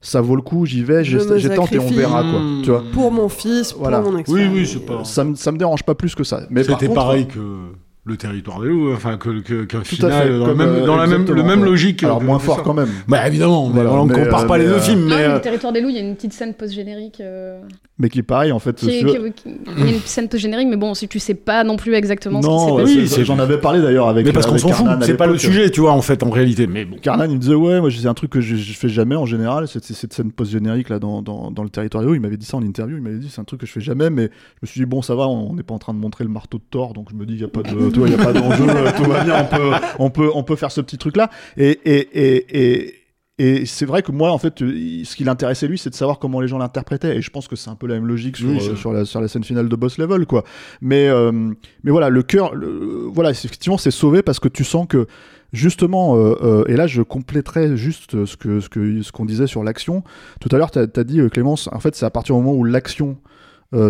ça 0.00 0.20
vaut 0.20 0.36
le 0.36 0.42
coup, 0.42 0.66
j'y 0.66 0.84
vais, 0.84 1.02
Je 1.04 1.18
j'ai 1.38 1.48
tenté, 1.54 1.78
on 1.78 1.88
verra 1.88 2.22
quoi. 2.22 2.40
Tu 2.62 2.70
vois? 2.70 2.84
Pour 2.92 3.10
mon 3.10 3.28
fils, 3.28 3.72
pour 3.72 3.82
Voilà. 3.82 4.00
mon 4.00 4.16
ex 4.18 4.30
Oui, 4.30 4.46
oui, 4.52 4.66
c'est 4.66 4.84
pas. 4.86 5.04
Ça, 5.04 5.24
me- 5.24 5.34
ça 5.34 5.50
me 5.52 5.58
dérange 5.58 5.82
pas 5.82 5.94
plus 5.94 6.14
que 6.14 6.22
ça. 6.22 6.42
Mais 6.50 6.62
par 6.64 6.78
C'était 6.78 6.92
pareil 6.94 7.26
que 7.26 7.72
le 8.08 8.16
territoire 8.16 8.60
des 8.60 8.68
loups, 8.68 8.92
enfin 8.92 9.16
que 9.16 9.40
que- 9.40 9.64
qu'un 9.64 9.82
final 9.82 10.12
fait. 10.12 10.38
dans, 10.38 10.46
comme, 10.46 10.58
la 10.58 10.66
même, 10.66 10.74
euh, 10.82 10.86
dans 10.86 10.96
la 10.96 11.06
même, 11.08 11.24
le 11.64 11.64
logique. 11.70 12.04
Alors 12.04 12.20
que- 12.20 12.24
moins 12.24 12.38
fort 12.38 12.56
ça. 12.58 12.62
quand 12.64 12.72
même. 12.74 12.88
Bah 13.08 13.26
évidemment, 13.26 13.68
Voilà, 13.68 13.92
on 13.94 14.06
ne 14.06 14.14
compare 14.14 14.44
euh, 14.44 14.46
pas 14.46 14.58
les 14.58 14.64
mais, 14.64 14.70
deux 14.70 14.76
euh, 14.76 14.80
films, 14.80 15.00
Non, 15.08 15.16
mais 15.16 15.24
euh, 15.24 15.34
le 15.34 15.40
territoire 15.40 15.72
des 15.72 15.80
loups, 15.80 15.88
il 15.88 15.96
y 15.96 15.98
a 15.98 16.02
une 16.02 16.14
petite 16.14 16.32
scène 16.32 16.54
post-générique. 16.54 17.20
euh, 17.20 17.60
Mais 17.98 18.08
qui 18.08 18.22
pareil 18.22 18.52
en 18.52 18.58
fait. 18.60 18.76
qui 18.76 18.86
qui- 18.86 19.04
qui- 19.04 19.56
il 19.78 19.84
y 19.84 19.88
a 19.88 19.92
une 19.94 20.00
scène 20.00 20.28
post-générique, 20.28 20.68
mais 20.68 20.76
bon, 20.76 20.94
si 20.94 21.08
tu 21.08 21.18
sais 21.18 21.34
pas 21.34 21.64
non 21.64 21.76
plus 21.76 21.94
exactement 21.94 22.40
ce 22.42 22.46
qui 22.46 22.52
Non, 22.52 22.66
s'est 22.66 22.72
euh, 22.92 23.04
passé. 23.06 23.18
Oui, 23.18 23.24
j'en 23.24 23.38
avais 23.40 23.58
parlé 23.58 23.82
d'ailleurs 23.82 24.08
avec. 24.08 24.24
mais 24.24 24.32
parce 24.32 24.46
qu'on 24.46 24.58
s'en 24.58 24.68
fout, 24.68 24.86
c'est 25.02 25.16
pas 25.16 25.26
le 25.26 25.36
sujet, 25.38 25.70
tu 25.70 25.80
vois, 25.80 25.92
en 25.92 26.02
fait, 26.02 26.22
en 26.22 26.30
réalité. 26.30 26.66
Mais 26.68 26.84
bon. 26.84 26.96
Carnan, 27.02 27.24
il 27.28 27.34
me 27.34 27.40
disait 27.40 27.54
ouais, 27.54 27.80
moi 27.80 27.90
c'est 27.90 28.06
un 28.06 28.14
truc 28.14 28.30
que 28.30 28.40
je, 28.40 28.54
je 28.56 28.72
fais 28.74 28.88
jamais 28.88 29.16
en 29.16 29.26
général, 29.26 29.66
cette, 29.66 29.84
cette 29.84 30.12
scène 30.12 30.30
post-générique 30.30 30.90
là 30.90 30.98
dans, 31.00 31.22
dans, 31.22 31.50
dans 31.50 31.62
le 31.64 31.70
territoire 31.70 32.02
des 32.02 32.06
Loups, 32.08 32.14
il 32.14 32.20
m'avait 32.20 32.36
dit 32.36 32.46
ça 32.46 32.56
en 32.56 32.62
interview, 32.62 32.96
il 32.98 33.02
m'avait 33.02 33.18
dit 33.18 33.28
c'est 33.30 33.40
un 33.40 33.44
truc 33.44 33.60
que 33.60 33.66
je 33.66 33.72
fais 33.72 33.80
jamais, 33.80 34.10
mais 34.10 34.24
je 34.24 34.58
me 34.62 34.66
suis 34.66 34.80
dit 34.80 34.86
bon 34.86 35.02
ça 35.02 35.14
va, 35.16 35.26
on 35.26 35.54
n'est 35.54 35.62
pas 35.64 35.74
en 35.74 35.78
train 35.78 35.92
de 35.94 35.98
montrer 35.98 36.22
le 36.24 36.30
marteau 36.30 36.58
de 36.58 36.62
Thor, 36.70 36.92
donc 36.92 37.08
je 37.10 37.14
me 37.16 37.24
dis 37.26 37.34
il 37.34 37.40
y 37.40 37.44
a 37.44 37.48
pas 37.48 37.62
de, 37.62 37.95
tu 37.96 38.00
vois, 38.00 38.08
il 38.10 38.14
y 38.16 38.20
a 38.20 38.24
pas 38.24 38.32
d'enjeu, 38.34 38.66
euh, 38.68 38.90
tout 38.94 39.04
va 39.04 39.24
bien, 39.24 39.42
on 39.42 39.56
peut, 39.56 39.70
on 39.98 40.10
peut, 40.10 40.30
on 40.34 40.42
peut 40.42 40.56
faire 40.56 40.70
ce 40.70 40.82
petit 40.82 40.98
truc 40.98 41.16
là, 41.16 41.30
et 41.56 41.70
et 41.86 42.08
et, 42.12 42.82
et 42.82 42.94
et 43.38 43.64
c'est 43.66 43.84
vrai 43.86 44.02
que 44.02 44.12
moi, 44.12 44.32
en 44.32 44.38
fait, 44.38 44.60
euh, 44.62 45.02
ce 45.04 45.14
qui 45.16 45.24
l'intéressait 45.24 45.66
lui, 45.66 45.78
c'est 45.78 45.88
de 45.90 45.94
savoir 45.94 46.18
comment 46.18 46.40
les 46.40 46.48
gens 46.48 46.56
l'interprétaient. 46.56 47.16
Et 47.16 47.20
je 47.22 47.30
pense 47.30 47.48
que 47.48 47.54
c'est 47.56 47.68
un 47.68 47.74
peu 47.74 47.86
la 47.86 47.94
même 47.94 48.06
logique 48.06 48.38
sur, 48.38 48.48
Oui, 48.48 48.58
euh, 48.66 48.76
sur, 48.76 48.94
la, 48.94 49.04
sur 49.04 49.20
la 49.20 49.28
scène 49.28 49.44
finale 49.44 49.68
de 49.68 49.76
Boss 49.76 49.98
Level, 49.98 50.24
quoi. 50.24 50.42
Mais, 50.80 51.08
euh, 51.08 51.32
mais 51.84 51.90
voilà, 51.90 52.08
le 52.08 52.22
cœur, 52.22 52.54
le- 52.54 53.06
voilà, 53.12 53.28
effectivement, 53.30 53.76
c'est 53.76 53.90
sauvé 53.90 54.22
parce 54.22 54.40
que 54.40 54.48
tu 54.48 54.64
sens 54.64 54.86
que 54.88 55.06
justement, 55.52 56.16
euh, 56.16 56.64
et 56.66 56.76
là 56.76 56.86
je 56.86 57.02
compléterai 57.02 57.76
juste 57.76 58.24
ce 58.24 58.36
que 58.38 58.60
ce 58.60 58.68
que 58.70 59.02
ce 59.02 59.12
qu'on 59.12 59.26
disait 59.26 59.46
sur 59.46 59.62
l'action. 59.64 60.02
Tout 60.40 60.48
à 60.52 60.56
l'heure, 60.58 60.70
tu 60.70 60.78
as, 60.78 61.04
dit 61.04 61.20
Clémence, 61.30 61.68
en 61.72 61.80
fait, 61.80 61.94
c'est 61.94 62.06
à 62.06 62.10
partir 62.10 62.34
du 62.36 62.40
moment 62.42 62.56
où 62.58 62.64
l'action 62.64 63.18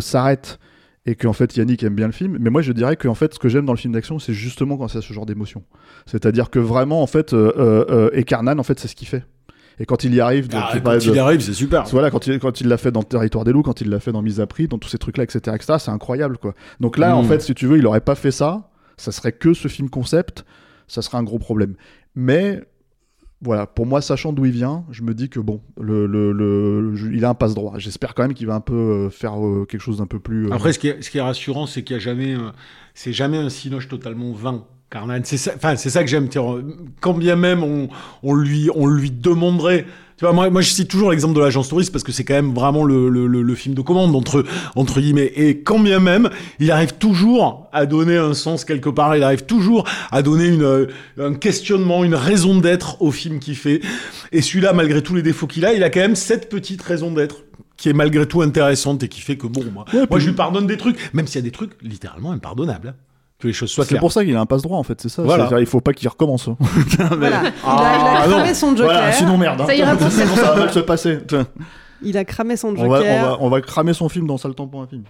s'arrête 0.01 0.59
et 1.07 1.15
qu'en 1.15 1.33
fait 1.33 1.57
Yannick 1.57 1.83
aime 1.85 1.95
bien 1.95 2.07
le 2.07 2.13
film. 2.13 2.37
Mais 2.41 2.51
moi, 2.51 2.63
je 2.63 2.73
dirais 2.73 2.97
que 2.97 3.07
en 3.09 3.15
fait, 3.15 3.35
ce 3.35 3.39
que 3.39 3.49
j'aime 3.49 3.65
dans 3.65 3.73
le 3.73 3.79
film 3.79 3.95
d'action, 3.95 4.19
c'est 4.19 4.33
justement 4.35 4.77
quand 4.77 4.89
c'est 4.89 5.01
ce 5.01 5.13
genre 5.13 5.25
d'émotion. 5.27 5.63
C'est-à-dire 6.07 6.51
que 6.51 6.59
vraiment, 6.59 7.03
en 7.03 7.07
fait, 7.07 7.33
euh, 7.33 7.53
euh, 7.57 7.85
euh, 7.91 8.11
et 8.13 8.25
Carnan, 8.25 8.59
en 8.59 8.63
fait, 8.63 8.79
c'est 8.81 8.89
ce 8.89 8.97
qu'il 8.97 9.09
fait. 9.09 9.25
Et 9.79 9.85
quand 9.85 10.05
il 10.05 10.15
y 10.15 10.21
arrive, 10.21 10.49
donc, 10.49 10.63
Ah, 10.65 10.79
quand 10.83 10.95
il 10.99 11.13
de- 11.13 11.19
arrive, 11.19 11.41
c'est 11.41 11.53
super. 11.53 11.85
voilà, 11.93 12.11
quand 12.11 12.27
il, 12.27 12.39
quand 12.39 12.61
il 12.63 12.69
l'a 12.69 12.79
fait 12.79 12.91
dans 12.91 13.03
Territoire 13.03 13.45
des 13.45 13.53
loups, 13.53 13.63
quand 13.63 13.81
il 13.83 13.91
l'a 13.91 14.01
fait 14.01 14.11
dans 14.11 14.23
Mise 14.23 14.41
à 14.41 14.47
prix, 14.47 14.69
dans 14.69 14.79
tous 14.79 14.89
ces 14.89 14.97
trucs-là, 14.99 15.25
etc., 15.25 15.39
etc., 15.55 15.75
c'est 15.79 15.91
incroyable, 15.91 16.39
quoi. 16.39 16.55
Donc 16.81 16.97
là, 16.97 17.15
en 17.15 17.23
Mm. 17.23 17.27
fait, 17.27 17.41
si 17.43 17.55
tu 17.55 17.67
veux, 17.67 17.77
il 17.79 17.87
aurait 17.87 18.01
pas 18.01 18.15
fait 18.15 18.31
ça, 18.31 18.71
ça 18.97 19.13
serait 19.13 19.33
que 19.33 19.53
ce 19.53 19.69
film 19.69 19.91
concept, 19.91 20.45
ça 20.89 21.03
serait 21.03 21.19
un 21.19 21.23
gros 21.25 21.39
problème. 21.39 21.75
Mais 22.15 22.63
voilà, 23.43 23.67
pour 23.67 23.85
moi, 23.87 24.01
sachant 24.01 24.33
d'où 24.33 24.47
il 24.47 24.53
vient, 24.53 24.85
je 24.91 25.03
me 25.03 25.13
dis 25.15 25.29
que 25.29 25.39
bon, 25.41 25.61
le, 25.81 26.07
le, 26.07 26.33
le- 26.33 26.95
il 27.15 27.25
a 27.25 27.29
un 27.31 27.35
passe 27.35 27.55
droit. 27.55 27.75
J'espère 27.77 28.15
quand 28.15 28.23
même 28.23 28.35
qu'il 28.35 28.47
va 28.47 28.55
un 28.55 28.61
peu 28.61 28.75
euh, 28.75 29.11
faire 29.11 29.39
euh, 29.45 29.67
quelque 29.69 29.81
chose 29.83 29.99
d'un 29.99 30.07
peu 30.07 30.19
plus. 30.19 30.47
euh, 30.49 30.53
Après, 30.55 30.73
ce 30.73 30.79
qui 30.79 30.89
est, 30.89 31.03
ce 31.03 31.11
qui 31.11 31.19
est 31.19 31.23
rassurant, 31.23 31.67
c'est 31.67 31.83
qu'il 31.83 31.97
n'y 31.97 32.03
a 32.03 32.05
jamais, 32.05 32.35
c'est 32.95 33.13
jamais 33.13 33.37
un 33.39 33.51
cinoche 33.51 33.89
totalement 33.89 34.33
vain. 34.33 34.65
Carnan, 34.89 35.21
c'est 35.25 35.37
ça, 35.37 35.53
enfin, 35.57 35.75
c'est 35.77 35.91
ça 35.91 36.03
que 36.03 36.09
j'aime. 36.09 36.29
Quand 37.01 37.15
bien 37.15 37.35
même 37.37 37.63
on, 37.65 37.89
on 38.23 38.35
lui, 38.35 38.71
on 38.75 38.87
lui 38.87 39.11
demanderait. 39.11 39.85
Tu 40.17 40.25
vois, 40.25 40.33
moi, 40.33 40.49
moi, 40.49 40.63
je 40.63 40.71
cite 40.71 40.89
toujours 40.89 41.11
l'exemple 41.11 41.35
de 41.35 41.41
l'agence 41.41 41.69
touriste 41.69 41.93
parce 41.93 42.03
que 42.03 42.11
c'est 42.11 42.25
quand 42.25 42.35
même 42.35 42.55
vraiment 42.55 42.85
le, 42.85 43.11
le, 43.11 43.27
le, 43.27 43.43
le 43.43 43.55
film 43.55 43.75
de 43.75 43.83
commande 43.83 44.17
entre, 44.17 44.45
entre 44.75 45.01
guillemets. 45.01 45.31
Et 45.37 45.59
quand 45.59 45.79
bien 45.79 46.01
même, 46.01 46.31
il 46.59 46.71
arrive 46.71 46.95
toujours 46.95 47.69
à 47.71 47.85
donner 47.85 48.17
un 48.17 48.33
sens 48.33 48.65
quelque 48.65 48.89
part. 48.89 49.15
Il 49.15 49.23
arrive 49.23 49.45
toujours 49.45 49.87
à 50.11 50.23
donner 50.23 50.47
une, 50.47 50.63
euh, 50.63 50.87
un 51.21 51.35
questionnement, 51.35 52.03
une 52.03 52.15
raison 52.15 52.59
d'être 52.59 53.03
au 53.03 53.11
film 53.11 53.41
qu'il 53.41 53.57
fait. 53.57 53.83
Et 54.33 54.41
celui-là, 54.41 54.73
malgré 54.73 55.03
tous 55.03 55.15
les 55.15 55.23
défauts 55.23 55.47
qu'il 55.47 55.67
a, 55.67 55.75
il 55.75 55.83
a 55.83 55.91
quand 55.91 56.01
même 56.01 56.17
cette 56.17 56.49
petite 56.49 56.81
raison 56.81 57.13
d'être 57.13 57.43
qui 57.77 57.91
est 57.91 57.93
malgré 57.93 58.27
tout 58.27 58.41
intéressante 58.41 59.03
et 59.03 59.09
qui 59.09 59.21
fait 59.21 59.37
que 59.37 59.47
bon, 59.47 59.65
moi, 59.71 59.85
moi 60.09 60.19
je 60.19 60.29
lui 60.29 60.35
pardonne 60.35 60.67
des 60.67 60.79
trucs, 60.79 61.13
même 61.13 61.27
s'il 61.27 61.37
y 61.37 61.39
a 61.41 61.43
des 61.43 61.51
trucs 61.51 61.73
littéralement 61.83 62.33
impardonnables. 62.33 62.95
Que 63.39 63.49
les 63.49 63.53
choses 63.53 63.71
soient 63.71 63.85
C'est 63.85 63.89
claires. 63.91 64.01
pour 64.01 64.13
ça 64.13 64.25
qu'il 64.25 64.35
a 64.35 64.41
un 64.41 64.47
passe 64.47 64.63
droit 64.63 64.79
en 64.79 64.83
fait, 64.83 64.99
c'est 65.01 65.09
ça. 65.11 65.23
Voilà. 65.23 65.45
C'est-à-dire, 65.45 65.61
Il 65.61 65.67
faut 65.67 65.81
pas 65.83 65.93
qu'il 65.93 66.09
recommence. 66.09 66.49
hein. 66.49 66.57
Voilà. 66.59 67.13
Il 67.19 67.27
a, 67.27 67.41
il 67.41 67.43
a 67.43 67.53
Ah, 67.67 68.23
cramé 68.29 68.49
non. 68.49 68.55
son 68.55 68.71
joker. 68.71 68.85
Voilà, 68.87 69.13
sinon 69.13 69.37
merde. 69.37 69.61
hein. 69.61 69.67
Ça 69.67 69.75
ira 69.75 69.95
pour 69.97 70.11
Sinon, 70.11 70.35
ça 70.37 70.53
va 70.53 70.57
mal 70.57 70.73
se 70.73 70.79
passer. 70.81 71.19
Il 72.03 72.17
a 72.17 72.25
cramé 72.25 72.57
son 72.57 72.69
On 72.69 72.77
joker. 72.77 72.89
va, 72.91 72.99
on, 72.99 73.23
va, 73.23 73.37
on 73.41 73.49
va 73.51 73.61
cramer 73.61 73.93
son 73.93 74.09
film 74.09 74.27
dans 74.27 74.39
Sale 74.39 74.55
temps 74.55 74.67
pour 74.67 74.81
un 74.83 74.87
film. 74.87 75.03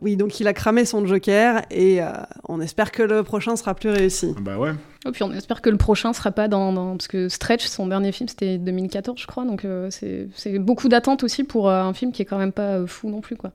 Oui, 0.00 0.16
donc 0.16 0.38
il 0.40 0.48
a 0.48 0.52
cramé 0.52 0.84
son 0.84 1.06
joker 1.06 1.62
et 1.70 2.02
euh, 2.02 2.08
on 2.48 2.60
espère 2.60 2.90
que 2.92 3.02
le 3.02 3.22
prochain 3.22 3.56
sera 3.56 3.74
plus 3.74 3.88
réussi. 3.90 4.34
Bah 4.40 4.58
ouais. 4.58 4.72
Et 5.06 5.10
puis 5.12 5.22
on 5.22 5.32
espère 5.32 5.62
que 5.62 5.70
le 5.70 5.76
prochain 5.78 6.12
sera 6.12 6.30
pas 6.30 6.46
dans, 6.48 6.72
dans- 6.72 6.96
parce 6.96 7.08
que 7.08 7.28
Stretch, 7.30 7.64
son 7.66 7.86
dernier 7.86 8.12
film, 8.12 8.28
c'était 8.28 8.58
2014, 8.58 9.18
je 9.18 9.26
crois, 9.26 9.44
donc 9.44 9.64
euh, 9.64 9.88
c'est 9.90 10.28
c'est 10.34 10.58
beaucoup 10.58 10.88
d'attentes 10.88 11.22
aussi 11.24 11.44
pour 11.44 11.70
euh, 11.70 11.80
un 11.82 11.94
film 11.94 12.12
qui 12.12 12.20
est 12.20 12.24
quand 12.26 12.38
même 12.38 12.52
pas 12.52 12.74
euh, 12.80 12.86
fou 12.86 13.08
non 13.08 13.20
plus, 13.20 13.36
quoi. 13.36 13.52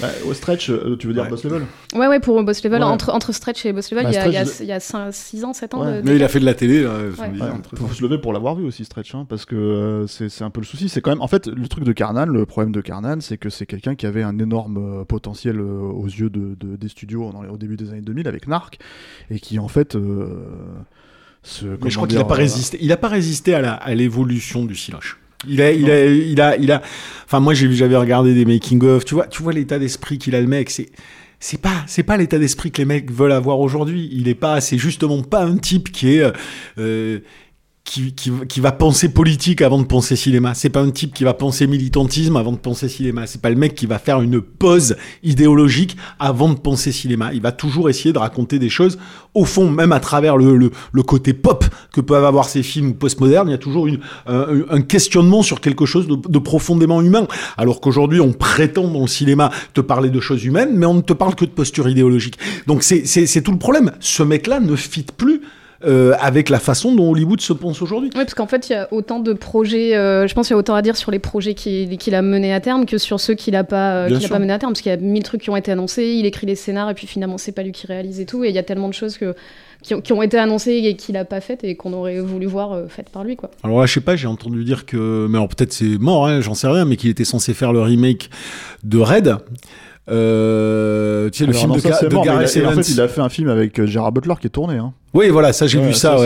Bah, 0.00 0.08
au 0.26 0.34
stretch, 0.34 0.68
euh, 0.70 0.96
tu 0.98 1.06
veux 1.06 1.14
dire 1.14 1.28
Boss 1.28 1.44
Level 1.44 1.62
Ouais, 1.94 2.06
ouais, 2.08 2.20
pour 2.20 2.42
Boss 2.42 2.62
Level, 2.64 2.80
Ouais. 2.82 2.86
entre, 2.88 3.10
entre 3.10 3.32
Stretch 3.32 3.64
et 3.64 3.72
Boss 3.72 3.90
Level, 3.90 4.04
Bah, 4.04 4.10
il 4.10 4.14
y 4.32 4.36
a- 4.36 4.44
Stretch, 4.44 4.60
il 4.60 4.66
y 4.66 4.72
a 4.72 4.80
6 5.12 5.44
ans, 5.44 5.52
7 5.52 5.74
ans. 5.74 5.84
Ouais. 5.84 6.02
de- 6.02 6.06
Mais 6.06 6.16
il 6.16 6.22
a 6.24 6.28
fait 6.28 6.40
de 6.40 6.44
la 6.44 6.54
télé, 6.54 6.82
là, 6.82 6.90
faut 7.14 7.22
Ouais. 7.22 7.28
Ouais, 7.88 7.94
se 7.94 8.02
lever 8.02 8.18
pour 8.18 8.32
l'avoir 8.32 8.54
vu 8.56 8.64
aussi 8.66 8.84
Stretch 8.84 9.14
hein, 9.14 9.24
parce 9.28 9.44
que 9.46 9.54
euh, 9.54 10.06
c'est 10.08 10.28
c'est 10.28 10.44
un 10.44 10.50
peu 10.50 10.60
le 10.60 10.66
souci 10.66 10.88
c'est 10.88 11.00
quand 11.00 11.10
même 11.10 11.22
en 11.22 11.28
fait 11.28 11.46
le 11.46 11.68
truc 11.68 11.84
de 11.84 11.92
Carnan 11.92 12.26
le 12.26 12.44
problème 12.44 12.72
de 12.72 12.80
Carnan 12.80 13.20
c'est 13.20 13.38
que 13.38 13.48
c'est 13.50 13.64
quelqu'un 13.66 13.94
qui 13.94 14.04
avait 14.06 14.22
un 14.22 14.38
énorme 14.38 15.00
euh, 15.00 15.04
potentiel 15.04 15.58
euh, 15.60 15.80
aux 15.80 16.06
yeux 16.06 16.28
de, 16.30 16.54
de- 16.60 16.76
des 16.76 16.88
studios 16.88 17.30
dans 17.32 17.42
les- 17.42 17.48
au 17.48 17.56
début 17.56 17.76
des 17.76 17.90
années 17.90 18.00
2000 18.02 18.28
avec 18.28 18.48
Narc 18.48 18.78
et 19.30 19.38
qui 19.40 19.58
en 19.58 19.68
fait 19.68 19.94
euh, 19.94 20.26
se, 21.42 21.66
Mais 21.82 21.90
je 21.90 21.96
crois 21.96 22.08
qu'il 22.08 22.18
n'a 22.18 22.24
pas 22.24 22.34
euh, 22.34 22.38
résisté. 22.38 22.78
Il 22.80 22.92
a 22.92 22.96
pas 22.96 23.08
résisté 23.08 23.54
à 23.54 23.60
la- 23.60 23.74
à 23.74 23.94
l'évolution 23.94 24.64
du 24.64 24.74
siloche. 24.74 25.18
Il 25.48 25.60
a, 25.60 25.72
il 25.72 25.90
a, 25.90 26.04
il 26.06 26.40
a, 26.40 26.56
il 26.56 26.72
a. 26.72 26.82
Enfin, 27.24 27.40
moi, 27.40 27.54
j'avais 27.54 27.96
regardé 27.96 28.34
des 28.34 28.44
making 28.44 28.82
of. 28.84 29.04
Tu 29.04 29.14
vois, 29.14 29.26
tu 29.26 29.42
vois 29.42 29.52
l'état 29.52 29.78
d'esprit 29.78 30.18
qu'il 30.18 30.34
a 30.34 30.40
le 30.40 30.46
mec. 30.46 30.70
C'est, 30.70 30.88
c'est 31.40 31.60
pas, 31.60 31.84
c'est 31.86 32.02
pas 32.02 32.16
l'état 32.16 32.38
d'esprit 32.38 32.70
que 32.70 32.78
les 32.78 32.84
mecs 32.84 33.10
veulent 33.10 33.32
avoir 33.32 33.60
aujourd'hui. 33.60 34.08
Il 34.12 34.28
est 34.28 34.34
pas, 34.34 34.60
c'est 34.60 34.78
justement 34.78 35.22
pas 35.22 35.44
un 35.44 35.56
type 35.56 35.90
qui 35.90 36.16
est. 36.16 36.32
euh, 36.78 37.20
qui, 37.84 38.14
qui, 38.14 38.30
qui 38.48 38.60
va 38.60 38.72
penser 38.72 39.08
politique 39.08 39.60
avant 39.60 39.78
de 39.78 39.84
penser 39.86 40.16
cinéma. 40.16 40.54
C'est 40.54 40.70
pas 40.70 40.80
un 40.80 40.90
type 40.90 41.12
qui 41.12 41.24
va 41.24 41.34
penser 41.34 41.66
militantisme 41.66 42.36
avant 42.36 42.52
de 42.52 42.58
penser 42.58 42.88
cinéma. 42.88 43.26
C'est 43.26 43.40
pas 43.40 43.50
le 43.50 43.56
mec 43.56 43.74
qui 43.74 43.86
va 43.86 43.98
faire 43.98 44.20
une 44.20 44.40
pause 44.40 44.96
idéologique 45.22 45.96
avant 46.18 46.48
de 46.48 46.58
penser 46.58 46.92
cinéma. 46.92 47.32
Il 47.34 47.42
va 47.42 47.52
toujours 47.52 47.90
essayer 47.90 48.12
de 48.12 48.18
raconter 48.18 48.58
des 48.58 48.68
choses, 48.68 48.98
au 49.34 49.44
fond, 49.44 49.68
même 49.70 49.92
à 49.92 50.00
travers 50.00 50.36
le, 50.36 50.56
le, 50.56 50.70
le 50.92 51.02
côté 51.02 51.32
pop 51.32 51.64
que 51.92 52.00
peuvent 52.00 52.24
avoir 52.24 52.48
ces 52.48 52.62
films 52.62 52.94
postmodernes, 52.94 53.48
il 53.48 53.52
y 53.52 53.54
a 53.54 53.58
toujours 53.58 53.86
une, 53.86 53.98
un, 54.26 54.46
un 54.70 54.80
questionnement 54.80 55.42
sur 55.42 55.60
quelque 55.60 55.84
chose 55.84 56.06
de, 56.06 56.16
de 56.16 56.38
profondément 56.38 57.02
humain. 57.02 57.26
Alors 57.56 57.80
qu'aujourd'hui, 57.80 58.20
on 58.20 58.32
prétend 58.32 58.88
dans 58.88 59.02
le 59.02 59.06
cinéma 59.08 59.50
te 59.74 59.80
parler 59.80 60.10
de 60.10 60.20
choses 60.20 60.44
humaines, 60.44 60.76
mais 60.76 60.86
on 60.86 60.94
ne 60.94 61.00
te 61.00 61.12
parle 61.12 61.34
que 61.34 61.44
de 61.44 61.50
posture 61.50 61.88
idéologique. 61.88 62.38
Donc 62.66 62.82
c'est 62.84 63.42
tout 63.42 63.52
le 63.52 63.58
problème. 63.58 63.92
Ce 64.00 64.22
mec-là 64.22 64.60
ne 64.60 64.76
fit 64.76 65.06
plus 65.16 65.42
euh, 65.84 66.14
avec 66.20 66.48
la 66.48 66.58
façon 66.58 66.94
dont 66.94 67.10
Hollywood 67.10 67.40
se 67.40 67.52
pense 67.52 67.82
aujourd'hui. 67.82 68.10
Oui, 68.14 68.20
parce 68.20 68.34
qu'en 68.34 68.46
fait, 68.46 68.68
il 68.68 68.72
y 68.72 68.76
a 68.76 68.88
autant 68.92 69.20
de 69.20 69.32
projets. 69.32 69.96
euh, 69.96 70.26
je 70.26 70.34
pense 70.34 70.46
qu'il 70.46 70.54
y 70.54 70.56
a 70.56 70.58
autant 70.58 70.74
à 70.74 70.82
dire 70.82 70.96
sur 70.96 71.10
les 71.10 71.18
projets 71.18 71.54
qu'il 71.54 72.14
a 72.14 72.22
menés 72.22 72.52
à 72.52 72.60
terme 72.60 72.86
que 72.86 72.98
sur 72.98 73.20
ceux 73.20 73.34
qu'il 73.34 73.52
n'a 73.54 73.64
pas, 73.64 74.06
euh, 74.06 74.18
a 74.18 74.28
pas 74.28 74.38
menés 74.38 74.52
à 74.52 74.58
terme. 74.58 74.72
Parce 74.72 74.82
qu'il 74.82 74.90
y 74.90 74.94
a 74.94 74.98
mille 74.98 75.22
trucs 75.22 75.42
qui 75.42 75.50
ont 75.50 75.56
été 75.56 75.72
annoncés, 75.72 76.14
il 76.18 76.26
écrit 76.26 76.46
les 76.46 76.54
scénars 76.54 76.90
et 76.90 76.94
puis 76.94 77.06
finalement, 77.06 77.38
c'est 77.38 77.52
pas 77.52 77.62
lui 77.62 77.72
qui 77.72 77.86
réalise 77.86 78.20
et 78.20 78.26
tout. 78.26 78.44
Et 78.44 78.48
il 78.48 78.54
y 78.54 78.58
a 78.58 78.62
tellement 78.62 78.88
de 78.88 78.94
choses 78.94 79.18
que, 79.18 79.34
qui, 79.82 80.12
ont, 80.12 80.22
été 80.22 80.38
annoncées 80.38 80.80
et 80.84 80.94
qu'il 80.94 81.14
n'a 81.14 81.24
pas 81.24 81.40
faites 81.40 81.64
et 81.64 81.74
qu'on 81.74 81.92
aurait 81.92 82.20
voulu 82.20 82.46
voir 82.46 82.78
faites 82.88 83.10
par 83.10 83.24
lui. 83.24 83.36
Quoi. 83.36 83.50
Alors 83.64 83.80
là, 83.80 83.86
je 83.86 83.94
sais 83.94 84.00
pas, 84.00 84.14
j'ai 84.14 84.28
entendu 84.28 84.64
dire 84.64 84.86
que, 84.86 85.26
mais 85.28 85.38
alors 85.38 85.48
peut-être 85.48 85.72
c'est 85.72 85.98
mort, 85.98 86.26
hein, 86.26 86.40
j'en 86.40 86.54
sais 86.54 86.68
rien, 86.68 86.84
mais 86.84 86.96
qu'il 86.96 87.10
était 87.10 87.24
censé 87.24 87.54
faire 87.54 87.72
le 87.72 87.82
remake 87.82 88.30
de 88.84 88.98
Red. 88.98 89.36
Euh, 90.10 91.30
tu 91.30 91.38
sais, 91.38 91.46
le 91.46 91.52
film 91.52 91.70
non, 91.70 91.76
de, 91.76 91.80
ça, 91.80 92.08
mort, 92.10 92.24
Gareth 92.24 92.54
il 92.56 92.60
a- 92.60 92.64
et 92.64 92.66
en 92.66 92.72
fait 92.72 92.88
il 92.88 93.00
a 93.00 93.06
fait 93.06 93.20
un 93.20 93.28
film 93.28 93.48
avec 93.48 93.84
Gerard 93.84 94.10
Butler 94.10 94.34
qui 94.40 94.48
est 94.48 94.50
tourné 94.50 94.76
hein. 94.76 94.92
Oui, 95.14 95.28
voilà, 95.28 95.52
ça 95.52 95.66
j'ai 95.66 95.78
Ouais, 95.78 95.88
vu 95.88 95.92
ça. 95.94 96.16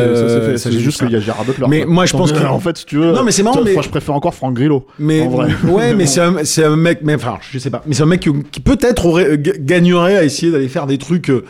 ça, 0.59 0.71
j'ai 0.71 0.79
juste 0.79 0.99
qu'il 1.01 1.11
y 1.11 1.17
a 1.17 1.21
Gerard 1.21 1.45
Butler 1.45 1.67
Mais 1.69 1.83
quoi. 1.83 1.93
moi, 1.93 2.07
je 2.07 2.13
pense 2.13 2.31
que- 2.33 2.45
en 2.45 2.61
fait 2.61 2.79
si 2.79 2.87
tu 2.87 2.97
veux 2.99 3.13
Non, 3.13 3.25
mais 3.25 3.33
c'est 3.33 3.43
marrant, 3.43 3.61
mais- 3.65 3.73
moi, 3.73 3.83
je 3.83 3.89
préfère 3.89 4.15
encore 4.15 4.35
Franck 4.35 4.55
Grillo 4.55 4.87
Mais 4.99 5.23
en 5.23 5.29
vrai. 5.31 5.49
ouais, 5.69 5.95
mais 5.97 6.07
c'est 6.07 6.21
un, 6.65 6.77
mec, 6.77 7.01
mais 7.03 7.17
enfin, 7.17 7.39
je 7.51 7.59
sais 7.59 7.71
pas, 7.71 7.83
mais 7.87 7.95
c'est 7.95 8.03
un 8.05 8.07
mec 8.07 8.21
qui, 8.21 8.31
qui 8.53 8.61
peut-être 8.61 9.07
aurait 9.07 9.39
gagnerait 9.39 10.17
à 10.17 10.25
essayer 10.25 10.53
d'aller 10.53 10.69
faire 10.69 10.87
des 10.87 10.99
trucs 10.99 11.31
euh, 11.31 11.45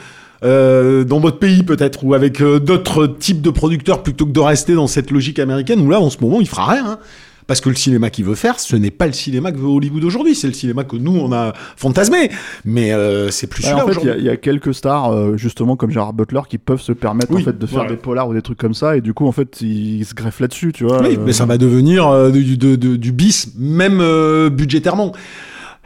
euh, 0.45 1.05
dans 1.05 1.19
votre 1.21 1.39
pays 1.39 1.63
peut-être 1.63 2.05
ou 2.05 2.15
avec 2.15 2.41
euh, 2.41 2.59
d'autres 2.59 3.07
types 3.07 3.41
de 3.43 3.51
producteurs 3.51 4.03
plutôt 4.03 4.27
que 4.27 4.33
de 4.33 4.41
rester 4.41 4.75
dans 4.75 4.87
cette 4.87 5.11
logique 5.11 5.39
américaine 5.39 5.81
où 5.81 5.91
là 5.91 5.99
en 6.01 6.11
ce 6.11 6.19
moment 6.21 6.41
il 6.41 6.49
fera 6.49 6.73
rien. 6.73 6.87
hein. 6.87 6.99
Parce 7.47 7.61
que 7.61 7.69
le 7.69 7.77
cinéma 7.77 8.11
qu'il 8.11 8.25
veut 8.25 8.35
faire, 8.35 8.59
ce 8.59 8.75
n'est 8.75 8.91
pas 8.91 9.07
le 9.07 9.13
cinéma 9.13 9.53
que 9.53 9.57
veut 9.59 9.69
Hollywood 9.69 10.03
aujourd'hui, 10.03 10.35
c'est 10.35 10.49
le 10.49 10.53
cinéma 10.53 10.83
que 10.83 10.97
nous 10.97 11.17
on 11.17 11.33
a 11.33 11.53
fantasmé, 11.77 12.29
mais 12.65 12.93
euh, 12.93 13.31
c'est 13.31 13.47
plus 13.47 13.63
Ouais, 13.63 13.71
celui-là 13.71 13.85
en 13.85 13.89
fait, 13.89 14.01
il 14.19 14.25
y 14.25 14.29
a- 14.29 14.35
y, 14.35 14.39
quelques 14.41 14.75
stars, 14.75 15.13
euh, 15.13 15.37
justement, 15.37 15.77
comme 15.77 15.91
Gerard 15.93 16.13
Butler, 16.13 16.41
qui 16.49 16.59
peuvent 16.59 16.81
se 16.81 16.91
permettre 16.93 17.33
Oui, 17.33 17.43
en 17.43 17.45
fait, 17.45 17.57
de 17.57 17.67
faire 17.67 17.87
des 17.87 17.97
polars 17.97 18.29
ou 18.29 18.35
des 18.35 18.43
trucs 18.43 18.59
comme 18.59 18.75
ça, 18.75 18.97
et 18.97 19.01
du 19.01 19.15
coup, 19.15 19.27
en 19.29 19.33
fait, 19.33 19.61
ils, 19.61 20.05
se 20.05 20.15
greffent 20.15 20.41
là-dessus, 20.41 20.73
tu 20.73 20.85
vois. 20.85 21.01
Oui, 21.03 21.15
euh, 21.17 21.23
mais 21.25 21.33
ça 21.33 21.47
va 21.47 21.57
devenir 21.57 22.33
du, 22.33 22.57
de- 22.57 22.75
de- 22.77 22.97
du 22.97 23.13
bis, 23.13 23.53
même 23.57 24.03
budgétairement. 24.49 25.13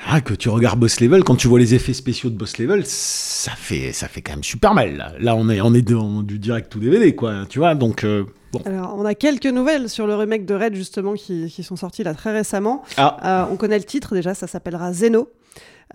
Ah, 0.09 0.23
que 0.23 0.33
tu 0.33 0.49
regardes 0.49 0.81
Boss 0.81 0.99
Level, 1.01 1.25
quand 1.25 1.37
tu 1.37 1.47
vois 1.47 1.59
les 1.59 1.75
effets 1.75 1.93
spéciaux 1.93 2.31
de 2.31 2.35
Boss 2.37 2.57
Level, 2.57 2.83
ça 2.87 3.53
fait, 3.55 3.93
ça 3.93 4.09
fait 4.09 4.23
quand 4.23 4.33
même 4.33 4.43
super 4.45 4.73
mal. 4.73 4.97
Là, 4.97 5.13
Là, 5.21 5.37
on 5.37 5.51
est, 5.51 5.61
on 5.61 5.75
est 5.75 5.83
dans 5.83 6.23
du 6.23 6.39
direct 6.39 6.75
ou 6.75 6.79
DVD, 6.81 7.15
quoi. 7.15 7.45
Tu 7.51 7.59
vois, 7.59 7.75
donc 7.75 8.05
euh, 8.05 8.25
bon. 8.53 8.61
Alors, 8.65 8.95
on 8.97 9.05
a 9.05 9.15
quelques 9.15 9.47
nouvelles 9.47 9.89
sur 9.89 10.07
le 10.07 10.15
remake 10.15 10.47
de 10.47 10.55
Red, 10.55 10.75
justement, 10.75 11.15
qui, 11.15 11.51
qui 11.51 11.63
sont 11.63 11.77
sorties 11.77 12.03
là 12.03 12.15
très 12.15 12.33
récemment. 12.33 12.83
Ah. 12.97 13.45
Euh, 13.49 13.53
on 13.53 13.57
connaît 13.57 13.79
le 13.79 13.85
titre 13.85 14.15
déjà, 14.15 14.35
ça 14.35 14.47
s'appellera 14.47 14.93
Zeno. 14.93 15.29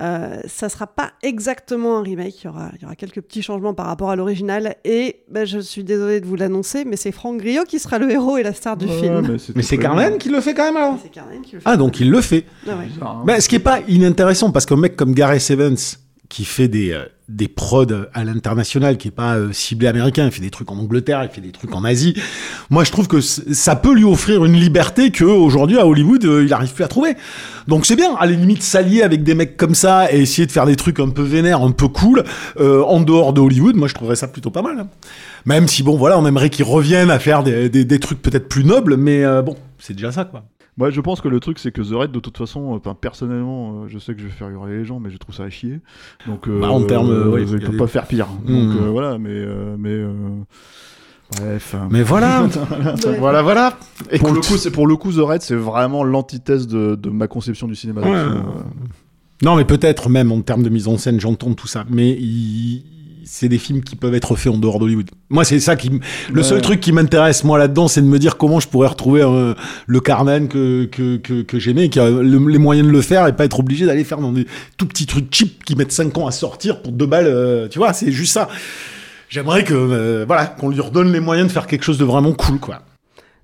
Euh, 0.01 0.41
ça 0.45 0.67
sera 0.67 0.87
pas 0.87 1.11
exactement 1.23 1.99
un 1.99 2.03
remake, 2.03 2.43
il 2.43 2.47
y 2.47 2.49
aura, 2.49 2.69
il 2.75 2.81
y 2.81 2.85
aura 2.85 2.95
quelques 2.95 3.21
petits 3.21 3.41
changements 3.41 3.73
par 3.73 3.85
rapport 3.85 4.09
à 4.09 4.17
l'original. 4.17 4.75
Et 4.83 5.21
ben, 5.29 5.45
je 5.45 5.59
suis 5.59 5.85
désolé 5.85 6.19
de 6.19 6.25
vous 6.25 6.35
l'annoncer, 6.35 6.83
mais 6.83 6.97
c'est 6.97 7.13
Franck 7.13 7.37
Griot 7.37 7.63
qui 7.63 7.79
sera 7.79 7.97
le 7.97 8.11
héros 8.11 8.35
et 8.35 8.43
la 8.43 8.53
star 8.53 8.75
du 8.75 8.87
ouais, 8.87 8.99
film. 8.99 9.37
mais 9.55 9.61
c'est. 9.61 9.77
Carmen 9.77 10.17
qui 10.17 10.27
le 10.29 10.41
fait 10.41 10.53
quand 10.53 10.65
même 10.65 10.75
alors 10.75 10.97
C'est 11.01 11.09
Carmen 11.09 11.41
qui 11.41 11.53
le 11.53 11.59
fait. 11.61 11.69
Ah, 11.69 11.77
donc 11.77 11.99
il 12.01 12.11
le 12.11 12.19
fait. 12.19 12.43
Ah 12.67 12.75
ouais. 12.75 12.87
Bizarre, 12.87 13.19
hein. 13.19 13.23
Ben, 13.25 13.39
ce 13.39 13.47
qui 13.47 13.55
est 13.55 13.59
pas 13.59 13.79
inintéressant, 13.87 14.51
parce 14.51 14.65
qu'un 14.65 14.75
mec 14.75 14.97
comme 14.97 15.13
Gareth 15.13 15.49
Evans, 15.49 15.77
qui 16.29 16.45
fait 16.45 16.67
des, 16.67 16.91
euh, 16.91 17.03
des 17.29 17.47
prods 17.47 17.85
à 18.13 18.23
l'international, 18.23 18.97
qui 18.97 19.07
est 19.07 19.11
pas 19.11 19.35
euh, 19.35 19.51
ciblé 19.51 19.87
américain, 19.87 20.25
il 20.25 20.31
fait 20.31 20.41
des 20.41 20.49
trucs 20.49 20.71
en 20.71 20.77
Angleterre, 20.77 21.23
il 21.23 21.29
fait 21.33 21.41
des 21.41 21.51
trucs 21.51 21.73
en 21.73 21.83
Asie. 21.83 22.15
Moi, 22.69 22.83
je 22.83 22.91
trouve 22.91 23.07
que 23.07 23.21
ça 23.21 23.75
peut 23.75 23.93
lui 23.93 24.03
offrir 24.03 24.43
une 24.45 24.53
liberté 24.53 25.11
que 25.11 25.23
aujourd'hui 25.23 25.77
à 25.77 25.85
Hollywood, 25.87 26.25
euh, 26.25 26.43
il 26.45 26.53
arrive 26.53 26.73
plus 26.73 26.83
à 26.83 26.87
trouver. 26.87 27.15
Donc 27.67 27.85
c'est 27.85 27.95
bien, 27.95 28.15
à 28.15 28.25
la 28.25 28.33
limite, 28.33 28.61
s'allier 28.61 29.01
avec 29.01 29.23
des 29.23 29.33
mecs 29.33 29.57
comme 29.57 29.75
ça 29.75 30.11
et 30.13 30.21
essayer 30.21 30.45
de 30.45 30.51
faire 30.51 30.65
des 30.65 30.75
trucs 30.75 30.99
un 30.99 31.09
peu 31.09 31.23
vénères, 31.23 31.61
un 31.61 31.71
peu 31.71 31.87
cool, 31.87 32.23
euh, 32.59 32.83
en 32.83 33.01
dehors 33.01 33.33
de 33.33 33.41
Hollywood, 33.41 33.75
moi 33.75 33.87
je 33.87 33.93
trouverais 33.93 34.15
ça 34.15 34.27
plutôt 34.27 34.51
pas 34.51 34.61
mal. 34.61 34.79
hein. 34.79 34.87
Même 35.45 35.67
si, 35.67 35.83
bon, 35.83 35.95
voilà, 35.97 36.17
on 36.19 36.25
aimerait 36.25 36.49
qu'ils 36.49 36.65
reviennent 36.65 37.11
à 37.11 37.19
faire 37.19 37.43
des, 37.43 37.69
des, 37.69 37.85
des 37.85 37.99
trucs 37.99 38.21
peut-être 38.21 38.47
plus 38.49 38.63
nobles, 38.65 38.97
mais 38.97 39.23
euh, 39.23 39.41
bon, 39.41 39.55
c'est 39.79 39.93
déjà 39.93 40.11
ça, 40.11 40.25
quoi. 40.25 40.43
Moi, 40.77 40.89
je 40.89 40.99
pense 40.99 41.21
que 41.21 41.29
le 41.29 41.39
truc, 41.39 41.57
c'est 41.59 41.71
que 41.71 41.81
The 41.81 41.93
Raid, 41.93 42.11
de 42.11 42.19
toute 42.19 42.37
façon, 42.37 42.75
euh, 42.85 42.93
personnellement, 42.93 43.83
euh, 43.83 43.87
je 43.87 43.97
sais 43.97 44.13
que 44.13 44.19
je 44.19 44.25
vais 44.25 44.31
faire 44.31 44.49
hurler 44.49 44.77
les 44.79 44.85
gens, 44.85 44.99
mais 44.99 45.09
je 45.09 45.17
trouve 45.17 45.33
ça 45.33 45.43
à 45.43 45.49
chier. 45.49 45.79
Donc, 46.27 46.47
euh, 46.49 46.59
Bah, 46.59 46.69
en 46.69 46.83
termes, 46.83 47.09
euh, 47.11 47.29
ouais, 47.29 47.43
il 47.43 47.47
peut 47.59 47.71
des- 47.71 47.77
pas 47.77 47.87
faire 47.87 48.05
pire. 48.07 48.27
Hmm. 48.45 48.47
Donc, 48.73 48.81
euh, 48.81 48.89
voilà, 48.89 49.17
mais. 49.17 49.29
euh, 49.31 49.75
mais 49.79 49.89
euh, 49.91 50.11
Bref. 51.37 51.75
hein. 51.75 51.87
Mais 51.91 52.03
voilà, 52.03 52.47
voilà, 53.19 53.41
voilà. 53.41 53.71
Pour 54.19 54.29
le 54.31 54.37
Écoute. 54.37 54.47
coup, 54.47 54.57
c'est 54.57 54.69
pour 54.71 54.85
le 54.85 54.95
coup, 54.95 55.11
The 55.11 55.19
Raid, 55.25 55.41
c'est 55.41 55.55
vraiment 55.55 56.03
l'antithèse 56.03 56.67
de, 56.67 56.95
de 56.95 57.09
ma 57.09 57.27
conception 57.27 57.67
du 57.67 57.75
cinéma. 57.75 58.01
Ouais. 58.01 58.11
d'action. 58.11 58.43
Non, 59.43 59.55
mais 59.55 59.65
peut-être 59.65 60.09
même 60.09 60.31
en 60.31 60.41
termes 60.41 60.63
de 60.63 60.69
mise 60.69 60.87
en 60.87 60.97
scène, 60.97 61.19
j'entends 61.19 61.53
tout 61.53 61.67
ça. 61.67 61.83
Mais 61.89 62.11
il- 62.11 62.83
c'est 63.25 63.49
des 63.49 63.57
films 63.57 63.83
qui 63.83 63.95
peuvent 63.95 64.13
être 64.15 64.35
faits 64.35 64.53
en 64.53 64.57
dehors 64.57 64.79
d'Hollywood. 64.79 65.09
Moi, 65.29 65.43
c'est 65.43 65.59
ça 65.59 65.75
qui, 65.75 65.89
le 66.31 66.43
seul 66.43 66.57
Ouais. 66.57 66.61
truc 66.61 66.79
qui 66.79 66.91
m'intéresse 66.91 67.43
moi 67.43 67.57
là-dedans, 67.57 67.87
c'est 67.87 68.01
de 68.01 68.07
me 68.07 68.19
dire 68.19 68.37
comment 68.37 68.59
je 68.59 68.67
pourrais 68.67 68.87
retrouver 68.87 69.21
euh, 69.23 69.53
le 69.87 69.99
Carnan 69.99 70.47
que 70.47 70.85
que 70.85 71.17
que, 71.17 71.41
que 71.41 71.59
j'aimais, 71.59 71.89
qui 71.89 71.99
a 71.99 72.09
le- 72.09 72.21
les 72.49 72.57
moyens 72.57 72.87
de 72.87 72.91
le 72.93 73.01
faire 73.01 73.27
et 73.27 73.35
pas 73.35 73.45
être 73.45 73.59
obligé 73.59 73.85
d'aller 73.85 74.03
faire 74.03 74.19
dans 74.19 74.31
des 74.31 74.45
tout 74.77 74.85
petits 74.85 75.05
trucs 75.05 75.33
cheap 75.33 75.63
qui 75.65 75.75
mettent 75.75 75.91
5 75.91 76.17
ans 76.17 76.27
à 76.27 76.31
sortir 76.31 76.81
pour 76.81 76.91
deux 76.91 77.05
balles. 77.07 77.27
euh, 77.27 77.67
tu 77.67 77.79
vois, 77.79 77.91
c'est 77.93 78.11
juste 78.11 78.33
ça. 78.33 78.47
J'aimerais 79.29 79.63
que 79.63 79.73
euh, 79.73 80.23
voilà 80.27 80.45
qu'on 80.45 80.69
lui 80.69 80.79
redonne 80.79 81.11
les 81.11 81.19
moyens 81.19 81.47
de 81.47 81.51
faire 81.53 81.67
quelque 81.67 81.83
chose 81.83 81.97
de 81.97 82.05
vraiment 82.05 82.33
cool, 82.33 82.59
quoi. 82.59 82.83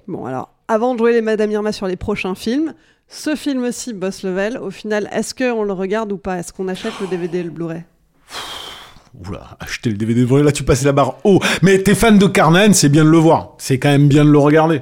Bon, 0.07 0.25
alors, 0.25 0.53
avant 0.67 0.93
de 0.93 0.99
jouer 0.99 1.13
les 1.13 1.21
Madame 1.21 1.51
Irma 1.51 1.71
sur 1.71 1.87
les 1.87 1.95
prochains 1.95 2.35
films, 2.35 2.73
ce 3.07 3.35
film-ci, 3.35 3.93
Boss 3.93 4.23
Level, 4.23 4.57
au 4.57 4.69
final, 4.71 5.09
est-ce 5.11 5.33
qu'on 5.35 5.63
le 5.63 5.73
regarde 5.73 6.11
ou 6.11 6.17
pas? 6.17 6.37
Est-ce 6.37 6.53
qu'on 6.53 6.67
achète 6.67 6.93
le 7.01 7.07
DVD 7.07 7.39
et 7.39 7.43
le 7.43 7.49
Blu-ray? 7.49 7.83
Oula, 9.13 9.57
acheter 9.59 9.89
le 9.89 9.97
DVD, 9.97 10.25
là 10.43 10.51
tu 10.51 10.63
passes 10.63 10.83
la 10.83 10.93
barre 10.93 11.15
haut. 11.25 11.41
Mais 11.61 11.79
t'es 11.83 11.95
fan 11.95 12.17
de 12.17 12.27
Carnan, 12.27 12.73
c'est 12.73 12.89
bien 12.89 13.03
de 13.03 13.09
le 13.09 13.17
voir. 13.17 13.55
C'est 13.57 13.77
quand 13.77 13.89
même 13.89 14.07
bien 14.07 14.23
de 14.23 14.29
le 14.29 14.37
regarder. 14.39 14.81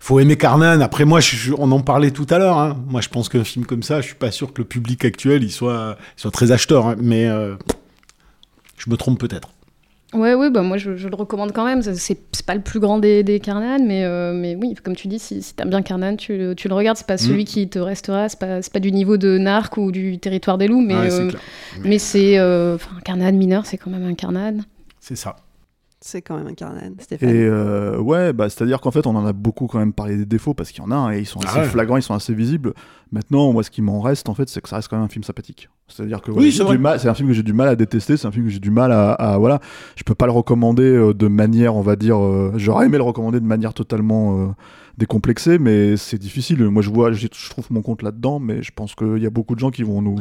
Faut 0.00 0.18
aimer 0.20 0.36
Carnan. 0.36 0.80
Après 0.80 1.04
moi, 1.04 1.20
on 1.58 1.70
en 1.72 1.80
parlait 1.80 2.10
tout 2.10 2.26
à 2.30 2.38
l'heure. 2.38 2.58
hein. 2.58 2.76
Moi, 2.88 3.00
je 3.00 3.08
pense 3.08 3.28
qu'un 3.28 3.44
film 3.44 3.66
comme 3.66 3.82
ça, 3.82 4.00
je 4.00 4.06
suis 4.06 4.14
pas 4.14 4.30
sûr 4.30 4.52
que 4.52 4.62
le 4.62 4.66
public 4.66 5.04
actuel 5.04 5.42
il 5.44 5.50
soit, 5.52 5.98
soit 6.16 6.30
très 6.30 6.52
acheteur. 6.52 6.86
hein. 6.86 6.96
Mais 7.00 7.26
euh, 7.26 7.56
je 8.78 8.88
me 8.90 8.96
trompe 8.96 9.18
peut-être. 9.20 9.48
Ouais, 10.14 10.34
ouais, 10.34 10.50
bah 10.50 10.62
moi 10.62 10.76
je, 10.76 10.96
je 10.96 11.08
le 11.08 11.16
recommande 11.16 11.52
quand 11.52 11.64
même. 11.64 11.82
C'est- 11.82 12.16
pas 12.46 12.54
le 12.54 12.60
plus 12.60 12.78
grand 12.78 13.00
des, 13.00 13.24
des 13.24 13.40
Carnan, 13.40 13.84
mais, 13.84 14.04
euh, 14.04 14.32
mais 14.32 14.54
oui, 14.54 14.74
comme 14.84 14.94
tu 14.94 15.08
dis, 15.08 15.18
si, 15.18 15.42
si 15.42 15.52
t'aimes 15.54 15.68
bien 15.70 15.82
Carnan, 15.82 16.14
tu, 16.16 16.38
le- 16.38 16.54
tu 16.54 16.68
le 16.68 16.74
regardes. 16.74 16.96
C'est 16.96 17.06
pas 17.06 17.18
celui 17.18 17.44
qui 17.44 17.68
te 17.68 17.80
restera, 17.80 18.28
c'est 18.28 18.38
pas, 18.38 18.62
c'est 18.62 18.72
pas 18.72 18.78
du 18.78 18.92
niveau 18.92 19.16
de 19.16 19.36
Narc 19.36 19.76
ou 19.78 19.90
du 19.90 20.18
territoire 20.20 20.58
des 20.58 20.68
loups, 20.68 20.80
mais 20.80 20.94
Ouais, 20.94 21.10
c'est 21.10 21.22
euh, 21.22 21.30
mais 21.82 21.98
c'est. 21.98 22.38
euh, 22.38 22.78
Carnan 23.04 23.32
mineur, 23.32 23.66
c'est 23.66 23.78
quand 23.78 23.90
même 23.90 24.04
un 24.04 24.14
Carnan. 24.14 24.58
C'est 25.00 25.16
ça. 25.16 25.34
C'est 26.00 26.22
quand 26.22 26.36
même 26.36 26.46
un 26.46 26.54
Carnan, 26.54 26.92
Stéphane. 27.00 27.28
Et 27.30 27.32
euh, 27.44 27.98
ouais, 27.98 28.32
bah, 28.32 28.48
c'est-à-dire 28.48 28.80
qu'en 28.80 28.92
fait, 28.92 29.08
on 29.08 29.16
en 29.16 29.26
a 29.26 29.32
beaucoup 29.32 29.66
quand 29.66 29.80
même 29.80 29.92
parlé 29.94 30.16
des 30.16 30.26
défauts 30.26 30.54
parce 30.54 30.70
qu'il 30.70 30.84
y 30.84 30.86
en 30.86 30.92
a 30.92 30.94
un 30.94 31.12
et 31.12 31.18
ils 31.20 31.26
sont 31.26 31.40
Ah 31.44 31.48
assez 31.50 31.58
ouais. 31.60 31.64
flagrants, 31.64 31.96
ils 31.96 32.02
sont 32.02 32.14
assez 32.14 32.32
visibles. 32.34 32.74
Maintenant, 33.12 33.52
moi, 33.52 33.62
ce 33.62 33.70
qui 33.70 33.82
m'en 33.82 34.00
reste, 34.00 34.28
en 34.28 34.34
fait, 34.34 34.48
c'est 34.48 34.60
que 34.60 34.68
ça 34.68 34.76
reste 34.76 34.88
quand 34.88 34.96
même 34.96 35.04
un 35.04 35.08
film 35.08 35.22
sympathique. 35.22 35.68
C'est-à-dire 35.86 36.20
que 36.20 36.32
Oui, 36.32 36.50
voilà, 36.80 36.98
c'est 36.98 37.08
un 37.08 37.14
film 37.14 37.28
que 37.28 37.34
j'ai 37.34 37.44
du 37.44 37.52
mal 37.52 37.68
à 37.68 37.76
détester, 37.76 38.16
c'est 38.16 38.26
un 38.26 38.32
film 38.32 38.46
que 38.46 38.50
j'ai 38.50 38.58
du 38.58 38.72
mal 38.72 38.90
à, 38.90 39.12
à- 39.12 39.38
voilà. 39.38 39.60
Je 39.94 40.02
peux 40.02 40.16
pas 40.16 40.26
le 40.26 40.32
recommander 40.32 40.82
euh, 40.82 41.14
de 41.14 41.28
manière, 41.28 41.76
on 41.76 41.82
va 41.82 41.94
dire, 41.94 42.18
euh, 42.20 42.52
j'aurais 42.56 42.86
aimé 42.86 42.96
le 42.98 43.04
recommander 43.04 43.38
de 43.38 43.46
manière 43.46 43.74
totalement 43.74 44.40
euh, 44.40 44.46
décomplexée, 44.98 45.58
mais 45.58 45.96
c'est 45.96 46.18
difficile. 46.18 46.64
Moi, 46.64 46.82
je 46.82 46.90
vois, 46.90 47.12
je 47.12 47.28
trouve 47.28 47.66
mon 47.70 47.82
compte 47.82 48.02
là-dedans, 48.02 48.40
mais 48.40 48.62
je 48.62 48.72
pense 48.74 48.94
qu'il 48.96 49.18
y 49.18 49.26
a 49.26 49.30
beaucoup 49.30 49.54
de 49.54 49.60
gens 49.60 49.70
qui 49.70 49.82
vont 49.84 50.02
nous. 50.02 50.16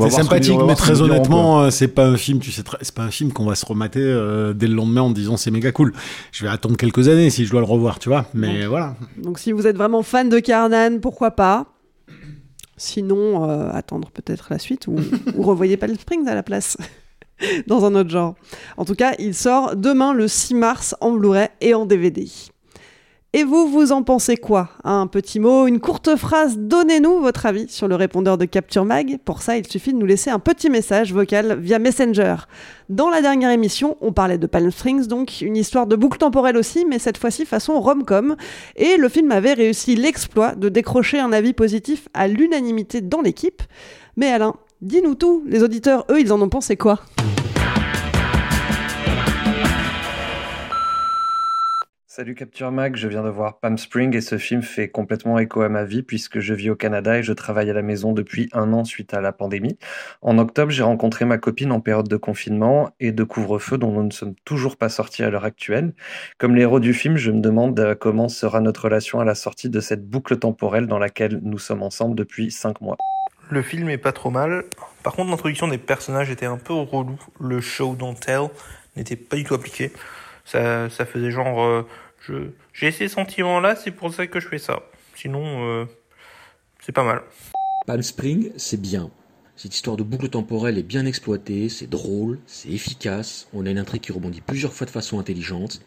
C'est 0.00 0.10
sympathique, 0.24 0.58
mais 0.66 0.74
très 0.74 0.92
honnêtement, 1.00 1.60
euh, 1.62 1.70
c'est 1.70 1.88
pas 1.88 2.06
un 2.06 2.16
film. 2.16 2.40
Tu 2.40 2.50
sais, 2.50 2.62
c'est 2.82 2.94
pas 2.94 3.04
un 3.04 3.10
film 3.10 3.32
qu'on 3.32 3.46
va 3.46 3.54
se 3.54 3.64
remater 3.64 4.00
euh, 4.02 4.52
dès 4.52 4.66
le 4.66 4.74
lendemain 4.74 5.02
en 5.02 5.10
disant 5.10 5.36
c'est 5.36 5.50
méga 5.52 5.70
cool. 5.72 5.92
Je 6.32 6.44
vais 6.44 6.50
attendre 6.50 6.76
quelques 6.76 7.08
années 7.08 7.30
si 7.30 7.46
je 7.46 7.50
dois 7.52 7.60
le 7.60 7.66
revoir, 7.66 7.98
tu 8.00 8.08
vois. 8.08 8.26
Mais 8.34 8.66
voilà. 8.66 8.96
Donc 9.22 9.38
si 9.38 9.52
vous 9.52 9.66
êtes 9.66 9.76
vraiment 9.76 10.02
fan 10.02 10.28
de 10.28 10.38
Carnan, 10.40 10.98
pourquoi 11.00 11.30
pas? 11.30 11.66
Sinon, 12.76 13.48
euh, 13.48 13.70
attendre 13.72 14.10
peut-être 14.10 14.48
la 14.50 14.58
suite 14.58 14.86
ou, 14.86 14.96
ou 15.34 15.42
revoyez 15.42 15.76
Palm 15.76 15.96
Springs 15.96 16.28
à 16.28 16.34
la 16.34 16.42
place. 16.42 16.76
Dans 17.66 17.84
un 17.84 17.94
autre 17.94 18.10
genre. 18.10 18.34
En 18.76 18.84
tout 18.84 18.94
cas, 18.94 19.14
il 19.18 19.34
sort 19.34 19.76
demain 19.76 20.12
le 20.14 20.28
6 20.28 20.54
mars 20.54 20.94
en 21.00 21.12
Blu-ray 21.12 21.48
et 21.60 21.74
en 21.74 21.86
DVD. 21.86 22.28
Et 23.38 23.44
vous, 23.44 23.68
vous 23.68 23.92
en 23.92 24.02
pensez 24.02 24.38
quoi? 24.38 24.70
Un 24.82 25.06
petit 25.06 25.40
mot, 25.40 25.66
une 25.66 25.78
courte 25.78 26.16
phrase, 26.16 26.56
donnez-nous 26.56 27.20
votre 27.20 27.44
avis 27.44 27.68
sur 27.68 27.86
le 27.86 27.94
répondeur 27.94 28.38
de 28.38 28.46
Capture 28.46 28.86
Mag. 28.86 29.18
Pour 29.26 29.42
ça, 29.42 29.58
il 29.58 29.66
suffit 29.66 29.92
de 29.92 29.98
nous 29.98 30.06
laisser 30.06 30.30
un 30.30 30.38
petit 30.38 30.70
message 30.70 31.12
vocal 31.12 31.58
via 31.60 31.78
Messenger. 31.78 32.36
Dans 32.88 33.10
la 33.10 33.20
dernière 33.20 33.50
émission, 33.50 33.98
on 34.00 34.10
parlait 34.10 34.38
de 34.38 34.46
Palm 34.46 34.70
Springs, 34.70 35.06
donc 35.06 35.42
une 35.42 35.58
histoire 35.58 35.86
de 35.86 35.96
boucle 35.96 36.16
temporelle 36.16 36.56
aussi, 36.56 36.86
mais 36.86 36.98
cette 36.98 37.18
fois-ci 37.18 37.44
façon 37.44 37.78
rom-com. 37.78 38.36
Et 38.74 38.96
le 38.96 39.08
film 39.10 39.30
avait 39.30 39.52
réussi 39.52 39.96
l'exploit 39.96 40.54
de 40.54 40.70
décrocher 40.70 41.18
un 41.18 41.34
avis 41.34 41.52
positif 41.52 42.08
à 42.14 42.28
l'unanimité 42.28 43.02
dans 43.02 43.20
l'équipe. 43.20 43.62
Mais 44.16 44.32
Alain, 44.32 44.54
dis-nous 44.80 45.14
tout, 45.14 45.44
les 45.46 45.62
auditeurs, 45.62 46.06
eux, 46.10 46.20
ils 46.20 46.32
en 46.32 46.40
ont 46.40 46.48
pensé 46.48 46.78
quoi? 46.78 47.00
Salut 52.16 52.34
Capture 52.34 52.72
Mag, 52.72 52.96
je 52.96 53.08
viens 53.08 53.22
de 53.22 53.28
voir 53.28 53.58
Palm 53.58 53.76
Spring 53.76 54.16
et 54.16 54.22
ce 54.22 54.38
film 54.38 54.62
fait 54.62 54.88
complètement 54.88 55.38
écho 55.38 55.60
à 55.60 55.68
ma 55.68 55.84
vie 55.84 56.02
puisque 56.02 56.40
je 56.40 56.54
vis 56.54 56.70
au 56.70 56.74
Canada 56.74 57.18
et 57.18 57.22
je 57.22 57.34
travaille 57.34 57.68
à 57.68 57.74
la 57.74 57.82
maison 57.82 58.14
depuis 58.14 58.48
un 58.54 58.72
an 58.72 58.84
suite 58.84 59.12
à 59.12 59.20
la 59.20 59.32
pandémie. 59.32 59.76
En 60.22 60.38
octobre, 60.38 60.72
j'ai 60.72 60.82
rencontré 60.82 61.26
ma 61.26 61.36
copine 61.36 61.72
en 61.72 61.80
période 61.80 62.08
de 62.08 62.16
confinement 62.16 62.88
et 63.00 63.12
de 63.12 63.22
couvre-feu 63.22 63.76
dont 63.76 63.92
nous 63.92 64.02
ne 64.02 64.10
sommes 64.10 64.34
toujours 64.46 64.78
pas 64.78 64.88
sortis 64.88 65.24
à 65.24 65.28
l'heure 65.28 65.44
actuelle. 65.44 65.92
Comme 66.38 66.54
les 66.54 66.62
héros 66.62 66.80
du 66.80 66.94
film, 66.94 67.18
je 67.18 67.30
me 67.30 67.40
demande 67.42 67.78
euh, 67.78 67.94
comment 67.94 68.30
sera 68.30 68.62
notre 68.62 68.84
relation 68.84 69.20
à 69.20 69.26
la 69.26 69.34
sortie 69.34 69.68
de 69.68 69.80
cette 69.80 70.08
boucle 70.08 70.38
temporelle 70.38 70.86
dans 70.86 70.98
laquelle 70.98 71.38
nous 71.42 71.58
sommes 71.58 71.82
ensemble 71.82 72.16
depuis 72.16 72.50
cinq 72.50 72.80
mois. 72.80 72.96
Le 73.50 73.60
film 73.60 73.90
est 73.90 73.98
pas 73.98 74.12
trop 74.12 74.30
mal. 74.30 74.64
Par 75.02 75.12
contre, 75.12 75.28
l'introduction 75.28 75.68
des 75.68 75.76
personnages 75.76 76.30
était 76.30 76.46
un 76.46 76.56
peu 76.56 76.72
relou. 76.72 77.18
Le 77.38 77.60
show 77.60 77.94
don't 77.94 78.14
tell 78.18 78.48
n'était 78.96 79.16
pas 79.16 79.36
du 79.36 79.44
tout 79.44 79.52
appliqué. 79.52 79.92
Ça, 80.46 80.88
ça 80.90 81.04
faisait 81.04 81.32
genre, 81.32 81.62
euh, 81.64 81.82
je, 82.26 82.50
j'ai 82.72 82.90
ces 82.90 83.08
sentiments-là, 83.08 83.76
c'est 83.76 83.90
pour 83.90 84.12
ça 84.12 84.26
que 84.26 84.40
je 84.40 84.48
fais 84.48 84.58
ça. 84.58 84.82
Sinon, 85.14 85.66
euh, 85.66 85.84
c'est 86.80 86.92
pas 86.92 87.04
mal. 87.04 87.22
Palm 87.86 88.02
Spring, 88.02 88.52
c'est 88.56 88.80
bien. 88.80 89.10
Cette 89.56 89.74
histoire 89.74 89.96
de 89.96 90.02
boucle 90.02 90.28
temporelle 90.28 90.76
est 90.76 90.82
bien 90.82 91.06
exploitée, 91.06 91.68
c'est 91.68 91.88
drôle, 91.88 92.38
c'est 92.46 92.68
efficace, 92.68 93.48
on 93.54 93.64
a 93.64 93.70
une 93.70 93.78
intrigue 93.78 94.02
qui 94.02 94.12
rebondit 94.12 94.42
plusieurs 94.42 94.74
fois 94.74 94.86
de 94.86 94.90
façon 94.90 95.18
intelligente. 95.18 95.80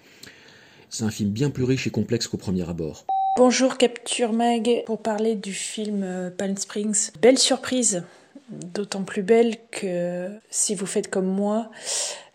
C'est 0.90 1.04
un 1.04 1.12
film 1.12 1.30
bien 1.30 1.52
plus 1.52 1.66
riche 1.66 1.86
et 1.86 1.92
complexe 1.92 2.28
qu'au 2.28 2.38
premier 2.38 2.68
abord. 2.68 3.06
Bonjour 3.38 3.78
Capture 3.78 4.34
Mag 4.34 4.84
pour 4.88 5.02
parler 5.02 5.36
du 5.36 5.54
film 5.54 6.02
euh, 6.04 6.32
Palm 6.32 6.58
Springs. 6.58 7.12
Belle 7.22 7.38
surprise, 7.38 8.04
d'autant 8.50 9.04
plus 9.04 9.22
belle 9.22 9.58
que 9.72 10.30
si 10.50 10.74
vous 10.74 10.88
faites 10.88 11.10
comme 11.10 11.28
moi 11.28 11.70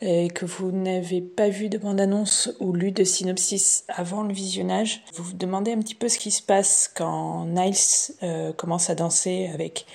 et 0.04 0.28
que 0.28 0.44
vous 0.44 0.70
n'avez 0.70 1.20
pas 1.20 1.48
vu 1.48 1.68
de 1.68 1.78
bande-annonce 1.78 2.52
ou 2.60 2.72
lu 2.72 2.92
de 2.92 3.04
synopsis 3.04 3.84
avant 3.88 4.22
le 4.22 4.32
visionnage, 4.32 5.02
vous 5.14 5.24
vous 5.24 5.32
demandez 5.32 5.72
un 5.72 5.78
petit 5.78 5.94
peu 5.94 6.08
ce 6.08 6.18
qui 6.18 6.30
se 6.30 6.42
passe 6.42 6.90
quand 6.94 7.46
Niles 7.46 7.74
euh, 8.22 8.52
commence 8.52 8.90
à 8.90 8.94
danser 8.94 9.50
avec 9.52 9.86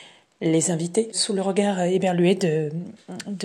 les 0.42 0.72
invités 0.72 1.10
sous 1.12 1.34
le 1.34 1.42
regard 1.42 1.82
éberlué 1.82 2.34
de, 2.34 2.72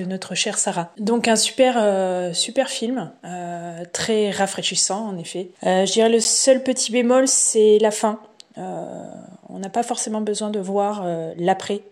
notre 0.06 0.34
chère 0.34 0.58
Sarah. 0.58 0.92
Donc 0.98 1.28
un 1.28 1.36
super 1.36 1.76
euh, 1.76 2.32
super 2.32 2.68
film, 2.68 3.10
euh, 3.24 3.84
très 3.92 4.30
rafraîchissant 4.30 5.08
en 5.08 5.18
effet. 5.18 5.50
Euh, 5.66 5.86
je 5.86 5.92
dirais 5.92 6.08
le 6.08 6.20
seul 6.20 6.62
petit 6.62 6.92
bémol 6.92 7.26
c'est 7.26 7.78
la 7.80 7.90
fin. 7.90 8.20
Euh, 8.58 9.04
on 9.48 9.58
n'a 9.58 9.70
pas 9.70 9.82
forcément 9.82 10.20
besoin 10.20 10.50
de 10.50 10.60
voir 10.60 11.02
euh, 11.04 11.32
l'après, 11.36 11.82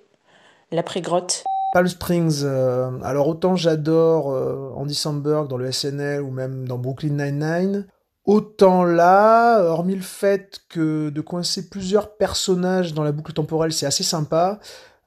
l'après 0.70 1.00
grotte. 1.00 1.44
Palm 1.72 1.88
Springs, 1.88 2.42
euh, 2.44 2.90
alors 3.02 3.28
autant 3.28 3.56
j'adore 3.56 4.30
euh, 4.30 4.70
Andy 4.76 4.94
Samberg 4.94 5.48
dans 5.48 5.56
le 5.56 5.72
SNL 5.72 6.20
ou 6.20 6.30
même 6.30 6.68
dans 6.68 6.76
Brooklyn 6.76 7.14
Nine-Nine, 7.14 7.86
autant 8.26 8.84
là, 8.84 9.62
hormis 9.62 9.94
le 9.94 10.02
fait 10.02 10.60
que 10.68 11.08
de 11.08 11.20
coincer 11.22 11.70
plusieurs 11.70 12.16
personnages 12.16 12.92
dans 12.92 13.02
la 13.02 13.10
boucle 13.10 13.32
temporelle, 13.32 13.72
c'est 13.72 13.86
assez 13.86 14.04
sympa. 14.04 14.60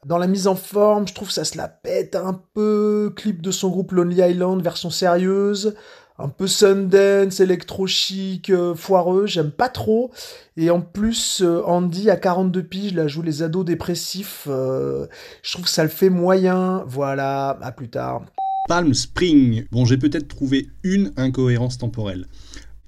Dans 0.07 0.17
la 0.17 0.25
mise 0.25 0.47
en 0.47 0.55
forme, 0.55 1.07
je 1.07 1.13
trouve 1.13 1.29
ça 1.29 1.45
se 1.45 1.55
la 1.55 1.67
pète 1.67 2.15
un 2.15 2.41
peu. 2.53 3.13
Clip 3.15 3.43
de 3.43 3.51
son 3.51 3.69
groupe 3.69 3.91
Lonely 3.91 4.21
Island, 4.21 4.61
version 4.63 4.89
sérieuse. 4.89 5.75
Un 6.17 6.29
peu 6.29 6.47
Sundance, 6.47 7.41
électro-chic, 7.41 8.49
euh, 8.49 8.73
foireux, 8.73 9.25
j'aime 9.25 9.51
pas 9.51 9.67
trop. 9.67 10.11
Et 10.55 10.69
en 10.69 10.79
plus, 10.79 11.41
euh, 11.41 11.61
Andy, 11.65 12.09
à 12.09 12.15
42 12.15 12.63
piges, 12.63 12.93
là, 12.93 13.07
joue 13.07 13.21
les 13.21 13.43
ados 13.43 13.65
dépressifs. 13.65 14.47
euh, 14.47 15.07
je 15.43 15.51
trouve 15.51 15.65
que 15.65 15.71
ça 15.71 15.83
le 15.83 15.89
fait 15.89 16.09
moyen. 16.09 16.85
Voilà, 16.87 17.57
à 17.61 17.71
plus 17.73 17.89
tard. 17.89 18.21
Palm 18.69 18.93
Spring. 18.93 19.65
Bon, 19.71 19.83
j'ai 19.83 19.97
peut-être 19.97 20.29
trouvé 20.29 20.69
une 20.83 21.11
incohérence 21.17 21.77
temporelle. 21.77 22.27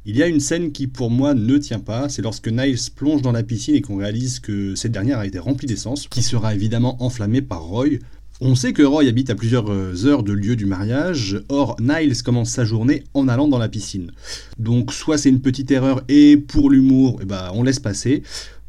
Il 0.06 0.16
y 0.16 0.24
a 0.24 0.28
une 0.28 0.40
scène 0.40 0.72
qui 0.72 0.88
pour 0.88 1.12
moi 1.12 1.34
ne 1.34 1.58
tient 1.58 1.82
pas, 1.82 2.08
c'est 2.08 2.22
lorsque 2.22 2.48
Niles 2.48 2.78
plonge 2.96 3.22
dans 3.22 3.34
la 3.34 3.44
piscine 3.44 3.76
et 3.76 3.82
qu'on 3.82 3.98
réalise 3.98 4.40
que 4.40 4.74
cette 4.74 4.94
dernière 4.94 5.20
a 5.20 5.26
été 5.26 5.38
remplie 5.38 5.68
d'essence, 5.68 6.08
qui 6.08 6.24
sera 6.24 6.56
évidemment 6.56 7.04
enflammée 7.04 7.42
par 7.42 7.64
Roy. 7.64 8.00
On 8.40 8.54
sait 8.54 8.72
que 8.72 8.84
Roy 8.84 9.06
habite 9.06 9.32
à 9.32 9.36
plusieurs 9.36 9.72
euh, 9.72 10.06
heures 10.06 10.22
de 10.22 10.32
lieu 10.32 10.56
du 10.56 10.68
mariage, 10.68 11.42
or 11.50 11.76
Niles 11.80 12.22
commence 12.22 12.52
sa 12.52 12.66
journée 12.66 13.04
en 13.16 13.28
allant 13.28 13.48
dans 13.48 13.58
la 13.58 13.68
piscine. 13.68 14.12
Donc 14.60 14.94
soit 14.94 15.18
c'est 15.18 15.30
une 15.30 15.42
petite 15.42 15.72
erreur 15.72 16.04
et 16.08 16.38
pour 16.38 16.70
l'humour, 16.70 17.18
eh 17.20 17.26
ben, 17.26 17.50
on 17.56 17.64
laisse 17.64 17.80
passer, 17.80 18.22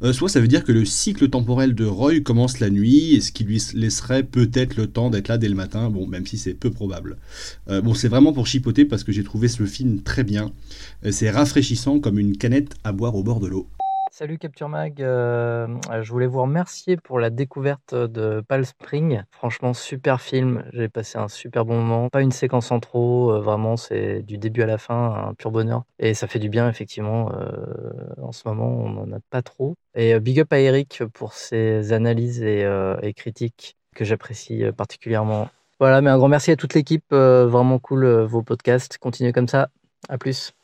euh, 0.03 0.15
soit 0.15 0.31
ça 0.31 0.41
veut 0.41 0.49
dire 0.49 0.65
que 0.65 0.73
le 0.73 0.87
cycle 0.87 1.29
temporel 1.29 1.75
de 1.75 1.85
Roy 1.85 2.21
commence 2.21 2.61
la 2.61 2.71
nuit, 2.71 3.15
et 3.15 3.21
ce 3.21 3.31
qui 3.31 3.45
lui 3.45 3.63
laisserait 3.75 4.23
peut-être 4.23 4.77
le 4.77 4.87
temps 4.87 5.11
d'être 5.11 5.29
là 5.29 5.37
dès 5.37 5.51
le 5.51 5.55
matin, 5.55 5.91
bon, 5.91 6.07
même 6.07 6.27
si 6.27 6.39
c'est 6.39 6.55
peu 6.55 6.71
probable. 6.71 7.19
Euh, 7.69 7.83
bon, 7.83 7.93
c'est 7.93 8.09
vraiment 8.09 8.33
pour 8.33 8.47
chipoter 8.47 8.87
parce 8.87 9.05
que 9.05 9.13
j'ai 9.13 9.23
trouvé 9.23 9.49
ce 9.49 9.67
film 9.67 10.01
très 10.01 10.25
bien. 10.25 10.51
C'est 11.11 11.29
rafraîchissant 11.29 12.01
comme 12.01 12.19
une 12.19 12.39
canette 12.39 12.75
à 12.85 12.93
boire 12.93 13.15
au 13.17 13.23
bord 13.23 13.39
de 13.39 13.49
l'eau. 13.49 13.69
Salut 14.19 14.39
Capture 14.39 14.69
Mag, 14.69 15.01
euh, 15.01 15.69
je 16.03 16.11
voulais 16.11 16.27
vous 16.27 16.43
remercier 16.43 16.97
pour 16.97 17.21
la 17.21 17.31
découverte 17.31 17.95
de 17.95 18.41
Palm 18.49 18.65
Spring. 18.65 19.23
Franchement, 19.31 19.73
super 19.75 20.21
film, 20.21 20.65
j'ai 20.73 20.89
passé 20.89 21.19
un 21.19 21.29
super 21.29 21.65
bon 21.65 21.81
moment. 21.81 22.09
Pas 22.09 22.23
une 22.23 22.33
séquence 22.33 22.73
en 22.73 22.81
trop, 22.81 23.31
euh, 23.31 23.39
vraiment, 23.39 23.77
c'est 23.77 24.23
du 24.23 24.37
début 24.37 24.63
à 24.63 24.67
la 24.67 24.77
fin, 24.77 25.29
un 25.29 25.35
pur 25.35 25.53
bonheur. 25.53 25.85
Et 26.01 26.15
ça 26.15 26.27
fait 26.27 26.41
du 26.41 26.49
bien, 26.49 26.69
effectivement. 26.69 27.31
euh, 27.31 27.53
en 28.21 28.33
ce 28.33 28.49
moment, 28.49 28.67
on 28.67 28.91
n'en 28.91 29.17
a 29.17 29.21
pas 29.31 29.43
trop. 29.43 29.77
Et 29.95 30.19
big 30.19 30.41
up 30.41 30.53
à 30.53 30.59
Eric 30.59 31.05
pour 31.15 31.33
ses 31.33 31.93
analyses 31.93 32.43
et, 32.43 32.69
et 33.03 33.15
critiques 33.15 33.77
que 33.95 34.05
j'apprécie 34.05 34.65
particulièrement. 34.77 35.49
Voilà, 35.79 36.01
mais 36.01 36.11
un 36.11 36.19
grand 36.19 36.27
merci 36.27 36.51
à 36.51 36.57
toute 36.57 36.75
l'équipe, 36.75 37.13
vraiment 37.13 37.79
cool 37.79 38.05
vos 38.25 38.43
podcasts. 38.43 38.99
Continuez 38.99 39.31
comme 39.31 39.47
ça, 39.47 39.69
à 40.09 40.19
plus. 40.19 40.55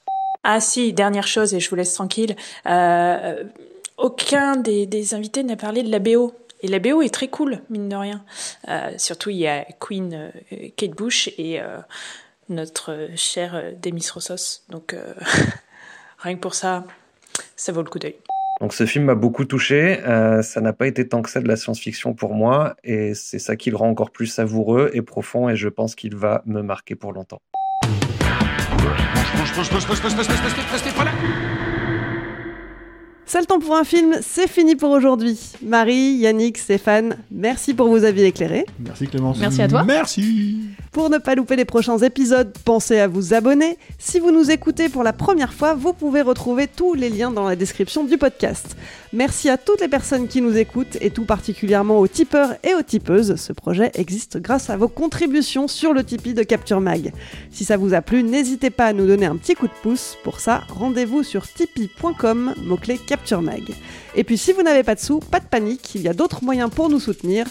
Ah 0.47 0.61
si, 0.61 0.93
dernière 0.93 1.27
chose 1.27 1.55
et 1.55 1.61
je 1.61 1.71
vous 1.71 1.77
laisse 1.77 1.95
tranquille. 1.95 2.37
Euh, 2.67 3.45
aucun 3.97 4.57
des, 4.57 4.85
des 4.85 5.15
invités 5.15 5.43
n'a 5.43 5.57
parlé 5.57 5.83
de 5.83 5.91
la 5.91 5.99
BO. 5.99 6.35
Et 6.61 6.69
la 6.69 6.79
BO 6.79 7.01
est 7.01 7.13
très 7.13 7.29
cool, 7.29 7.61
mine 7.71 7.89
de 7.89 7.97
rien. 7.97 8.25
Euh, 8.69 8.93
surtout, 8.99 9.31
il 9.31 9.39
y 9.39 9.47
a 9.47 9.65
Queen, 9.81 10.13
euh, 10.13 10.69
Kate 10.77 10.91
Bush 10.91 11.31
et 11.39 11.61
notre 12.51 13.09
cher 13.17 13.73
Demis 13.83 14.07
Roussos. 14.13 14.65
Donc, 14.69 14.95
rien 16.19 16.35
que 16.35 16.41
pour 16.41 16.55
ça, 16.55 16.85
ça 17.57 17.73
vaut 17.73 17.83
le 17.83 17.89
coup 17.89 17.99
d'œil. 17.99 18.17
Donc 18.61 18.73
ce 18.73 18.87
film 18.87 19.07
m'a 19.07 19.15
beaucoup 19.15 19.47
touché. 19.47 20.01
Ça 20.43 20.61
n'a 20.61 20.73
pas 20.75 20.87
été 20.87 21.09
tant 21.09 21.23
que 21.23 21.31
ça 21.31 21.41
de 21.41 21.49
la 21.49 21.57
science-fiction 21.57 22.15
pour 22.15 22.35
moi, 22.35 22.77
et 22.85 23.15
c'est 23.15 23.39
ça 23.39 23.57
qui 23.57 23.71
le 23.71 23.77
rend 23.77 23.89
encore 23.89 24.11
plus 24.11 24.27
savoureux 24.27 24.91
et 24.93 25.03
profond, 25.03 25.49
et 25.49 25.57
je 25.57 25.69
pense 25.69 25.95
qu'il 25.95 26.15
va 26.15 26.43
me 26.45 26.63
marquer 26.63 26.95
pour 26.95 27.13
longtemps. 27.13 27.41
C'est 33.27 33.41
le 33.41 33.47
temps 33.47 33.59
pour 33.59 33.75
un 33.75 33.85
film, 33.85 34.17
c'est 34.21 34.49
fini 34.49 34.77
pour 34.77 34.91
aujourd'hui. 34.91 35.39
Marie, 35.63 36.17
Yannick, 36.19 36.59
Stéphane, 36.59 37.17
merci 37.31 37.73
pour 37.75 37.89
vos 37.89 38.05
avis 38.05 38.23
éclairés. 38.23 38.67
Merci 38.79 39.09
Clémence. 39.09 39.39
Merci 39.39 39.63
à 39.63 39.69
toi. 39.69 39.83
Merci. 39.83 40.59
Pour 40.93 41.11
ne 41.11 41.19
pas 41.19 41.35
louper 41.35 41.57
les 41.57 41.65
prochains 41.65 41.99
épisodes, 41.99 42.53
pensez 42.65 43.01
à 43.01 43.09
vous 43.09 43.35
abonner. 43.35 43.79
Si 43.99 44.21
vous 44.21 44.31
nous 44.31 44.51
écoutez 44.51 44.89
pour 44.89 45.03
la 45.03 45.13
première 45.13 45.53
fois, 45.53 45.75
vous 45.75 45.95
pouvez 45.95 46.23
retrouver 46.23 46.69
tous 46.69 46.95
les 46.95 47.09
liens 47.09 47.31
dans 47.31 47.49
la 47.49 47.57
description 47.57 48.05
du 48.05 48.19
podcast. 48.19 48.77
Merci 49.15 49.49
à 49.49 49.59
toutes 49.59 49.81
les 49.81 49.87
personnes 49.87 50.27
qui 50.27 50.41
nous 50.41 50.57
écoutent 50.57 50.99
et 51.01 51.11
tout 51.11 51.25
particulièrement 51.25 52.01
aux 52.01 52.09
tipeurs 52.09 52.57
et 52.65 52.75
aux 52.75 52.83
tipeuses. 52.83 53.37
Ce 53.37 53.53
projet 53.53 53.93
existe 53.95 54.39
grâce 54.39 54.71
à 54.71 54.77
vos 54.77 54.89
contributions 54.89 55.69
sur 55.69 55.93
le 55.93 56.03
Tipeee 56.03 56.35
de 56.35 56.43
Capture 56.43 56.81
Mag. 56.81 57.13
Si 57.53 57.65
ça 57.65 57.77
vous 57.77 57.95
a 57.95 58.03
plu, 58.03 58.25
n'hésitez 58.25 58.71
pas 58.71 58.87
à 58.87 58.93
nous 58.93 59.07
donner 59.07 59.27
un 59.27 59.37
petit 59.37 59.55
coup 59.55 59.69
de 59.69 59.73
pouce. 59.83 60.19
Pour 60.25 60.41
ça, 60.41 60.63
rendez-vous 60.69 61.23
sur 61.23 61.47
tipeee.com, 61.47 62.55
mot-clé 62.65 62.99
Capture 62.99 63.41
Mag. 63.41 63.63
Et 64.17 64.25
puis 64.25 64.37
si 64.37 64.53
vous 64.53 64.63
n'avez 64.63 64.83
pas 64.83 64.97
de 64.97 65.01
sous, 65.01 65.21
pas 65.21 65.39
de 65.39 65.47
panique, 65.47 65.95
il 65.95 66.03
y 66.03 66.09
a 66.09 66.13
d'autres 66.13 66.43
moyens 66.43 66.71
pour 66.71 66.91
nous 66.91 66.99
soutenir. 66.99 67.47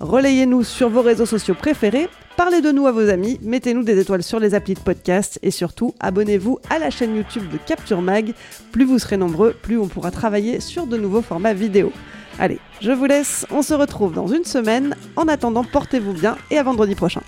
Relayez-nous 0.00 0.64
sur 0.64 0.90
vos 0.90 1.00
réseaux 1.00 1.24
sociaux 1.24 1.54
préférés, 1.54 2.10
parlez 2.36 2.60
de 2.60 2.70
nous 2.70 2.86
à 2.86 2.92
vos 2.92 3.08
amis, 3.08 3.38
mettez-nous 3.42 3.82
des 3.82 3.98
étoiles 3.98 4.22
sur 4.22 4.38
les 4.38 4.54
applis 4.54 4.74
de 4.74 4.80
podcast 4.80 5.38
et 5.42 5.50
surtout 5.50 5.94
abonnez-vous 6.00 6.58
à 6.68 6.78
la 6.78 6.90
chaîne 6.90 7.16
YouTube 7.16 7.50
de 7.50 7.56
Capture 7.56 8.02
Mag. 8.02 8.34
Plus 8.72 8.84
vous 8.84 8.98
serez 8.98 9.16
nombreux, 9.16 9.54
plus 9.62 9.78
on 9.78 9.88
pourra 9.88 10.10
travailler 10.10 10.60
sur 10.60 10.86
de 10.86 10.96
nouveaux 10.96 11.22
formats 11.22 11.54
vidéo. 11.54 11.92
Allez, 12.38 12.58
je 12.82 12.92
vous 12.92 13.06
laisse, 13.06 13.46
on 13.50 13.62
se 13.62 13.72
retrouve 13.72 14.12
dans 14.12 14.26
une 14.26 14.44
semaine. 14.44 14.94
En 15.16 15.28
attendant, 15.28 15.64
portez-vous 15.64 16.12
bien 16.12 16.36
et 16.50 16.58
à 16.58 16.62
vendredi 16.62 16.94
prochain. 16.94 17.22